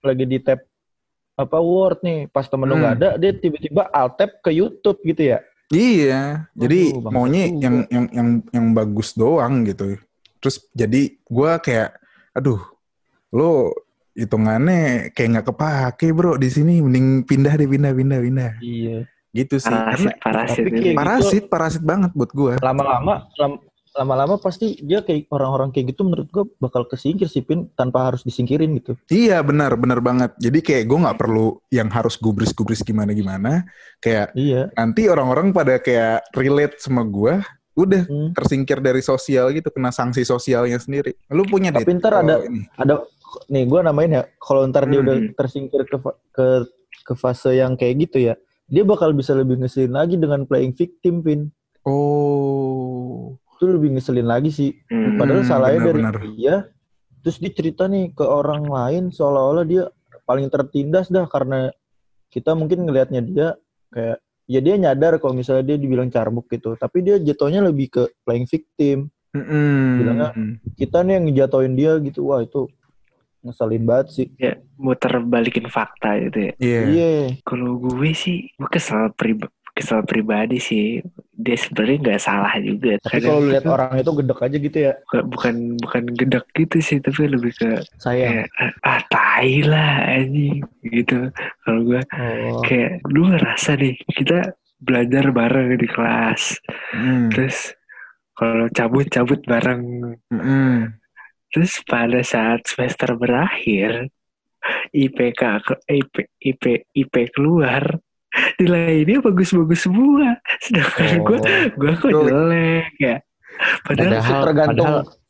lagi 0.00 0.24
di 0.26 0.38
tab 0.38 0.58
apa 1.32 1.58
Word 1.58 2.04
nih 2.04 2.28
pas 2.28 2.44
temen 2.44 2.68
lu 2.68 2.76
Hmm. 2.76 2.82
nggak 2.84 2.94
ada 3.00 3.08
dia 3.16 3.32
tiba-tiba 3.32 3.88
alt 3.88 4.20
tab 4.20 4.30
ke 4.38 4.52
YouTube 4.52 5.00
gitu 5.02 5.32
ya 5.32 5.40
Iya, 5.72 6.52
jadi 6.52 6.92
Waduh, 6.92 7.00
bangsat 7.00 7.14
maunya 7.16 7.42
juga. 7.48 7.62
yang 7.64 7.76
yang 7.88 8.06
yang 8.12 8.28
yang 8.52 8.66
bagus 8.76 9.16
doang 9.16 9.64
gitu. 9.64 9.96
Terus 10.36 10.60
jadi 10.76 11.16
gua 11.24 11.56
kayak, 11.56 11.96
aduh, 12.32 12.60
lo 13.30 13.72
hitungannya 14.12 15.08
kayak 15.10 15.28
nggak 15.32 15.46
kepake 15.48 16.12
bro 16.12 16.36
di 16.36 16.48
sini, 16.48 16.80
mending 16.80 17.24
pindah 17.24 17.54
deh 17.54 17.64
pindah 17.64 17.92
pindah 17.92 18.18
pindah. 18.20 18.52
iya 18.60 19.04
Gitu 19.32 19.56
sih. 19.56 19.72
Karena 19.72 19.88
Parasit, 19.88 20.12
parasit. 20.20 20.56
tapi 20.60 20.68
itu. 20.68 20.82
kayak- 20.84 20.96
parasit 20.98 21.44
parasit 21.48 21.82
banget 21.82 22.10
buat 22.12 22.30
gua. 22.30 22.54
lama-lama 22.60 23.24
lam- 23.40 23.60
lama-lama 23.92 24.36
pasti 24.36 24.76
dia 24.80 25.00
kayak 25.00 25.28
orang-orang 25.28 25.68
kayak 25.68 25.92
gitu 25.92 26.04
menurut 26.04 26.28
gua 26.28 26.44
bakal 26.58 26.84
kesingkir 26.84 27.28
sih 27.28 27.40
Pin 27.40 27.68
tanpa 27.72 28.08
harus 28.08 28.24
disingkirin 28.24 28.72
gitu 28.76 28.92
Iya 29.08 29.40
benar 29.40 29.76
benar 29.76 30.00
banget. 30.00 30.32
Jadi 30.36 30.60
kayak 30.60 30.84
gue 30.84 30.98
nggak 31.00 31.16
perlu 31.16 31.60
yang 31.68 31.88
harus 31.88 32.16
gubris-gubris 32.16 32.80
gimana 32.80 33.12
gimana. 33.12 33.64
Kayak 34.00 34.32
iya 34.32 34.68
nanti 34.72 35.08
orang-orang 35.08 35.52
pada 35.52 35.76
kayak 35.76 36.24
relate 36.32 36.76
sama 36.80 37.04
gua, 37.04 37.40
udah 37.74 38.02
Hmm. 38.04 38.30
tersingkir 38.32 38.78
dari 38.78 39.00
sosial 39.00 39.48
gitu, 39.50 39.68
kena 39.68 39.88
sanksi 39.88 40.22
sosialnya 40.22 40.76
sendiri. 40.76 41.16
Lu 41.28 41.42
punya 41.42 41.70
Tapi 41.70 41.86
Dit, 41.86 41.98
ntar 41.98 42.12
kalau 42.14 42.24
ada- 42.26 42.42
ini. 42.44 42.62
ada 42.74 42.94
nih 43.48 43.64
gua 43.64 43.80
namain 43.80 44.12
ya 44.12 44.22
kalau 44.36 44.64
ntar 44.66 44.84
dia 44.84 44.98
Hmm. 44.98 45.06
udah 45.08 45.16
tersingkir 45.34 45.82
ke 45.82 45.96
ke 46.30 46.46
ke 47.02 47.14
fase 47.14 47.54
yang 47.54 47.74
kayak 47.74 47.96
gitu 48.02 48.20
ya 48.22 48.34
dia 48.66 48.84
bakal 48.84 49.10
bisa 49.10 49.32
lebih 49.32 49.56
ngeselin 49.56 49.90
lagi 49.90 50.14
dengan 50.14 50.44
playing 50.44 50.70
victim 50.70 51.18
Pin 51.18 51.48
Oh. 51.82 53.34
itu 53.56 53.64
lebih 53.66 53.94
ngeselin 53.94 54.26
lagi 54.26 54.50
sih 54.50 54.70
Hmm. 54.84 55.16
padahal 55.16 55.40
Hmm, 55.40 55.48
salahnya 55.48 55.80
dari 55.82 55.98
benar-benar. 55.98 56.34
dia 56.34 56.54
terus 57.22 57.36
dia 57.38 57.50
cerita 57.50 57.86
nih 57.86 58.10
ke 58.10 58.20
orang 58.20 58.64
lain 58.64 59.04
seolah-olah 59.08 59.64
dia 59.64 59.86
paling 60.22 60.46
tertindas 60.48 61.06
dah 61.06 61.24
karena 61.24 61.70
kita 62.28 62.52
mungkin 62.52 62.84
ngelihatnya 62.84 63.20
dia 63.22 63.48
kayak 63.88 64.18
ya 64.52 64.60
dia 64.60 64.76
nyadar 64.76 65.16
kalau 65.16 65.32
misalnya 65.32 65.72
dia 65.72 65.80
dibilang 65.80 66.12
carbuk 66.12 66.44
gitu 66.52 66.76
tapi 66.76 67.00
dia 67.00 67.16
jatuhnya 67.16 67.64
lebih 67.64 67.88
ke 67.88 68.02
playing 68.28 68.44
victim 68.44 69.08
Mm-mm. 69.32 69.96
Bilangnya, 69.96 70.30
kita 70.76 71.00
nih 71.00 71.12
yang 71.16 71.24
ngejatoin 71.24 71.72
dia 71.72 71.92
gitu 72.04 72.28
wah 72.28 72.44
itu 72.44 72.68
ngeselin 73.40 73.84
banget 73.88 74.06
sih 74.12 74.26
Ya, 74.36 74.60
muter 74.76 75.24
balikin 75.24 75.66
fakta 75.72 76.20
gitu 76.20 76.38
ya. 76.38 76.52
Iya. 76.60 76.80
iya 76.84 77.12
Kalau 77.42 77.80
gue 77.80 78.12
sih, 78.12 78.52
gue 78.54 78.68
kesel 78.70 79.08
pribadi, 79.16 79.50
kesel 79.72 80.04
pribadi 80.04 80.60
sih. 80.60 81.00
Dia 81.32 81.56
sebenarnya 81.58 81.98
nggak 82.06 82.22
salah 82.22 82.54
juga. 82.62 83.00
tapi 83.02 83.18
kalau 83.24 83.42
lihat 83.48 83.66
orang 83.66 83.98
itu 83.98 84.12
gedek 84.14 84.40
aja 84.44 84.56
gitu 84.62 84.78
ya 84.78 84.92
bukan 85.10 85.24
bukan 85.26 85.54
bukan 85.82 86.02
gedek 86.14 86.44
gitu 86.54 86.76
sih, 86.78 86.98
tapi 87.02 87.26
lebih 87.26 87.52
ke 87.56 87.82
sayang 87.98 88.46
kayak 88.46 88.48
ah 88.84 89.00
tai 89.10 89.64
lah 89.66 90.06
anjing 90.06 90.62
gitu. 90.86 91.32
Kalau 91.66 91.80
gue 91.88 92.00
oh 92.04 92.62
kayak 92.62 93.02
lu 93.10 93.32
ngerasa 93.32 93.74
nih 93.80 93.96
kita 94.12 94.54
belajar 94.82 95.24
bareng 95.30 95.78
di 95.78 95.88
kelas, 95.88 96.58
Mm. 96.92 97.30
terus 97.30 97.72
kalau 98.34 98.66
cabut-cabut 98.70 99.40
bareng 99.46 99.82
Mm-mm. 100.30 100.90
Terus 101.52 101.84
pada 101.84 102.24
saat 102.24 102.64
semester 102.64 103.12
berakhir, 103.12 104.08
IPK 104.90 105.60
IP 105.84 106.14
IP 106.40 106.64
IP 106.96 107.14
keluar, 107.36 107.84
nilainya 108.56 109.20
bagus-bagus 109.20 109.84
semua. 109.84 110.36
Sedangkan 110.60 111.20
gue 111.20 111.38
Oh. 111.38 111.42
gue 111.74 111.92
kok 111.94 112.10
Tuh. 112.10 112.24
jelek 112.24 112.92
ya. 112.98 113.16
Padahal 113.82 114.10
Padahal- 114.10 114.42
tergantung 114.42 114.86
padahal- 114.88 115.20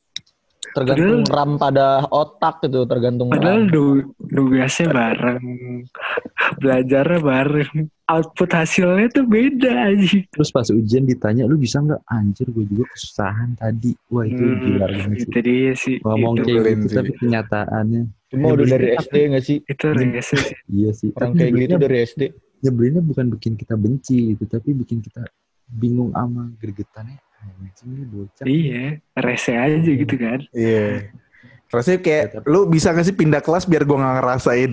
tergantung 0.73 1.21
padahal- 1.21 1.37
ram 1.37 1.51
pada 1.59 1.87
otak 2.09 2.55
gitu 2.63 2.81
tergantung 2.87 3.29
padahal 3.29 3.61
ram 3.63 3.85
nugasnya 4.25 4.87
bareng, 4.89 5.45
belajarnya 6.57 7.21
bareng, 7.21 7.73
output 8.07 8.51
hasilnya 8.51 9.09
tuh 9.11 9.27
beda 9.27 9.91
aja. 9.91 10.17
Terus 10.29 10.49
pas 10.49 10.69
ujian 10.69 11.05
ditanya, 11.05 11.45
lu 11.45 11.57
bisa 11.57 11.77
nggak? 11.77 12.01
Anjir, 12.07 12.49
gue 12.49 12.65
juga 12.67 12.89
kesusahan 12.89 13.53
tadi. 13.55 13.93
Wah 14.09 14.25
itu 14.25 14.41
Hmm, 14.41 14.61
gila 14.63 14.87
banget 14.87 15.17
sih. 15.19 15.29
itu 15.29 15.39
dia 15.41 15.73
sih. 15.75 15.97
Ngomong 16.01 16.35
itu, 16.39 16.45
kayak 16.49 16.77
gitu, 16.79 16.95
tapi 16.95 17.11
kenyataannya. 17.19 18.03
cuma 18.33 18.47
udah 18.49 18.65
dari 18.67 18.89
SD 18.97 19.15
nggak 19.29 19.45
sih 19.45 19.59
itu 19.61 19.87
rese 19.93 20.37
sih. 20.41 20.57
Iya 20.73 20.91
sih. 20.97 21.13
orang 21.13 21.37
kayak 21.37 21.53
gitu 21.53 21.75
dari 21.77 21.97
SD 22.01 22.23
nyebelinnya 22.63 23.03
bukan 23.03 23.27
bikin 23.29 23.55
kita 23.55 23.75
benci 23.75 24.33
gitu, 24.33 24.47
tapi 24.47 24.73
bikin 24.73 24.99
kita 24.99 25.27
bingung 25.67 26.15
sama 26.15 26.49
gregetannya. 26.57 27.19
Anjing 27.43 27.91
ini 27.91 28.05
bocah. 28.07 28.45
Iya, 28.47 28.85
rese 29.19 29.53
aja 29.53 29.83
gitu 29.83 30.15
kan. 30.15 30.39
Iya. 30.55 31.11
Rasanya 31.67 31.99
kayak 31.99 32.23
Ya, 32.23 32.33
tapi- 32.37 32.47
lu 32.47 32.61
bisa 32.69 32.93
gak 32.93 33.03
sih 33.03 33.17
pindah 33.17 33.41
kelas 33.41 33.65
biar 33.65 33.83
gua 33.83 33.97
nggak 33.99 34.15
ngerasain 34.21 34.73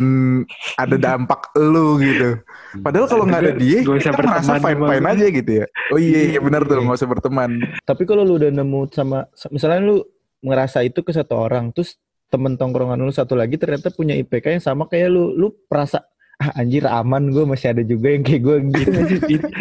ada 0.76 0.96
dampak 1.00 1.48
lu 1.56 1.96
gitu. 1.98 2.44
Padahal 2.84 3.08
kalau 3.08 3.24
nggak 3.24 3.42
ada 3.42 3.54
dia, 3.56 3.80
Gak 3.82 4.04
kita 4.04 4.12
merasa 4.14 4.60
fine 4.60 4.82
fine 4.84 5.06
aja 5.08 5.26
gitu 5.32 5.52
ya. 5.64 5.66
Oh 5.90 5.98
iya, 5.98 6.20
iya 6.30 6.40
benar 6.40 6.62
tuh 6.62 6.76
Iya. 6.76 6.84
nggak 6.84 7.00
usah 7.00 7.10
berteman. 7.10 7.50
Tapi 7.82 8.04
kalau 8.04 8.22
lu 8.22 8.36
udah 8.36 8.52
nemu 8.52 8.80
sama 8.92 9.24
misalnya 9.48 9.80
lu 9.82 9.98
ngerasa 10.44 10.84
itu 10.84 11.00
ke 11.00 11.10
satu 11.10 11.40
orang, 11.40 11.72
terus 11.72 11.96
temen 12.28 12.54
tongkrongan 12.54 13.00
lu 13.00 13.10
satu 13.10 13.34
lagi 13.34 13.56
ternyata 13.56 13.90
punya 13.90 14.14
IPK 14.14 14.60
yang 14.60 14.64
sama 14.64 14.86
kayak 14.86 15.10
lu, 15.10 15.34
lu 15.34 15.48
perasa 15.66 16.04
ah 16.40 16.52
anjir 16.60 16.84
aman 16.84 17.30
gue 17.30 17.44
masih 17.44 17.68
ada 17.70 17.84
juga 17.84 18.08
yang 18.10 18.24
kayak 18.24 18.42
gue 18.42 18.56
gitu 18.72 18.90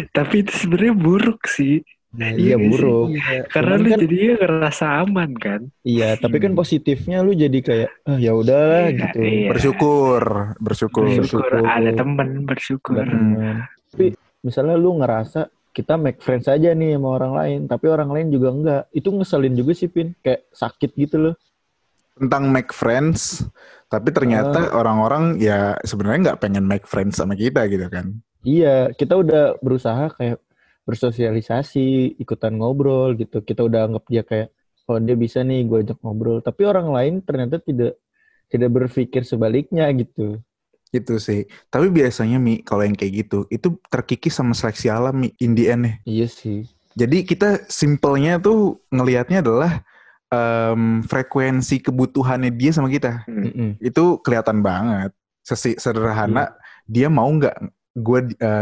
tapi 0.09 0.35
itu 0.41 0.53
sebenarnya 0.57 0.95
buruk 0.95 1.43
sih. 1.45 1.83
Nah, 2.09 2.33
Iya, 2.33 2.57
nggak 2.57 2.65
sih? 2.65 2.69
buruk. 2.73 3.07
Iya. 3.13 3.39
Karena 3.45 3.69
Cuman 3.69 3.77
lu 3.77 3.87
kan- 3.87 3.99
jadinya 4.01 4.33
ngerasa 4.33 4.85
aman 4.97 5.31
kan. 5.37 5.61
Iya, 5.85 6.09
tapi 6.17 6.37
kan 6.39 6.51
Hmm. 6.51 6.57
positifnya 6.57 7.17
lu 7.21 7.31
jadi 7.31 7.59
kayak 7.59 7.89
ah 8.03 8.17
ya 8.17 8.31
udahlah 8.33 8.83
Iya, 8.87 8.97
gitu. 8.97 9.17
iya. 9.21 9.47
Bersyukur, 9.47 10.23
bersyukur. 10.57 11.03
Bersyukur, 11.05 11.45
Bersyukur. 11.45 11.69
ada 11.69 11.91
temen 11.93 12.29
bersyukur. 12.43 12.97
Ada 12.97 13.13
temen. 13.13 13.55
Tapi 13.89 14.05
misalnya 14.41 14.73
lu 14.73 14.97
ngerasa 14.97 15.39
kita 15.69 15.93
make 15.95 16.17
friends 16.17 16.49
aja 16.49 16.73
nih 16.73 16.97
sama 16.97 17.09
orang 17.13 17.33
lain, 17.35 17.59
tapi 17.67 17.85
orang 17.85 18.09
lain 18.09 18.27
juga 18.33 18.47
enggak. 18.49 18.83
Itu 18.89 19.13
ngeselin 19.13 19.53
juga 19.53 19.71
sih, 19.71 19.85
Pin. 19.85 20.17
Kayak 20.17 20.49
sakit 20.49 20.91
gitu 20.97 21.15
loh. 21.21 21.35
Tentang 22.17 22.49
make 22.49 22.73
friends, 22.73 23.45
tapi 23.89 24.13
ternyata 24.13 24.69
orang-orang 24.77 25.41
ya 25.41 25.73
sebenarnya 25.81 26.31
nggak 26.31 26.41
pengen 26.45 26.69
make 26.69 26.85
friends 26.85 27.17
sama 27.17 27.33
kita 27.33 27.65
gitu 27.65 27.89
kan. 27.89 28.21
Iya, 28.45 28.93
kita 28.95 29.19
udah 29.19 29.59
berusaha 29.59 30.13
kayak 30.15 30.39
bersosialisasi, 30.87 32.15
ikutan 32.21 32.55
ngobrol 32.55 33.17
gitu. 33.17 33.41
Kita 33.41 33.65
udah 33.65 33.89
anggap 33.89 34.05
dia 34.07 34.23
kayak, 34.23 34.53
oh 34.87 35.01
dia 35.01 35.17
bisa 35.17 35.41
nih 35.43 35.65
gue 35.65 35.83
ajak 35.83 35.99
ngobrol. 36.05 36.39
Tapi 36.39 36.61
orang 36.63 36.93
lain 36.93 37.13
ternyata 37.25 37.57
tidak 37.59 37.97
tidak 38.49 38.69
berpikir 38.73 39.21
sebaliknya 39.25 39.89
gitu. 39.93 40.39
Gitu 40.89 41.21
sih. 41.21 41.45
Tapi 41.69 41.93
biasanya 41.93 42.41
Mi, 42.41 42.65
kalau 42.65 42.81
yang 42.81 42.97
kayak 42.97 43.27
gitu, 43.27 43.45
itu 43.53 43.77
terkikis 43.93 44.33
sama 44.37 44.57
seleksi 44.57 44.89
alam 44.89 45.17
Mi, 45.21 45.29
in 45.37 45.53
the 45.53 45.69
end 45.69 45.85
ya. 45.85 45.93
Iya 46.05 46.27
sih. 46.29 46.59
Jadi 46.97 47.21
kita 47.21 47.69
simpelnya 47.69 48.41
tuh 48.41 48.81
ngelihatnya 48.89 49.45
adalah 49.45 49.85
em, 50.29 51.01
frekuensi 51.03 51.81
kebutuhannya 51.81 52.53
dia 52.53 52.71
sama 52.73 52.89
kita. 52.89 53.25
Mm-mm. 53.25 53.81
Itu 53.81 54.21
kelihatan 54.21 54.61
banget. 54.61 55.11
Sesi 55.41 55.73
sederhana, 55.81 56.53
dia 56.85 57.09
mau 57.09 57.25
nggak 57.29 57.57
gue 57.97 58.19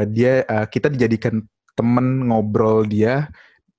dia 0.09 0.47
eh, 0.47 0.65
kita 0.72 0.88
dijadikan 0.88 1.43
temen 1.76 2.26
ngobrol 2.32 2.88
dia 2.88 3.28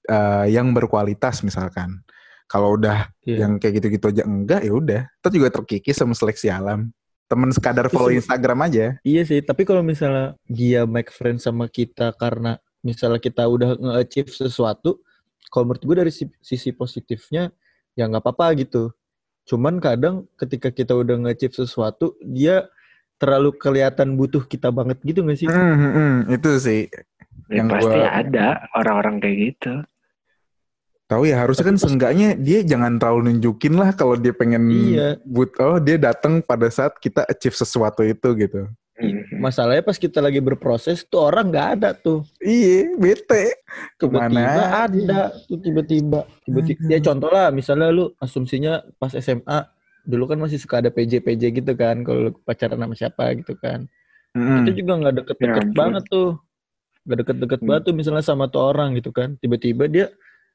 eh, 0.05 0.47
yang 0.53 0.71
berkualitas 0.77 1.41
misalkan. 1.43 2.05
Kalau 2.49 2.81
udah 2.81 3.13
Iya. 3.29 3.45
yang 3.45 3.61
kayak 3.61 3.81
gitu-gitu 3.81 4.09
aja 4.09 4.25
enggak 4.25 4.65
ya 4.65 4.73
udah. 4.73 5.03
Itu 5.21 5.29
juga 5.37 5.49
terkikis 5.53 6.01
sama 6.01 6.17
seleksi 6.17 6.49
alam. 6.49 6.89
Temen 7.29 7.53
sekadar 7.53 7.93
follow 7.93 8.09
Instagram 8.09 8.65
aja. 8.65 8.97
Iya 9.05 9.23
sih, 9.29 9.45
tapi 9.45 9.69
kalau 9.69 9.85
misalnya 9.85 10.33
dia 10.49 10.89
make 10.89 11.13
friend 11.13 11.37
sama 11.45 11.69
kita 11.69 12.17
karena 12.17 12.57
misalnya 12.81 13.21
kita 13.21 13.45
udah 13.45 13.77
nge-achieve 13.77 14.33
sesuatu, 14.33 15.05
kalau 15.53 15.69
menurut 15.69 15.85
gue 15.85 15.97
dari 16.01 16.13
si- 16.13 16.33
sisi 16.41 16.73
positifnya 16.73 17.53
ya 17.99 18.07
nggak 18.07 18.23
apa-apa 18.23 18.55
gitu. 18.55 18.95
Cuman 19.43 19.83
kadang 19.83 20.31
ketika 20.39 20.71
kita 20.71 20.95
udah 20.95 21.19
nge-achieve 21.19 21.57
sesuatu, 21.59 22.15
dia 22.23 22.71
terlalu 23.19 23.51
kelihatan 23.59 24.15
butuh 24.15 24.47
kita 24.47 24.71
banget 24.71 25.03
gitu 25.03 25.27
gak 25.27 25.35
sih? 25.35 25.49
Hmm, 25.51 25.75
hmm, 25.75 25.93
hmm, 25.93 26.17
itu 26.31 26.51
sih. 26.63 26.81
Ya, 27.51 27.65
Yang 27.65 27.69
pasti 27.75 27.99
gua- 27.99 28.13
ada 28.15 28.47
orang-orang 28.79 29.15
kayak 29.19 29.37
gitu. 29.51 29.73
Tahu 31.09 31.25
ya 31.25 31.41
harusnya 31.41 31.65
kan 31.73 31.81
seenggaknya 31.81 32.37
dia 32.37 32.61
jangan 32.61 33.01
terlalu 33.01 33.33
nunjukin 33.33 33.81
lah 33.81 33.97
kalau 33.97 34.21
dia 34.21 34.37
pengen 34.37 34.69
Iya. 34.69 35.09
but 35.25 35.57
oh 35.57 35.81
dia 35.81 35.97
datang 35.97 36.45
pada 36.45 36.69
saat 36.69 37.01
kita 37.01 37.25
achieve 37.25 37.57
sesuatu 37.57 38.05
itu 38.05 38.29
gitu. 38.37 38.69
Masalahnya 39.39 39.81
pas 39.81 39.95
kita 39.95 40.19
lagi 40.19 40.39
berproses 40.39 41.03
tuh 41.03 41.23
orang 41.25 41.49
nggak 41.49 41.69
ada 41.79 41.91
tuh. 41.93 42.27
Iya, 42.39 42.93
bete. 42.95 43.57
Tiba-tiba 43.97 44.27
Ke 44.27 44.35
mana? 44.35 44.85
ada 44.85 45.21
tuh 45.45 45.59
tiba-tiba. 45.59 46.27
Tiba-tiba. 46.43 46.81
Ya 46.87 46.99
contoh 46.99 47.31
lah, 47.31 47.49
misalnya 47.49 47.89
lu 47.89 48.11
asumsinya 48.17 48.83
pas 48.97 49.11
SMA 49.13 49.65
dulu 50.03 50.25
kan 50.27 50.39
masih 50.39 50.57
suka 50.57 50.81
ada 50.81 50.89
PJ-PJ 50.89 51.43
gitu 51.55 51.73
kan 51.73 52.01
kalau 52.01 52.33
pacaran 52.43 52.77
sama 52.77 52.95
siapa 52.95 53.37
gitu 53.37 53.55
kan. 53.55 53.85
Mm-mm. 54.33 54.65
Itu 54.65 54.81
juga 54.81 54.93
nggak 54.99 55.15
deket-deket 55.23 55.67
Ya 55.67 55.75
banget 55.75 56.05
tuh. 56.09 56.31
Nggak 57.05 57.19
deket-deket 57.25 57.59
Hmm. 57.61 57.69
banget 57.69 57.83
tuh 57.85 57.95
misalnya 57.95 58.25
sama 58.25 58.45
tuh 58.47 58.63
orang 58.65 58.97
gitu 58.97 59.13
kan. 59.13 59.37
Tiba-tiba 59.37 59.85
dia 59.87 60.07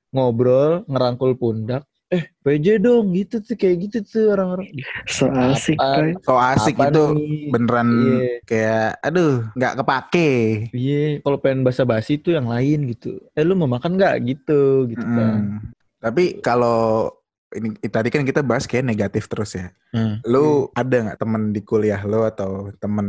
ngobrol, 0.09 0.85
ngerangkul 0.85 1.37
pundak. 1.37 1.85
Eh 2.13 2.23
PJ 2.45 2.77
dong 2.77 3.09
gitu 3.17 3.41
tuh 3.41 3.57
kayak 3.57 3.89
gitu 3.89 3.97
tuh 4.05 4.25
orang-orang 4.37 4.69
So 5.09 5.25
asik, 5.33 5.81
coy. 5.81 6.13
So 6.21 6.37
asik 6.37 6.77
Apa 6.77 6.93
itu 6.93 7.03
nih? 7.17 7.49
beneran 7.49 7.89
Iya. 7.89 8.31
kayak 8.45 8.89
aduh 9.01 9.33
nggak 9.57 9.73
kepake. 9.81 10.31
Iya, 10.69 11.03
kalau 11.25 11.37
pengen 11.41 11.65
basa-basi 11.65 12.21
itu 12.21 12.29
yang 12.29 12.45
lain 12.45 12.93
gitu. 12.93 13.17
Eh 13.33 13.41
lu 13.41 13.57
mau 13.57 13.65
makan 13.65 13.97
nggak 13.97 14.15
gitu, 14.29 14.85
gitu 14.93 15.01
kan. 15.01 15.57
Mm. 15.57 15.73
Tapi 15.97 16.23
kalau 16.43 17.09
ini 17.53 17.77
tadi 17.85 18.09
kan 18.09 18.25
kita 18.25 18.41
bahas 18.41 18.65
kayak 18.65 18.85
negatif 18.85 19.29
terus 19.29 19.53
ya. 19.55 19.69
Hmm. 19.93 20.19
Lu 20.25 20.73
ada 20.73 21.09
nggak 21.09 21.19
temen 21.21 21.53
di 21.53 21.61
kuliah 21.61 22.01
lo 22.01 22.25
atau 22.25 22.73
temen 22.81 23.07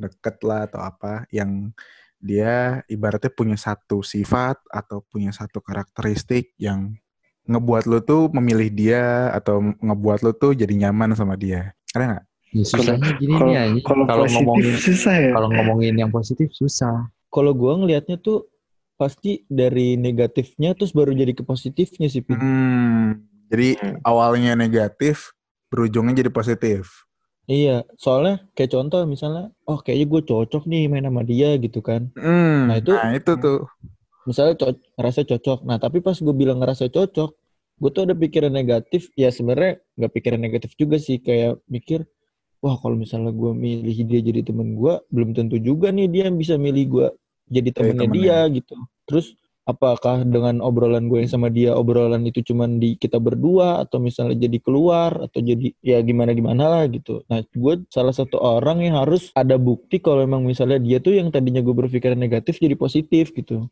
deket 0.00 0.36
lah 0.44 0.68
atau 0.68 0.80
apa 0.84 1.24
yang 1.32 1.72
dia 2.20 2.80
ibaratnya 2.88 3.32
punya 3.32 3.56
satu 3.56 4.00
sifat 4.00 4.60
atau 4.72 5.04
punya 5.04 5.32
satu 5.32 5.60
karakteristik 5.60 6.56
yang 6.56 6.96
ngebuat 7.46 7.84
lu 7.86 7.98
tuh 8.02 8.28
memilih 8.34 8.68
dia 8.70 9.02
atau 9.30 9.62
ngebuat 9.62 10.18
lu 10.26 10.32
tuh 10.34 10.52
jadi 10.52 10.74
nyaman 10.86 11.14
sama 11.14 11.34
dia. 11.38 11.72
Ada 11.94 12.04
nggak? 12.04 12.24
Ya, 12.56 12.62
susahnya 12.64 13.10
gini 13.18 13.34
Kalau 13.36 13.46
nih 13.50 13.56
anjing. 13.58 13.84
kalau 13.84 14.24
ngomongin 14.30 14.74
susah 14.78 15.14
ya. 15.18 15.30
kalau 15.34 15.48
ngomongin 15.50 15.94
yang 15.98 16.10
positif 16.10 16.48
susah. 16.54 17.10
Kalau 17.30 17.52
gua 17.52 17.76
ngelihatnya 17.76 18.16
tuh 18.16 18.48
pasti 18.96 19.44
dari 19.44 20.00
negatifnya 20.00 20.72
terus 20.72 20.94
baru 20.96 21.12
jadi 21.12 21.36
ke 21.36 21.44
positifnya 21.44 22.08
sih, 22.08 22.24
Pin. 22.24 22.40
Hmm, 22.40 23.28
jadi 23.52 23.76
awalnya 24.00 24.56
negatif, 24.56 25.36
berujungnya 25.68 26.16
jadi 26.16 26.32
positif. 26.32 27.04
Iya, 27.46 27.86
soalnya 27.94 28.42
kayak 28.58 28.72
contoh 28.74 29.04
misalnya, 29.06 29.54
oh 29.68 29.78
kayaknya 29.78 30.06
gue 30.10 30.22
cocok 30.26 30.64
nih 30.66 30.90
main 30.90 31.06
sama 31.06 31.22
dia 31.22 31.54
gitu 31.60 31.78
kan. 31.78 32.10
Hmm, 32.18 32.72
Nah, 32.72 32.76
itu- 32.80 32.96
nah 32.96 33.10
itu 33.14 33.32
tuh. 33.38 33.68
Misalnya 34.26 34.54
co- 34.60 34.80
ngerasa 34.98 35.20
cocok. 35.30 35.58
Nah 35.68 35.78
tapi 35.78 35.98
pas 36.04 36.16
gue 36.18 36.34
bilang 36.34 36.58
ngerasa 36.62 36.90
cocok, 36.90 37.30
gue 37.80 37.90
tuh 37.94 38.02
ada 38.06 38.14
pikiran 38.18 38.52
negatif. 38.52 39.10
Ya 39.16 39.30
sebenarnya 39.32 39.80
nggak 39.98 40.12
pikiran 40.16 40.40
negatif 40.42 40.70
juga 40.78 40.96
sih, 41.00 41.18
kayak 41.22 41.62
mikir, 41.70 42.04
wah 42.64 42.76
kalau 42.80 42.96
misalnya 42.98 43.32
gue 43.34 43.52
milih 43.54 43.96
dia 44.08 44.20
jadi 44.24 44.40
temen 44.46 44.74
gue, 44.78 44.94
belum 45.12 45.30
tentu 45.36 45.56
juga 45.60 45.90
nih 45.94 46.08
dia 46.10 46.24
bisa 46.34 46.56
milih 46.58 46.84
gue 46.90 47.06
jadi 47.50 47.70
temennya 47.76 48.08
temennya. 48.08 48.10
dia 48.10 48.38
gitu. 48.52 48.74
Terus 49.08 49.36
apakah 49.66 50.22
dengan 50.26 50.62
obrolan 50.62 51.10
gue 51.10 51.26
yang 51.26 51.30
sama 51.30 51.48
dia 51.50 51.74
obrolan 51.74 52.22
itu 52.26 52.42
cuman 52.42 52.78
di 52.82 52.94
kita 52.98 53.18
berdua 53.18 53.82
atau 53.82 53.98
misalnya 53.98 54.38
jadi 54.46 54.58
keluar 54.62 55.26
atau 55.26 55.42
jadi 55.42 55.74
ya 55.82 55.98
gimana 56.02 56.30
gimana 56.34 56.64
lah 56.70 56.84
gitu. 56.90 57.22
Nah 57.30 57.42
gue 57.46 57.74
salah 57.90 58.14
satu 58.14 58.38
orang 58.38 58.82
yang 58.86 58.96
harus 58.98 59.30
ada 59.34 59.58
bukti 59.58 59.98
kalau 60.02 60.22
emang 60.22 60.42
misalnya 60.46 60.78
dia 60.82 60.98
tuh 61.02 61.14
yang 61.18 61.30
tadinya 61.34 61.62
gue 61.62 61.74
berpikiran 61.74 62.18
negatif 62.18 62.58
jadi 62.62 62.74
positif 62.78 63.34
gitu. 63.34 63.66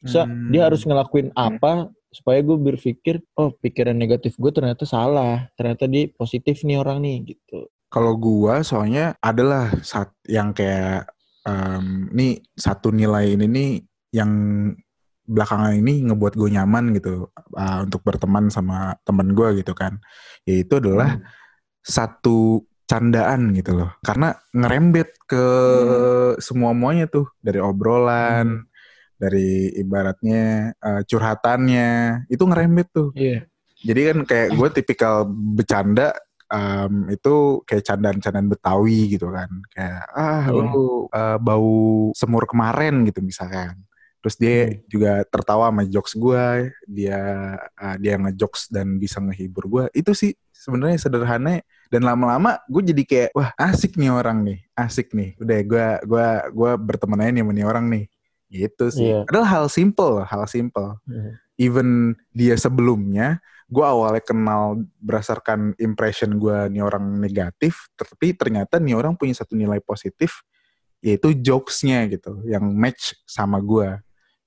Bisa 0.00 0.24
Hmm. 0.24 0.48
dia 0.48 0.64
harus 0.64 0.80
ngelakuin 0.84 1.28
apa 1.36 1.92
supaya 2.10 2.42
gue 2.42 2.58
berpikir 2.58 3.22
oh 3.38 3.54
pikiran 3.54 3.94
negatif 3.94 4.34
gue 4.34 4.50
ternyata 4.50 4.82
salah 4.82 5.46
ternyata 5.54 5.86
dia 5.86 6.10
positif 6.10 6.64
nih 6.66 6.80
orang 6.80 6.98
nih 7.04 7.36
gitu. 7.36 7.70
Kalau 7.90 8.14
gua 8.18 8.62
soalnya 8.62 9.18
adalah 9.18 9.70
saat 9.82 10.14
yang 10.26 10.54
kayak 10.54 11.10
em, 11.46 12.06
nih 12.14 12.38
satu 12.54 12.94
nilai 12.94 13.34
ini 13.34 13.46
nih 13.50 13.70
yang 14.14 14.30
belakangan 15.26 15.78
ini 15.78 16.02
ngebuat 16.06 16.34
gue 16.34 16.50
nyaman 16.54 16.90
gitu 16.98 17.30
uh, 17.54 17.78
untuk 17.86 18.02
berteman 18.02 18.50
sama 18.50 18.98
temen 19.06 19.34
gua 19.34 19.54
gitu 19.54 19.74
kan. 19.74 19.98
Yaitu 20.46 20.78
adalah 20.82 21.18
satu 21.82 22.66
candaan 22.90 23.54
gitu 23.54 23.78
loh. 23.78 23.90
Karena 24.02 24.34
ngerembet 24.50 25.14
ke 25.30 25.44
semua 26.42 26.74
muanya 26.74 27.06
tuh 27.06 27.30
dari 27.38 27.62
obrolan, 27.62 28.69
dari 29.20 29.76
ibaratnya 29.76 30.72
uh, 30.80 31.04
curhatannya 31.04 31.88
itu 32.32 32.40
ngerembet 32.40 32.88
tuh. 32.88 33.12
Iya. 33.12 33.44
Jadi 33.80 34.00
kan 34.12 34.18
kayak 34.24 34.48
gue 34.56 34.68
tipikal 34.76 35.24
bercanda 35.28 36.12
em, 36.52 37.08
itu 37.08 37.64
kayak 37.64 37.84
candaan-candaan 37.88 38.48
Betawi 38.48 39.16
gitu 39.16 39.32
kan. 39.32 39.48
Kayak 39.72 40.00
ah 40.12 40.44
Hmm. 40.48 40.68
lu 40.68 40.88
eh, 41.08 41.38
bau 41.40 42.12
semur 42.12 42.44
kemarin 42.44 43.08
gitu 43.08 43.24
misalkan. 43.24 43.80
Terus 44.20 44.36
dia 44.36 44.56
Hmm. 44.68 44.76
juga 44.84 45.12
tertawa 45.24 45.72
sama 45.72 45.88
jokes 45.88 46.12
gue, 46.12 46.46
dia 46.84 47.20
eh, 47.56 47.96
dia 48.04 48.20
ngejokes 48.20 48.68
dan 48.68 49.00
bisa 49.00 49.16
ngehibur 49.16 49.64
gue. 49.64 49.84
Itu 49.96 50.12
sih 50.12 50.36
sebenarnya 50.52 51.00
sederhana 51.00 51.64
dan 51.88 52.04
lama-lama 52.04 52.60
gue 52.68 52.82
jadi 52.92 53.02
kayak 53.08 53.30
wah 53.32 53.48
asik 53.56 53.96
nih 53.96 54.12
orang 54.12 54.44
nih, 54.44 54.58
asik 54.76 55.16
nih. 55.16 55.40
Udah 55.40 55.58
gue 55.64 55.86
gua 56.04 56.28
gua 56.52 56.72
berteman 56.76 57.24
aja 57.24 57.32
nih 57.32 57.42
sama 57.48 57.52
nih 57.56 57.64
orang 57.64 57.86
nih. 57.88 58.04
Gitu 58.50 58.84
sih. 58.90 59.14
Iya. 59.14 59.22
Padahal 59.24 59.46
hal 59.46 59.66
simple, 59.70 60.26
hal 60.26 60.44
simple 60.50 60.98
even 61.60 62.16
dia 62.32 62.56
sebelumnya 62.56 63.36
gue 63.70 63.84
awalnya 63.84 64.24
kenal 64.24 64.80
berdasarkan 64.98 65.76
impression 65.76 66.40
gue 66.40 66.72
nih 66.72 66.82
orang 66.82 67.20
negatif 67.20 67.92
tapi 67.94 68.32
ternyata 68.34 68.80
nih 68.80 68.96
orang 68.96 69.14
punya 69.14 69.36
satu 69.36 69.54
nilai 69.54 69.78
positif 69.84 70.42
yaitu 71.04 71.36
jokesnya 71.36 72.08
gitu 72.08 72.40
yang 72.48 72.64
match 72.72 73.14
sama 73.28 73.60
gue 73.60 74.00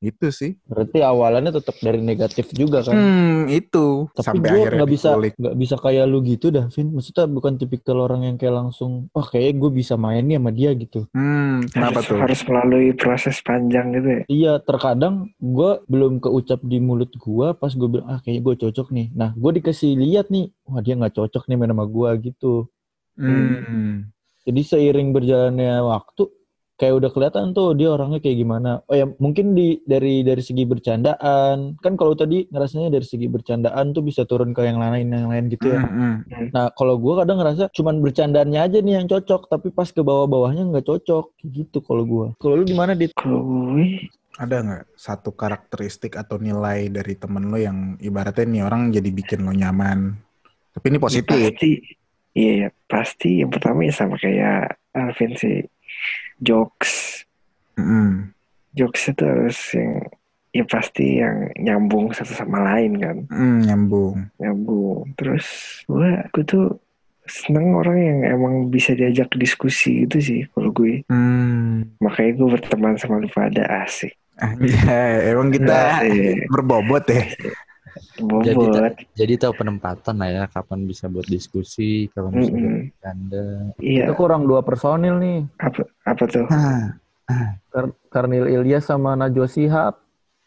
itu 0.04 0.28
sih 0.30 0.52
Berarti 0.68 1.00
awalannya 1.00 1.56
tetap 1.56 1.76
dari 1.80 2.04
negatif 2.04 2.52
juga 2.52 2.84
kan. 2.84 2.96
hmm 2.96 3.42
itu 3.52 4.08
Tapi 4.12 4.24
sampai 4.24 4.48
gue 4.48 4.60
akhirnya 4.60 4.78
nggak 4.84 4.92
bisa 4.92 5.10
nggak 5.16 5.58
bisa 5.58 5.76
kayak 5.80 6.06
lu 6.12 6.20
gitu 6.28 6.48
dah, 6.52 6.66
Vin. 6.72 6.88
Maksudnya 6.92 7.26
bukan 7.32 7.54
tipikal 7.56 7.98
orang 8.04 8.28
yang 8.28 8.36
kayak 8.36 8.56
langsung, 8.60 9.08
wah 9.16 9.28
kayaknya 9.28 9.54
gue 9.64 9.72
bisa 9.72 9.94
main 9.96 10.24
nih 10.28 10.38
sama 10.40 10.52
dia 10.52 10.72
gitu. 10.76 11.08
hmm 11.16 11.72
kenapa 11.72 12.00
harus, 12.04 12.08
tuh 12.08 12.18
harus 12.20 12.42
melalui 12.48 12.88
proses 12.96 13.38
panjang 13.40 13.88
gitu 13.96 14.08
ya. 14.08 14.22
Iya, 14.28 14.54
terkadang 14.64 15.32
gue 15.40 15.72
belum 15.88 16.20
keucap 16.20 16.60
di 16.64 16.78
mulut 16.84 17.12
gue 17.16 17.48
pas 17.56 17.72
gue 17.72 17.88
bilang, 17.88 18.08
ah 18.12 18.20
kayaknya 18.20 18.42
gue 18.44 18.56
cocok 18.68 18.88
nih. 18.92 19.08
Nah, 19.16 19.32
gue 19.36 19.52
dikasih 19.62 19.96
lihat 19.96 20.28
nih, 20.34 20.52
wah 20.68 20.82
dia 20.84 21.00
nggak 21.00 21.16
cocok 21.16 21.44
nih 21.48 21.56
main 21.56 21.72
sama 21.72 21.86
gue 21.88 22.10
gitu. 22.32 22.68
hmm. 23.20 24.12
Jadi 24.44 24.62
seiring 24.68 25.16
berjalannya 25.16 25.80
waktu, 25.88 26.28
kayak 26.78 26.94
udah 27.00 27.10
kelihatan 27.14 27.54
tuh 27.54 27.78
dia 27.78 27.94
orangnya 27.94 28.20
kayak 28.20 28.38
gimana. 28.42 28.82
Oh 28.90 28.96
ya, 28.98 29.06
mungkin 29.22 29.54
di 29.54 29.80
dari 29.86 30.26
dari 30.26 30.42
segi 30.42 30.66
bercandaan, 30.66 31.78
kan 31.80 31.94
kalau 31.94 32.18
tadi 32.18 32.50
ngerasanya 32.50 32.90
dari 32.90 33.06
segi 33.06 33.30
bercandaan 33.30 33.94
tuh 33.94 34.02
bisa 34.02 34.26
turun 34.26 34.52
ke 34.52 34.66
yang 34.66 34.82
lain 34.82 35.14
yang 35.14 35.30
lain 35.30 35.48
gitu 35.54 35.70
ya. 35.70 35.82
Hmm, 35.86 36.26
hmm. 36.26 36.50
Nah, 36.52 36.74
kalau 36.74 36.98
gue 36.98 37.14
kadang 37.14 37.38
ngerasa 37.40 37.70
cuman 37.72 38.02
bercandaannya 38.02 38.60
aja 38.60 38.78
nih 38.82 38.94
yang 39.02 39.08
cocok, 39.08 39.48
tapi 39.48 39.70
pas 39.70 39.88
ke 39.88 40.02
bawah-bawahnya 40.02 40.66
nggak 40.74 40.88
cocok, 40.90 41.26
gitu 41.46 41.78
kalau 41.86 42.04
gue. 42.04 42.28
Kalau 42.42 42.54
lu 42.58 42.66
gimana, 42.66 42.98
Dit? 42.98 43.14
Kalau 43.14 43.46
gue 43.46 44.10
ada 44.34 44.66
nggak 44.66 44.98
satu 44.98 45.30
karakteristik 45.38 46.18
atau 46.18 46.42
nilai 46.42 46.90
dari 46.90 47.14
temen 47.14 47.54
lo 47.54 47.58
yang 47.62 48.02
ibaratnya 48.02 48.50
nih 48.50 48.64
orang 48.66 48.90
jadi 48.90 49.10
bikin 49.14 49.46
lo 49.46 49.54
nyaman 49.54 50.18
tapi 50.74 50.86
ini 50.90 50.98
ya 50.98 51.04
positif 51.06 51.38
pasti 51.54 51.72
iya 52.34 52.54
ya, 52.66 52.70
pasti 52.90 53.46
yang 53.46 53.54
pertama 53.54 53.86
ya 53.86 53.94
sama 53.94 54.18
kayak 54.18 54.82
Alvin 54.98 55.38
sih 55.38 55.62
jokes 56.40 57.24
Mm-mm. 57.76 58.32
jokes 58.72 59.10
itu 59.10 59.24
harus 59.24 59.58
yang 59.74 59.94
ya 60.50 60.64
pasti 60.64 61.18
yang 61.18 61.50
nyambung 61.58 62.14
satu 62.14 62.30
sama 62.32 62.62
lain 62.64 62.98
kan 62.98 63.18
Mm, 63.28 63.58
nyambung 63.66 64.14
nyambung 64.38 65.14
terus 65.14 65.46
gue 65.86 66.10
gue 66.30 66.44
tuh 66.44 66.78
seneng 67.24 67.74
orang 67.74 67.98
yang 67.98 68.20
emang 68.30 68.54
bisa 68.68 68.94
diajak 68.94 69.32
diskusi 69.34 70.06
gitu 70.06 70.18
sih 70.20 70.42
kalau 70.52 70.70
gue 70.70 71.02
Hmm. 71.08 71.98
makanya 71.98 72.38
gue 72.38 72.48
berteman 72.52 72.96
sama 72.96 73.18
lu 73.18 73.28
pada 73.28 73.66
asik 73.82 74.14
Anjay, 74.34 75.30
emang 75.30 75.54
kita 75.54 76.02
Asik. 76.02 76.50
berbobot 76.50 77.06
ya. 77.06 77.22
Jadi, 78.44 78.66
jadi 79.14 79.34
tahu 79.38 79.54
penempatan 79.56 80.16
lah 80.18 80.30
ya, 80.30 80.44
kapan 80.50 80.86
bisa 80.86 81.06
buat 81.08 81.26
diskusi, 81.26 82.10
kapan 82.10 82.32
bisa 82.36 82.52
buat 82.52 82.62
Mm-mm. 82.62 82.82
bercanda. 82.90 83.46
iya 83.78 84.04
Kita 84.10 84.14
kurang 84.18 84.44
dua 84.46 84.62
personil 84.62 85.18
nih. 85.18 85.46
apa 85.58 85.82
apa 86.04 86.24
tuh 86.26 86.46
Kar- 87.70 87.96
Karnil 88.10 88.50
Ilyas 88.50 88.86
sama 88.86 89.14
Najwa 89.14 89.48
Shihab. 89.48 89.98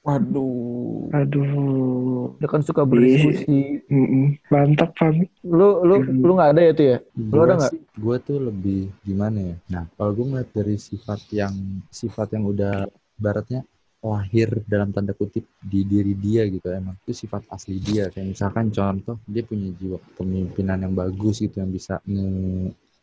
Waduh. 0.06 1.10
aduh 1.10 2.30
Dia 2.38 2.46
kan 2.46 2.62
suka 2.62 2.86
berdiskusi. 2.86 3.82
Mm-mm. 3.90 4.38
mantap 4.54 4.94
pamit 4.94 5.26
Lu 5.42 5.82
lu 5.82 5.98
Hmm. 5.98 6.22
lu 6.22 6.32
nggak 6.38 6.50
ada 6.54 6.62
ya 6.62 6.72
tuh 6.74 6.86
ya? 6.94 6.98
Lu 7.18 7.38
ada 7.42 7.54
nggak? 7.58 7.72
Gue 7.98 8.16
tuh 8.22 8.38
lebih 8.38 8.80
gimana 9.02 9.38
ya? 9.40 9.56
Nah, 9.66 9.84
kalau 9.98 10.14
gue 10.14 10.26
ngeliat 10.30 10.50
dari 10.54 10.78
sifat 10.78 11.26
yang 11.34 11.54
sifat 11.90 12.38
yang 12.38 12.46
udah 12.46 12.86
baratnya 13.18 13.66
lahir 14.14 14.48
dalam 14.70 14.94
tanda 14.94 15.16
kutip 15.16 15.42
di 15.58 15.82
diri 15.82 16.14
dia 16.14 16.46
gitu. 16.46 16.68
Emang 16.70 16.94
itu 17.02 17.12
sifat 17.12 17.48
asli 17.50 17.82
dia. 17.82 18.06
Kayak 18.12 18.36
misalkan 18.36 18.70
contoh 18.70 19.16
dia 19.26 19.42
punya 19.42 19.72
jiwa 19.74 19.98
kepemimpinan 19.98 20.78
yang 20.86 20.94
bagus 20.94 21.42
gitu 21.42 21.58
yang 21.58 21.72
bisa 21.74 21.98
nge 22.06 22.28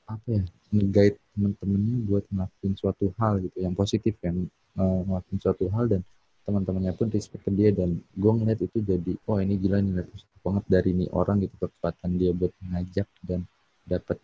apa 0.04 0.28
ya 0.28 0.44
nge-guide 0.76 1.18
temen-temennya 1.34 1.98
buat 2.08 2.24
ngelakuin 2.32 2.74
suatu 2.78 3.06
hal 3.20 3.44
gitu. 3.44 3.58
Yang 3.60 3.76
positif 3.76 4.14
yang 4.24 4.38
eh, 4.80 5.00
ngelakuin 5.08 5.40
suatu 5.40 5.66
hal 5.74 5.86
dan 5.92 6.02
teman-temannya 6.44 6.94
pun 6.96 7.08
respect 7.12 7.44
ke 7.44 7.52
dia. 7.52 7.70
Dan 7.74 8.00
gue 8.16 8.32
ngeliat 8.32 8.60
itu 8.64 8.78
jadi 8.80 9.12
oh 9.28 9.38
ini 9.42 9.60
gila 9.60 9.84
nilai 9.84 10.06
positif 10.08 10.40
banget 10.40 10.66
dari 10.70 10.92
nih 10.96 11.10
orang 11.12 11.44
gitu. 11.44 11.56
Kekuatan 11.58 12.10
dia 12.16 12.32
buat 12.32 12.54
mengajak 12.64 13.08
dan 13.26 13.44
dapat 13.84 14.18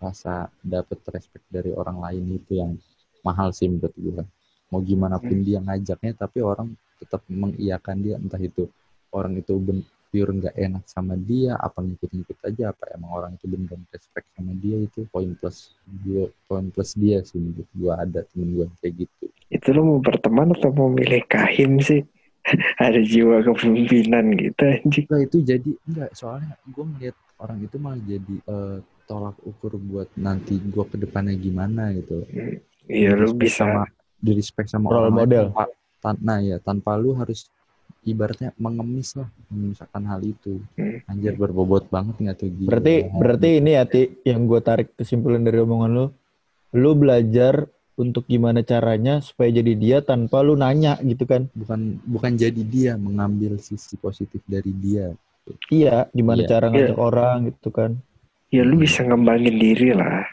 rasa 0.00 0.48
dapat 0.64 0.98
respect 1.12 1.44
dari 1.52 1.70
orang 1.76 2.00
lain 2.00 2.40
itu 2.40 2.56
yang 2.56 2.72
mahal 3.20 3.52
sih 3.52 3.68
menurut 3.68 3.92
gue 3.92 4.24
mau 4.70 4.80
gimana 4.90 5.16
pun 5.18 5.36
dia 5.46 5.58
ngajaknya 5.62 6.12
tapi 6.16 6.38
orang 6.42 6.68
tetap 7.00 7.20
mengiyakan 7.30 7.96
dia 8.04 8.14
entah 8.20 8.40
itu 8.40 8.64
orang 9.12 9.32
itu 9.40 9.54
ben- 9.58 9.88
pure 10.10 10.34
nggak 10.34 10.58
enak 10.58 10.84
sama 10.90 11.14
dia 11.14 11.54
apa 11.54 11.78
ngikut-ngikut 11.86 12.38
aja 12.42 12.74
apa 12.74 12.82
emang 12.98 13.10
orang 13.14 13.30
itu 13.38 13.46
beneran 13.46 13.78
respect 13.94 14.26
sama 14.34 14.52
dia 14.58 14.76
itu 14.82 15.06
poin 15.14 15.30
plus 15.38 15.70
gue 16.02 16.26
poin 16.50 16.66
plus 16.74 16.98
dia 16.98 17.22
sih 17.22 17.38
menurut 17.38 17.68
gue 17.70 17.92
ada 17.94 18.20
temen 18.26 18.48
gue 18.58 18.66
kayak 18.82 19.06
gitu. 19.06 19.24
Itu 19.54 19.70
lo 19.70 19.80
mau 19.86 19.98
berteman 20.02 20.50
atau 20.58 20.74
mau 20.74 20.90
milih 20.90 21.22
kahim 21.30 21.78
sih? 21.78 22.02
Ada 22.82 22.98
jiwa 23.06 23.46
kepemimpinan 23.46 24.34
gitu 24.34 24.62
anjing. 24.66 25.06
Enggak 25.06 25.22
itu 25.30 25.36
jadi 25.46 25.70
enggak 25.86 26.10
soalnya 26.18 26.54
gue 26.66 26.84
ngeliat 26.90 27.16
orang 27.38 27.58
itu 27.62 27.76
malah 27.78 28.00
jadi 28.02 28.34
eh, 28.50 28.78
tolak 29.06 29.36
ukur 29.46 29.78
buat 29.78 30.08
nanti 30.18 30.58
gue 30.58 30.84
ke 30.90 30.96
depannya 30.98 31.34
gimana 31.38 31.94
gitu. 31.94 32.26
Iya 32.90 33.14
lu 33.14 33.14
Di 33.14 33.22
respect 33.22 33.38
bisa. 33.46 33.62
sama 33.62 33.82
di 34.20 34.30
respect 34.32 34.68
sama 34.68 34.88
Role 34.88 35.00
orang 35.02 35.16
model. 35.18 35.44
tanpa, 35.48 35.64
tan- 35.98 36.20
nah 36.20 36.38
ya 36.38 36.56
tanpa 36.58 36.94
lu 36.94 37.12
harus 37.12 37.48
ibaratnya 38.02 38.52
mengemis 38.56 39.12
lah 39.14 39.28
memisahkan 39.48 40.02
hal 40.06 40.20
itu 40.22 40.60
Hmm. 40.74 41.04
anjir 41.06 41.34
berbobot 41.34 41.88
banget 41.88 42.16
nggak 42.16 42.36
tuh 42.38 42.48
gila 42.48 42.68
Berarti 42.70 42.94
berarti 43.10 43.48
ini 43.58 43.70
ya 43.72 43.84
Ti, 43.84 44.02
yang 44.24 44.44
gue 44.44 44.60
tarik 44.60 44.88
kesimpulan 44.94 45.40
dari 45.40 45.58
omongan 45.58 45.90
lu, 45.90 46.06
lu 46.72 46.90
belajar 46.94 47.68
untuk 47.94 48.24
gimana 48.24 48.60
caranya 48.62 49.20
supaya 49.20 49.50
jadi 49.50 49.72
dia 49.74 49.98
tanpa 50.00 50.40
lu 50.40 50.54
nanya 50.54 50.96
gitu 51.02 51.24
kan? 51.24 51.52
bukan 51.52 52.00
bukan 52.02 52.32
jadi 52.34 52.62
dia 52.62 52.92
mengambil 52.96 53.56
sisi 53.56 53.96
positif 53.96 54.40
dari 54.46 54.72
dia 54.72 55.12
Iya, 55.66 56.06
gimana 56.10 56.40
Iya. 56.40 56.48
cara 56.48 56.66
ngajak 56.68 56.96
orang 56.96 57.36
gitu 57.50 57.68
kan? 57.68 57.90
ya 58.48 58.62
lu 58.62 58.78
bisa 58.78 59.02
ngembangin 59.02 59.54
diri 59.54 59.90
lah 59.92 60.24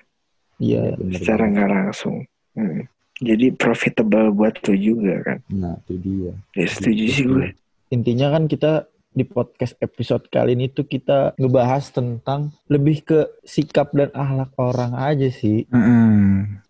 Iya. 0.58 0.96
bener 0.96 1.18
secara 1.18 1.44
nggak 1.46 1.70
langsung. 1.70 2.24
Hmm. 2.54 2.88
Jadi 3.18 3.50
profitable 3.58 4.30
buat 4.30 4.62
lu 4.70 4.76
juga 4.78 5.16
kan. 5.26 5.40
nah 5.50 5.74
itu 5.86 5.94
dia 6.02 6.34
Ya 6.54 6.68
setuju 6.70 7.06
sih 7.10 7.26
gue. 7.26 7.48
Intinya 7.90 8.30
kan 8.36 8.46
kita 8.46 8.86
di 9.18 9.26
podcast 9.26 9.74
episode 9.82 10.30
kali 10.30 10.54
ini 10.54 10.70
tuh 10.70 10.86
kita 10.86 11.34
ngebahas 11.42 11.90
tentang 11.90 12.54
lebih 12.70 13.02
ke 13.02 13.20
sikap 13.42 13.90
dan 13.98 14.14
akhlak 14.14 14.54
orang 14.62 14.94
aja 14.94 15.34
sih. 15.34 15.66
Mm-mm. 15.74 16.62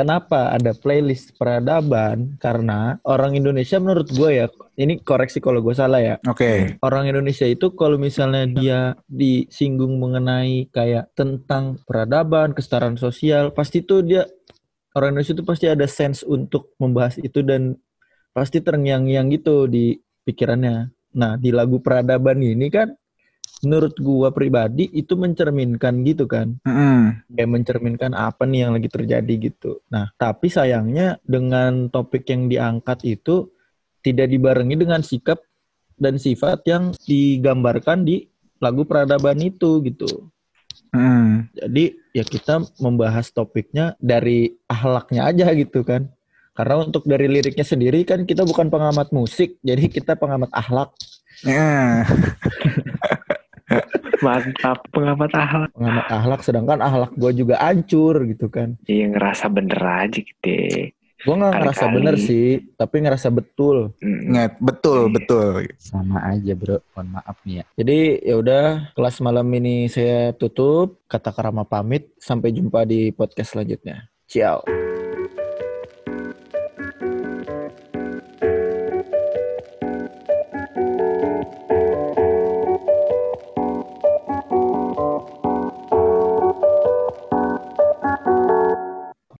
Kenapa 0.00 0.54
ada 0.54 0.72
playlist 0.72 1.36
peradaban? 1.36 2.40
Karena 2.40 2.96
orang 3.04 3.36
Indonesia 3.36 3.76
menurut 3.76 4.08
gue 4.08 4.30
ya, 4.32 4.46
ini 4.80 4.96
koreksi 4.96 5.44
kalau 5.44 5.60
gue 5.60 5.76
salah 5.76 6.00
ya. 6.00 6.16
Oke. 6.24 6.80
Orang 6.80 7.04
Indonesia 7.04 7.44
itu 7.44 7.76
kalau 7.76 8.00
misalnya 8.00 8.48
dia 8.48 8.80
disinggung 9.10 10.00
mengenai 10.00 10.72
kayak 10.72 11.12
tentang 11.12 11.84
peradaban, 11.84 12.56
kesetaraan 12.56 12.96
sosial, 12.96 13.52
pasti 13.52 13.84
tuh 13.84 14.00
dia 14.00 14.24
orang 14.96 15.14
Indonesia 15.14 15.34
itu 15.36 15.44
pasti 15.46 15.66
ada 15.70 15.86
sense 15.86 16.26
untuk 16.26 16.74
membahas 16.80 17.18
itu 17.20 17.42
dan 17.44 17.78
pasti 18.30 18.62
terngiang-ngiang 18.62 19.30
gitu 19.34 19.66
di 19.66 19.98
pikirannya. 20.26 20.90
Nah, 21.16 21.34
di 21.34 21.50
lagu 21.50 21.82
peradaban 21.82 22.38
ini 22.38 22.70
kan 22.70 22.94
menurut 23.60 23.92
gua 24.00 24.30
pribadi 24.32 24.88
itu 24.94 25.18
mencerminkan 25.18 26.00
gitu 26.06 26.24
kan 26.24 26.56
Mm-mm. 26.64 27.28
kayak 27.34 27.50
mencerminkan 27.50 28.16
apa 28.16 28.48
nih 28.48 28.64
yang 28.66 28.72
lagi 28.78 28.88
terjadi 28.88 29.34
gitu. 29.50 29.82
Nah, 29.92 30.08
tapi 30.16 30.48
sayangnya 30.48 31.20
dengan 31.26 31.92
topik 31.92 32.24
yang 32.30 32.48
diangkat 32.48 33.04
itu 33.04 33.52
tidak 34.00 34.32
dibarengi 34.32 34.80
dengan 34.80 35.04
sikap 35.04 35.44
dan 36.00 36.16
sifat 36.16 36.64
yang 36.64 36.96
digambarkan 37.04 38.08
di 38.08 38.24
lagu 38.60 38.88
peradaban 38.88 39.36
itu 39.44 39.84
gitu. 39.84 40.32
Mm-mm. 40.90 41.46
Jadi 41.54 41.94
ya 42.10 42.26
kita 42.26 42.66
membahas 42.82 43.30
topiknya 43.30 43.94
dari 44.02 44.58
ahlaknya 44.66 45.30
aja 45.30 45.54
gitu 45.54 45.86
kan. 45.86 46.10
Karena 46.54 46.82
untuk 46.82 47.06
dari 47.06 47.30
liriknya 47.30 47.64
sendiri 47.64 48.02
kan 48.02 48.26
kita 48.26 48.42
bukan 48.42 48.68
pengamat 48.68 49.14
musik, 49.14 49.56
jadi 49.62 49.86
kita 49.86 50.18
pengamat 50.18 50.50
ahlak. 50.50 50.90
Ya. 51.46 52.04
Mantap 54.20 54.84
pengamat 54.92 55.30
akhlak. 55.32 55.70
Pengamat 55.72 56.06
ahlak 56.10 56.40
sedangkan 56.44 56.78
ahlak 56.82 57.12
gua 57.16 57.32
juga 57.32 57.56
hancur 57.62 58.26
gitu 58.28 58.50
kan. 58.50 58.76
Iya 58.84 59.14
ngerasa 59.14 59.46
bener 59.48 59.80
aja 59.80 60.20
gitu. 60.20 60.90
Gua 61.24 61.34
nggak 61.36 61.52
ngerasa 61.60 61.84
bener 61.92 62.14
sih, 62.16 62.64
tapi 62.80 63.04
ngerasa 63.04 63.28
betul. 63.28 63.92
Ingat, 64.00 64.56
betul, 64.60 65.12
betul. 65.12 65.68
sama 65.76 66.22
aja 66.32 66.52
bro 66.56 66.80
mohon 66.96 67.06
maaf 67.16 67.36
nih 67.44 67.60
ya 67.60 67.64
Jadi 67.76 67.98
ya 68.24 68.34
udah 68.40 68.64
kelas 68.96 69.16
malam 69.20 69.46
ini 69.52 69.86
saya 69.88 70.32
tutup. 70.32 71.00
Kata 71.10 71.34
Karama 71.34 71.66
pamit. 71.68 72.12
Sampai 72.16 72.54
jumpa 72.54 72.86
di 72.88 73.10
podcast 73.12 73.52
selanjutnya. 73.56 74.08
Ciao. 74.30 74.89